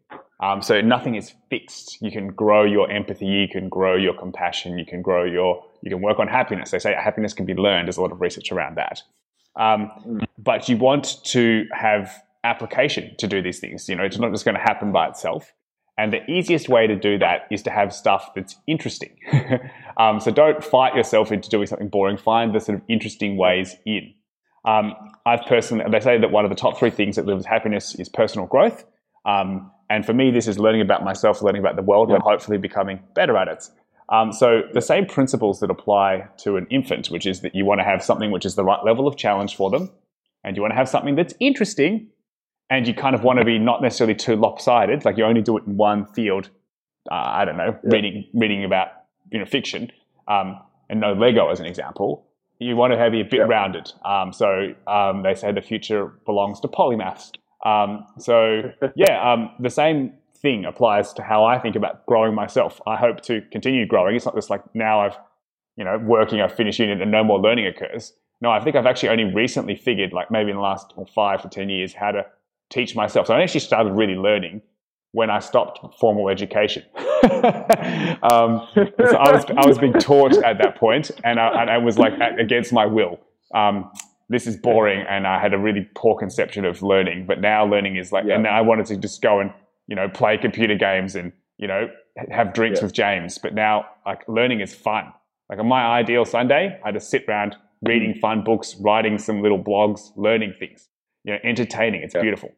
Um, 0.43 0.63
so 0.63 0.81
nothing 0.81 1.15
is 1.15 1.35
fixed. 1.51 1.99
You 2.01 2.11
can 2.11 2.29
grow 2.29 2.65
your 2.65 2.91
empathy, 2.91 3.27
you 3.27 3.49
can 3.49 3.69
grow 3.69 3.97
your 3.97 4.15
compassion, 4.15 4.79
you 4.79 4.85
can 4.85 5.03
grow 5.03 5.25
your, 5.25 5.63
you 5.83 5.91
can 5.91 6.01
work 6.01 6.19
on 6.19 6.27
happiness. 6.27 6.71
They 6.71 6.79
say 6.79 6.95
happiness 6.95 7.33
can 7.33 7.47
be 7.47 7.55
learned. 7.55 7.87
There's 7.87 7.97
a 7.97 8.03
lot 8.03 8.13
of 8.13 8.21
research 8.21 8.51
around 8.51 8.77
that. 8.77 9.03
Um, 9.57 9.91
mm. 10.07 10.25
but 10.39 10.69
you 10.69 10.77
want 10.77 11.23
to 11.25 11.67
have 11.73 12.13
application 12.43 13.15
to 13.19 13.27
do 13.27 13.41
these 13.41 13.61
things. 13.61 13.89
You 13.89 13.97
know, 13.97 14.05
it's 14.05 14.19
not 14.19 14.33
just 14.33 14.45
going 14.45 14.57
to 14.57 14.61
happen 14.61 14.93
by 14.93 15.09
itself. 15.09 15.53
And 15.97 16.13
the 16.13 16.29
easiest 16.29 16.69
way 16.69 16.87
to 16.87 16.97
do 16.97 17.19
that 17.19 17.43
is 17.51 17.63
to 17.63 17.71
have 17.71 17.93
stuff 17.93 18.33
that's 18.35 18.57
interesting. 18.67 19.17
um, 19.97 20.21
so 20.21 20.33
don't 20.33 20.63
fight 20.63 20.97
yourself 20.97 21.31
into 21.31 21.49
doing 21.49 21.67
something 21.67 21.89
boring. 21.89 22.17
Find 22.17 22.55
the 22.55 22.61
sort 22.61 22.79
of 22.79 22.85
interesting 22.89 23.37
ways 23.37 23.77
in. 23.87 24.13
Um, 24.65 24.95
I've 25.25 25.43
personally, 25.47 25.85
they 25.91 26.01
say 26.01 26.19
that 26.19 26.31
one 26.31 26.45
of 26.45 26.51
the 26.51 26.57
top 26.57 26.79
three 26.79 26.91
things 26.91 27.17
that 27.17 27.23
delivers 27.23 27.47
happiness 27.47 27.95
is 27.95 28.09
personal 28.09 28.47
growth. 28.47 28.85
Um, 29.25 29.71
and 29.91 30.05
for 30.05 30.15
me, 30.15 30.31
this 30.31 30.49
is 30.49 30.59
learning 30.59 30.81
about 30.81 31.05
myself, 31.05 31.43
learning 31.43 31.61
about 31.61 31.77
the 31.77 31.83
world, 31.83 32.11
and 32.11 32.23
hopefully 32.23 32.59
becoming 32.59 33.01
better 33.15 33.37
at 33.37 33.49
it. 33.49 33.65
Um, 34.09 34.33
so 34.33 34.63
the 34.73 34.83
same 34.83 35.07
principles 35.07 35.61
that 35.61 35.71
apply 35.71 36.29
to 36.39 36.57
an 36.57 36.67
infant, 36.71 37.09
which 37.09 37.27
is 37.27 37.41
that 37.41 37.55
you 37.55 37.65
want 37.65 37.81
to 37.81 37.85
have 37.85 38.03
something 38.03 38.31
which 38.31 38.45
is 38.45 38.55
the 38.55 38.65
right 38.65 38.83
level 38.85 39.07
of 39.07 39.17
challenge 39.17 39.57
for 39.57 39.71
them, 39.71 39.91
and 40.43 40.57
you 40.57 40.63
want 40.63 40.73
to 40.73 40.77
have 40.77 40.89
something 40.89 41.15
that's 41.15 41.35
interesting, 41.41 42.09
and 42.71 42.87
you 42.87 42.95
kind 42.95 43.15
of 43.15 43.23
want 43.23 43.39
to 43.39 43.45
be 43.45 43.59
not 43.59 43.83
necessarily 43.83 44.15
too 44.15 44.37
lopsided, 44.37 45.05
like 45.05 45.17
you 45.17 45.25
only 45.25 45.43
do 45.43 45.57
it 45.57 45.65
in 45.67 45.77
one 45.77 46.07
field. 46.07 46.51
Uh, 47.11 47.15
I 47.15 47.45
don't 47.45 47.57
know, 47.57 47.79
yeah. 47.85 47.91
reading 47.93 48.25
reading 48.33 48.65
about 48.65 48.89
you 49.31 49.39
know 49.39 49.45
fiction, 49.45 49.93
um, 50.29 50.59
and 50.89 51.01
no 51.01 51.13
Lego 51.13 51.51
as 51.51 51.61
an 51.61 51.67
example. 51.67 52.27
You 52.59 52.77
want 52.77 52.93
to 52.93 52.99
have 52.99 53.13
it 53.15 53.21
a 53.21 53.25
bit 53.25 53.41
yeah. 53.41 53.45
rounded. 53.45 53.93
Um, 54.05 54.33
so 54.33 54.75
um, 54.87 55.23
they 55.23 55.35
say 55.35 55.53
the 55.53 55.61
future 55.61 56.13
belongs 56.25 56.61
to 56.61 56.69
polymaths. 56.69 57.33
Um, 57.65 58.07
so 58.19 58.73
yeah, 58.97 59.33
um, 59.33 59.51
the 59.61 59.71
same 59.71 60.15
thing 60.45 60.65
applies 60.65 61.13
to 61.15 61.23
how 61.23 61.45
I 61.45 61.59
think 61.59 61.75
about 61.75 62.07
growing 62.07 62.35
myself. 62.35 62.81
I 62.87 62.97
hope 62.97 63.23
to 63.23 63.41
continue 63.51 63.87
growing. 63.87 64.15
It's 64.15 64.27
not 64.27 64.35
just 64.35 64.51
like 64.51 64.63
now 64.75 65.01
I've, 65.01 65.17
you 65.77 65.85
know, 65.85 65.99
working, 65.99 66.41
I've 66.41 66.55
finished 66.55 66.79
unit 66.79 67.01
and 67.01 67.11
no 67.11 67.25
more 67.25 67.41
learning 67.41 67.67
occurs. 67.67 68.13
No, 68.41 68.51
I 68.51 68.63
think 68.63 68.77
I've 68.77 68.85
actually 68.85 69.09
only 69.09 69.25
recently 69.25 69.75
figured, 69.75 70.13
like 70.13 70.31
maybe 70.31 70.51
in 70.51 70.57
the 70.57 70.63
last 70.63 70.93
five 71.15 71.41
to 71.43 71.49
10 71.49 71.71
years, 71.71 71.95
how 71.95 72.11
to 72.11 72.27
teach 72.75 72.97
myself. 72.97 73.29
So 73.29 73.35
I 73.35 73.43
actually 73.43 73.61
started 73.61 73.93
really 73.93 74.17
learning 74.17 74.63
when 75.13 75.31
I 75.31 75.39
stopped 75.39 75.79
formal 75.99 76.29
education. 76.29 76.83
um, 76.97 78.67
so 78.75 79.17
I 79.17 79.33
was, 79.33 79.45
I 79.57 79.67
was 79.67 79.79
being 79.79 79.93
taught 79.93 80.37
at 80.43 80.59
that 80.59 80.77
point 80.77 81.13
and 81.23 81.39
I, 81.39 81.63
and 81.63 81.71
I 81.71 81.79
was 81.79 81.99
like 81.99 82.15
against 82.39 82.73
my 82.73 82.85
will. 82.85 83.21
Um, 83.55 83.93
this 84.29 84.49
is 84.49 84.57
boring 84.57 85.05
and 85.09 85.25
I 85.27 85.41
had 85.41 85.55
a 85.55 85.59
really 85.59 85.89
poor 85.95 86.19
conception 86.19 86.65
of 86.65 86.83
learning. 86.83 87.27
But 87.27 87.41
now 87.41 87.65
learning 87.65 87.97
is 87.97 88.11
like, 88.11 88.25
yeah. 88.27 88.35
and 88.35 88.49
I 88.49 88.61
wanted 88.63 88.87
to 88.87 88.97
just 88.97 89.23
go 89.23 89.39
and, 89.39 89.53
you 89.87 89.95
know, 89.95 90.09
play 90.09 90.37
computer 90.37 90.75
games 90.75 91.15
and, 91.15 91.33
you 91.59 91.69
know, 91.69 91.89
have 92.31 92.53
drinks 92.53 92.81
yeah. 92.81 92.87
with 92.87 92.93
James. 92.93 93.39
But 93.39 93.55
now 93.55 93.87
like 94.05 94.27
learning 94.27 94.61
is 94.61 94.75
fun. 94.75 95.13
Like 95.49 95.61
on 95.61 95.69
my 95.69 95.85
ideal 95.85 96.25
Sunday, 96.25 96.81
I 96.85 96.91
just 96.91 97.09
sit 97.09 97.25
around 97.29 97.55
reading 97.83 98.15
fun 98.15 98.43
books, 98.43 98.75
writing 98.81 99.19
some 99.19 99.43
little 99.43 99.63
blogs, 99.63 100.11
learning 100.17 100.55
things, 100.59 100.89
you 101.23 101.35
know, 101.35 101.39
entertaining. 101.45 102.03
It's 102.03 102.15
yeah. 102.15 102.23
beautiful. 102.23 102.51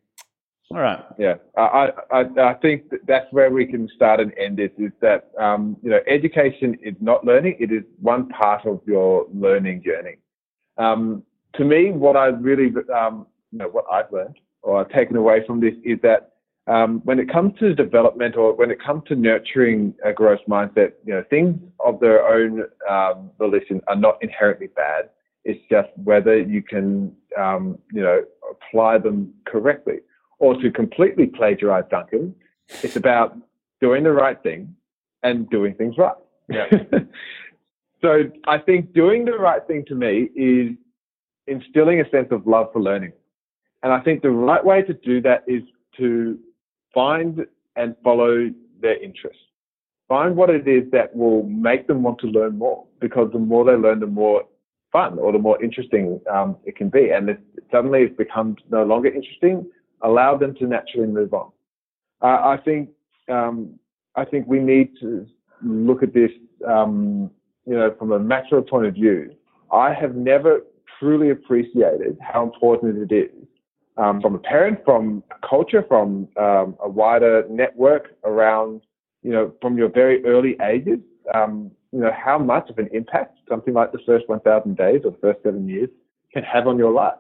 All 0.73 0.81
right. 0.81 1.05
Yeah, 1.17 1.35
I, 1.57 1.91
I, 2.11 2.25
I 2.41 2.55
think 2.55 2.93
that's 3.07 3.27
where 3.31 3.51
we 3.51 3.67
can 3.67 3.89
start 3.95 4.19
and 4.19 4.33
end 4.37 4.57
this 4.57 4.73
is 4.79 4.91
that 5.01 5.31
um, 5.39 5.77
you 5.83 5.91
know, 5.91 6.01
education 6.09 6.77
is 6.83 6.95
not 7.01 7.25
learning; 7.25 7.57
it 7.61 7.71
is 7.71 7.85
one 8.01 8.29
part 8.31 8.67
of 8.67 8.81
your 8.85 9.27
learning 9.33 9.83
journey. 9.85 10.17
Um, 10.77 11.23
to 11.55 11.65
me, 11.65 11.93
what 11.93 12.17
I 12.17 12.27
really, 12.27 12.73
um, 12.93 13.27
you 13.53 13.59
know, 13.59 13.69
what 13.69 13.85
I've 13.91 14.13
learned 14.13 14.39
or 14.63 14.81
I've 14.81 14.91
taken 14.91 15.17
away 15.17 15.47
from 15.47 15.61
this 15.61 15.75
is 15.85 15.99
that 16.03 16.33
um, 16.67 17.01
when 17.05 17.21
it 17.21 17.31
comes 17.31 17.57
to 17.61 17.75
development 17.75 18.37
or 18.37 18.55
when 18.55 18.73
it 18.73 18.83
comes 18.83 19.05
to 19.07 19.15
nurturing 19.15 19.95
a 20.05 20.13
growth 20.13 20.41
mindset, 20.49 20.95
you 21.05 21.15
know, 21.15 21.25
things 21.31 21.57
of 21.85 22.01
their 22.01 22.27
own 22.27 22.65
um, 22.91 23.31
volition 23.39 23.81
are 23.87 23.95
not 23.95 24.19
inherently 24.21 24.67
bad. 24.67 25.11
It's 25.45 25.61
just 25.71 25.89
whether 26.03 26.37
you 26.37 26.61
can, 26.61 27.15
um, 27.39 27.79
you 27.93 28.03
know, 28.03 28.25
apply 28.51 28.99
them 28.99 29.33
correctly. 29.47 29.99
Or 30.39 30.61
to 30.61 30.71
completely 30.71 31.27
plagiarize 31.27 31.85
Duncan, 31.91 32.35
it's 32.83 32.97
about 32.97 33.37
doing 33.81 34.05
the 34.05 34.13
right 34.13 34.41
thing 34.43 34.75
and 35.23 35.49
doing 35.51 35.75
things 35.75 35.97
right. 35.99 36.15
Yeah. 36.49 36.67
so 38.03 38.25
I 38.47 38.59
think 38.59 38.93
doing 38.93 39.25
the 39.25 39.33
right 39.33 39.67
thing 39.67 39.85
to 39.89 39.95
me 39.95 40.29
is 40.35 40.77
instilling 41.47 42.01
a 42.01 42.11
sense 42.11 42.29
of 42.31 42.47
love 42.47 42.73
for 42.73 42.83
learning. 42.83 43.13
And 43.83 43.93
I 43.93 44.01
think 44.01 44.23
the 44.23 44.31
right 44.31 44.65
way 44.65 44.83
to 44.83 44.95
do 44.95 45.21
that 45.23 45.45
is 45.47 45.63
to 45.99 46.39
find 46.93 47.47
and 47.77 47.95
follow 48.03 48.51
their 48.81 49.03
interests. 49.03 49.43
Find 50.09 50.37
what 50.37 50.51
it 50.51 50.69
is 50.69 50.91
that 50.93 51.15
will 51.15 51.43
make 51.45 51.87
them 51.87 52.03
want 52.03 52.19
to 52.21 52.27
learn 52.27 52.59
more 52.59 52.85
because 53.01 53.31
the 53.33 53.39
more 53.39 53.65
they 53.65 53.73
learn, 53.73 54.01
the 54.01 54.07
more 54.07 54.45
fun 54.93 55.19
or 55.19 55.33
the 55.33 55.39
more 55.39 55.63
interesting 55.63 56.21
um, 56.33 56.57
it 56.65 56.77
can 56.77 56.89
be. 56.89 57.11
And 57.11 57.29
if 57.29 57.39
suddenly 57.71 58.03
it 58.03 58.17
becomes 58.17 58.57
no 58.71 58.85
longer 58.85 59.09
interesting, 59.09 59.67
allow 60.03 60.37
them 60.37 60.55
to 60.57 60.67
naturally 60.67 61.07
move 61.07 61.35
on. 61.35 61.51
Uh, 62.23 62.27
I 62.27 62.59
think 62.65 62.91
um, 63.29 63.79
I 64.15 64.25
think 64.25 64.47
we 64.47 64.59
need 64.59 64.91
to 65.01 65.27
look 65.63 66.03
at 66.03 66.15
this, 66.15 66.31
um, 66.67 67.31
you 67.67 67.75
know, 67.75 67.95
from 67.99 68.13
a 68.13 68.19
macro 68.19 68.63
point 68.63 68.87
of 68.87 68.95
view. 68.95 69.35
I 69.73 69.93
have 69.93 70.15
never 70.15 70.61
truly 70.99 71.31
appreciated 71.31 72.17
how 72.21 72.45
important 72.45 73.11
it 73.11 73.15
is 73.15 73.47
um, 73.97 74.21
from 74.21 74.35
a 74.35 74.39
parent, 74.39 74.79
from 74.85 75.23
a 75.31 75.47
culture, 75.47 75.85
from 75.87 76.29
um, 76.37 76.77
a 76.83 76.89
wider 76.89 77.45
network 77.49 78.17
around, 78.25 78.83
you 79.23 79.33
know, 79.33 79.53
from 79.61 79.77
your 79.77 79.89
very 79.89 80.25
early 80.25 80.57
ages, 80.63 81.01
um, 81.35 81.71
you 81.93 82.01
know, 82.01 82.13
how 82.13 82.39
much 82.39 82.69
of 82.71 82.79
an 82.79 82.89
impact 82.93 83.39
something 83.49 83.75
like 83.75 83.93
the 83.93 83.99
first 84.07 84.29
1,000 84.29 84.77
days 84.77 85.01
or 85.05 85.13
the 85.13 85.19
first 85.19 85.43
seven 85.43 85.69
years 85.69 85.89
can 86.33 86.43
have 86.43 86.67
on 86.67 86.79
your 86.79 86.93
life. 86.93 87.15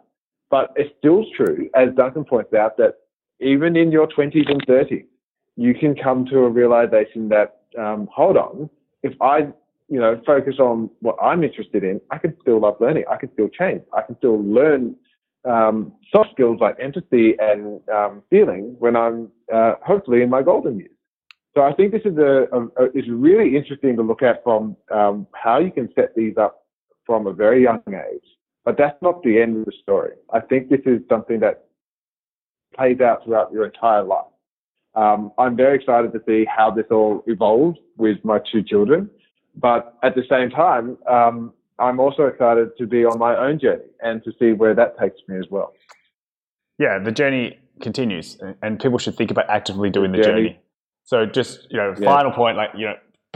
But 0.50 0.72
it's 0.76 0.94
still 0.98 1.24
true, 1.36 1.68
as 1.74 1.88
Duncan 1.96 2.24
points 2.24 2.54
out, 2.54 2.76
that 2.76 2.94
even 3.40 3.76
in 3.76 3.90
your 3.90 4.06
20s 4.06 4.50
and 4.50 4.64
30s, 4.66 5.06
you 5.56 5.74
can 5.74 5.94
come 5.96 6.24
to 6.26 6.38
a 6.40 6.48
realization 6.48 7.28
that, 7.30 7.62
um, 7.78 8.08
hold 8.12 8.36
on, 8.36 8.70
if 9.02 9.14
I 9.20 9.48
you 9.88 10.00
know, 10.00 10.20
focus 10.26 10.56
on 10.58 10.90
what 11.00 11.16
I'm 11.22 11.44
interested 11.44 11.84
in, 11.84 12.00
I 12.10 12.18
can 12.18 12.36
still 12.40 12.60
love 12.60 12.76
learning. 12.80 13.04
I 13.10 13.16
can 13.16 13.32
still 13.32 13.48
change. 13.48 13.82
I 13.96 14.02
can 14.02 14.16
still 14.18 14.42
learn 14.42 14.96
um, 15.44 15.92
soft 16.10 16.30
skills 16.32 16.58
like 16.60 16.76
empathy 16.80 17.34
and 17.38 17.80
um, 17.88 18.22
feeling 18.28 18.74
when 18.78 18.96
I'm 18.96 19.28
uh, 19.52 19.74
hopefully 19.84 20.22
in 20.22 20.30
my 20.30 20.42
golden 20.42 20.78
years. 20.78 20.90
So 21.54 21.62
I 21.62 21.72
think 21.72 21.92
this 21.92 22.02
is 22.04 22.18
a, 22.18 22.48
a, 22.52 22.84
a 22.84 22.84
is 22.94 23.04
really 23.08 23.56
interesting 23.56 23.96
to 23.96 24.02
look 24.02 24.22
at 24.22 24.42
from 24.42 24.76
um, 24.90 25.26
how 25.34 25.58
you 25.58 25.70
can 25.70 25.88
set 25.94 26.14
these 26.14 26.36
up 26.36 26.64
from 27.06 27.26
a 27.28 27.32
very 27.32 27.62
young 27.62 27.82
age. 27.86 28.24
But 28.66 28.76
that's 28.76 29.00
not 29.00 29.22
the 29.22 29.40
end 29.40 29.56
of 29.58 29.64
the 29.64 29.72
story. 29.80 30.10
I 30.32 30.40
think 30.40 30.68
this 30.68 30.80
is 30.84 31.00
something 31.08 31.38
that 31.40 31.66
plays 32.76 33.00
out 33.00 33.24
throughout 33.24 33.52
your 33.52 33.64
entire 33.64 34.02
life. 34.02 34.26
Um, 34.96 35.30
I'm 35.38 35.56
very 35.56 35.76
excited 35.76 36.12
to 36.12 36.20
see 36.26 36.44
how 36.44 36.72
this 36.72 36.86
all 36.90 37.22
evolves 37.28 37.78
with 37.96 38.18
my 38.24 38.40
two 38.50 38.64
children. 38.64 39.08
But 39.54 39.96
at 40.02 40.16
the 40.16 40.24
same 40.28 40.50
time, 40.50 40.98
um, 41.08 41.52
I'm 41.78 42.00
also 42.00 42.24
excited 42.24 42.70
to 42.78 42.86
be 42.88 43.04
on 43.04 43.20
my 43.20 43.36
own 43.36 43.60
journey 43.60 43.84
and 44.02 44.22
to 44.24 44.32
see 44.38 44.52
where 44.52 44.74
that 44.74 44.98
takes 44.98 45.16
me 45.28 45.38
as 45.38 45.46
well. 45.48 45.72
Yeah, 46.78 46.98
the 46.98 47.12
journey 47.12 47.60
continues, 47.80 48.36
and 48.62 48.80
people 48.80 48.98
should 48.98 49.16
think 49.16 49.30
about 49.30 49.48
actively 49.48 49.90
doing 49.90 50.10
the, 50.10 50.18
journey. 50.18 50.48
journey. 50.48 50.60
So, 51.04 51.24
just 51.24 51.68
you 51.70 51.76
know, 51.76 51.94
yeah. 51.96 52.04
final 52.04 52.32
point, 52.32 52.56
like 52.56 52.70
you 52.76 52.86
know, 52.86 52.94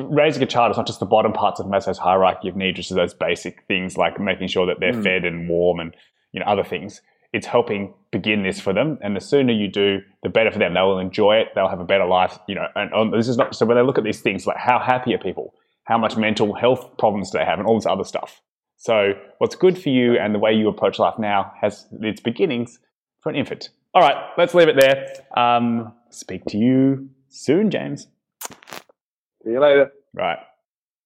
raising 0.08 0.42
a 0.42 0.46
child 0.46 0.70
is 0.70 0.76
not 0.76 0.86
just 0.86 1.00
the 1.00 1.06
bottom 1.06 1.32
parts 1.32 1.60
of 1.60 1.66
Maslow's 1.66 1.98
hierarchy 1.98 2.48
of 2.48 2.56
needs, 2.56 2.78
which 2.78 2.90
is 2.90 2.96
those 2.96 3.14
basic 3.14 3.64
things 3.66 3.96
like 3.96 4.20
making 4.20 4.48
sure 4.48 4.66
that 4.66 4.80
they're 4.80 4.92
mm. 4.92 5.02
fed 5.02 5.24
and 5.24 5.48
warm 5.48 5.80
and 5.80 5.94
you 6.32 6.40
know 6.40 6.46
other 6.46 6.64
things. 6.64 7.02
It's 7.32 7.46
helping 7.46 7.94
begin 8.10 8.42
this 8.42 8.58
for 8.58 8.72
them, 8.72 8.98
and 9.02 9.14
the 9.14 9.20
sooner 9.20 9.52
you 9.52 9.68
do, 9.68 10.00
the 10.24 10.28
better 10.28 10.50
for 10.50 10.58
them. 10.58 10.74
They 10.74 10.80
will 10.80 10.98
enjoy 10.98 11.36
it. 11.36 11.48
They'll 11.54 11.68
have 11.68 11.78
a 11.78 11.84
better 11.84 12.06
life. 12.06 12.38
You 12.48 12.56
know, 12.56 12.66
and, 12.74 12.92
and 12.92 13.12
this 13.12 13.28
is 13.28 13.36
not 13.36 13.54
so. 13.54 13.66
When 13.66 13.76
they 13.76 13.82
look 13.82 13.98
at 13.98 14.04
these 14.04 14.20
things, 14.20 14.46
like 14.46 14.56
how 14.56 14.78
happy 14.80 15.14
are 15.14 15.18
people? 15.18 15.54
how 15.90 15.98
much 15.98 16.16
mental 16.16 16.54
health 16.54 16.96
problems 16.98 17.30
do 17.30 17.38
they 17.38 17.44
have, 17.44 17.58
and 17.58 17.66
all 17.66 17.74
this 17.74 17.84
other 17.84 18.04
stuff. 18.04 18.40
So, 18.76 19.12
what's 19.38 19.56
good 19.56 19.76
for 19.76 19.90
you 19.90 20.16
and 20.18 20.34
the 20.34 20.38
way 20.38 20.52
you 20.52 20.68
approach 20.68 20.98
life 21.00 21.18
now 21.18 21.52
has 21.60 21.86
its 22.00 22.20
beginnings 22.20 22.78
for 23.20 23.28
an 23.28 23.36
infant. 23.36 23.70
All 23.92 24.00
right, 24.00 24.16
let's 24.38 24.54
leave 24.54 24.68
it 24.68 24.76
there. 24.80 25.08
Um, 25.36 25.92
speak 26.10 26.44
to 26.46 26.56
you 26.56 27.10
soon, 27.28 27.70
James. 27.70 28.06
See 29.44 29.50
you 29.50 29.60
later. 29.60 29.92
Right. 30.14 30.38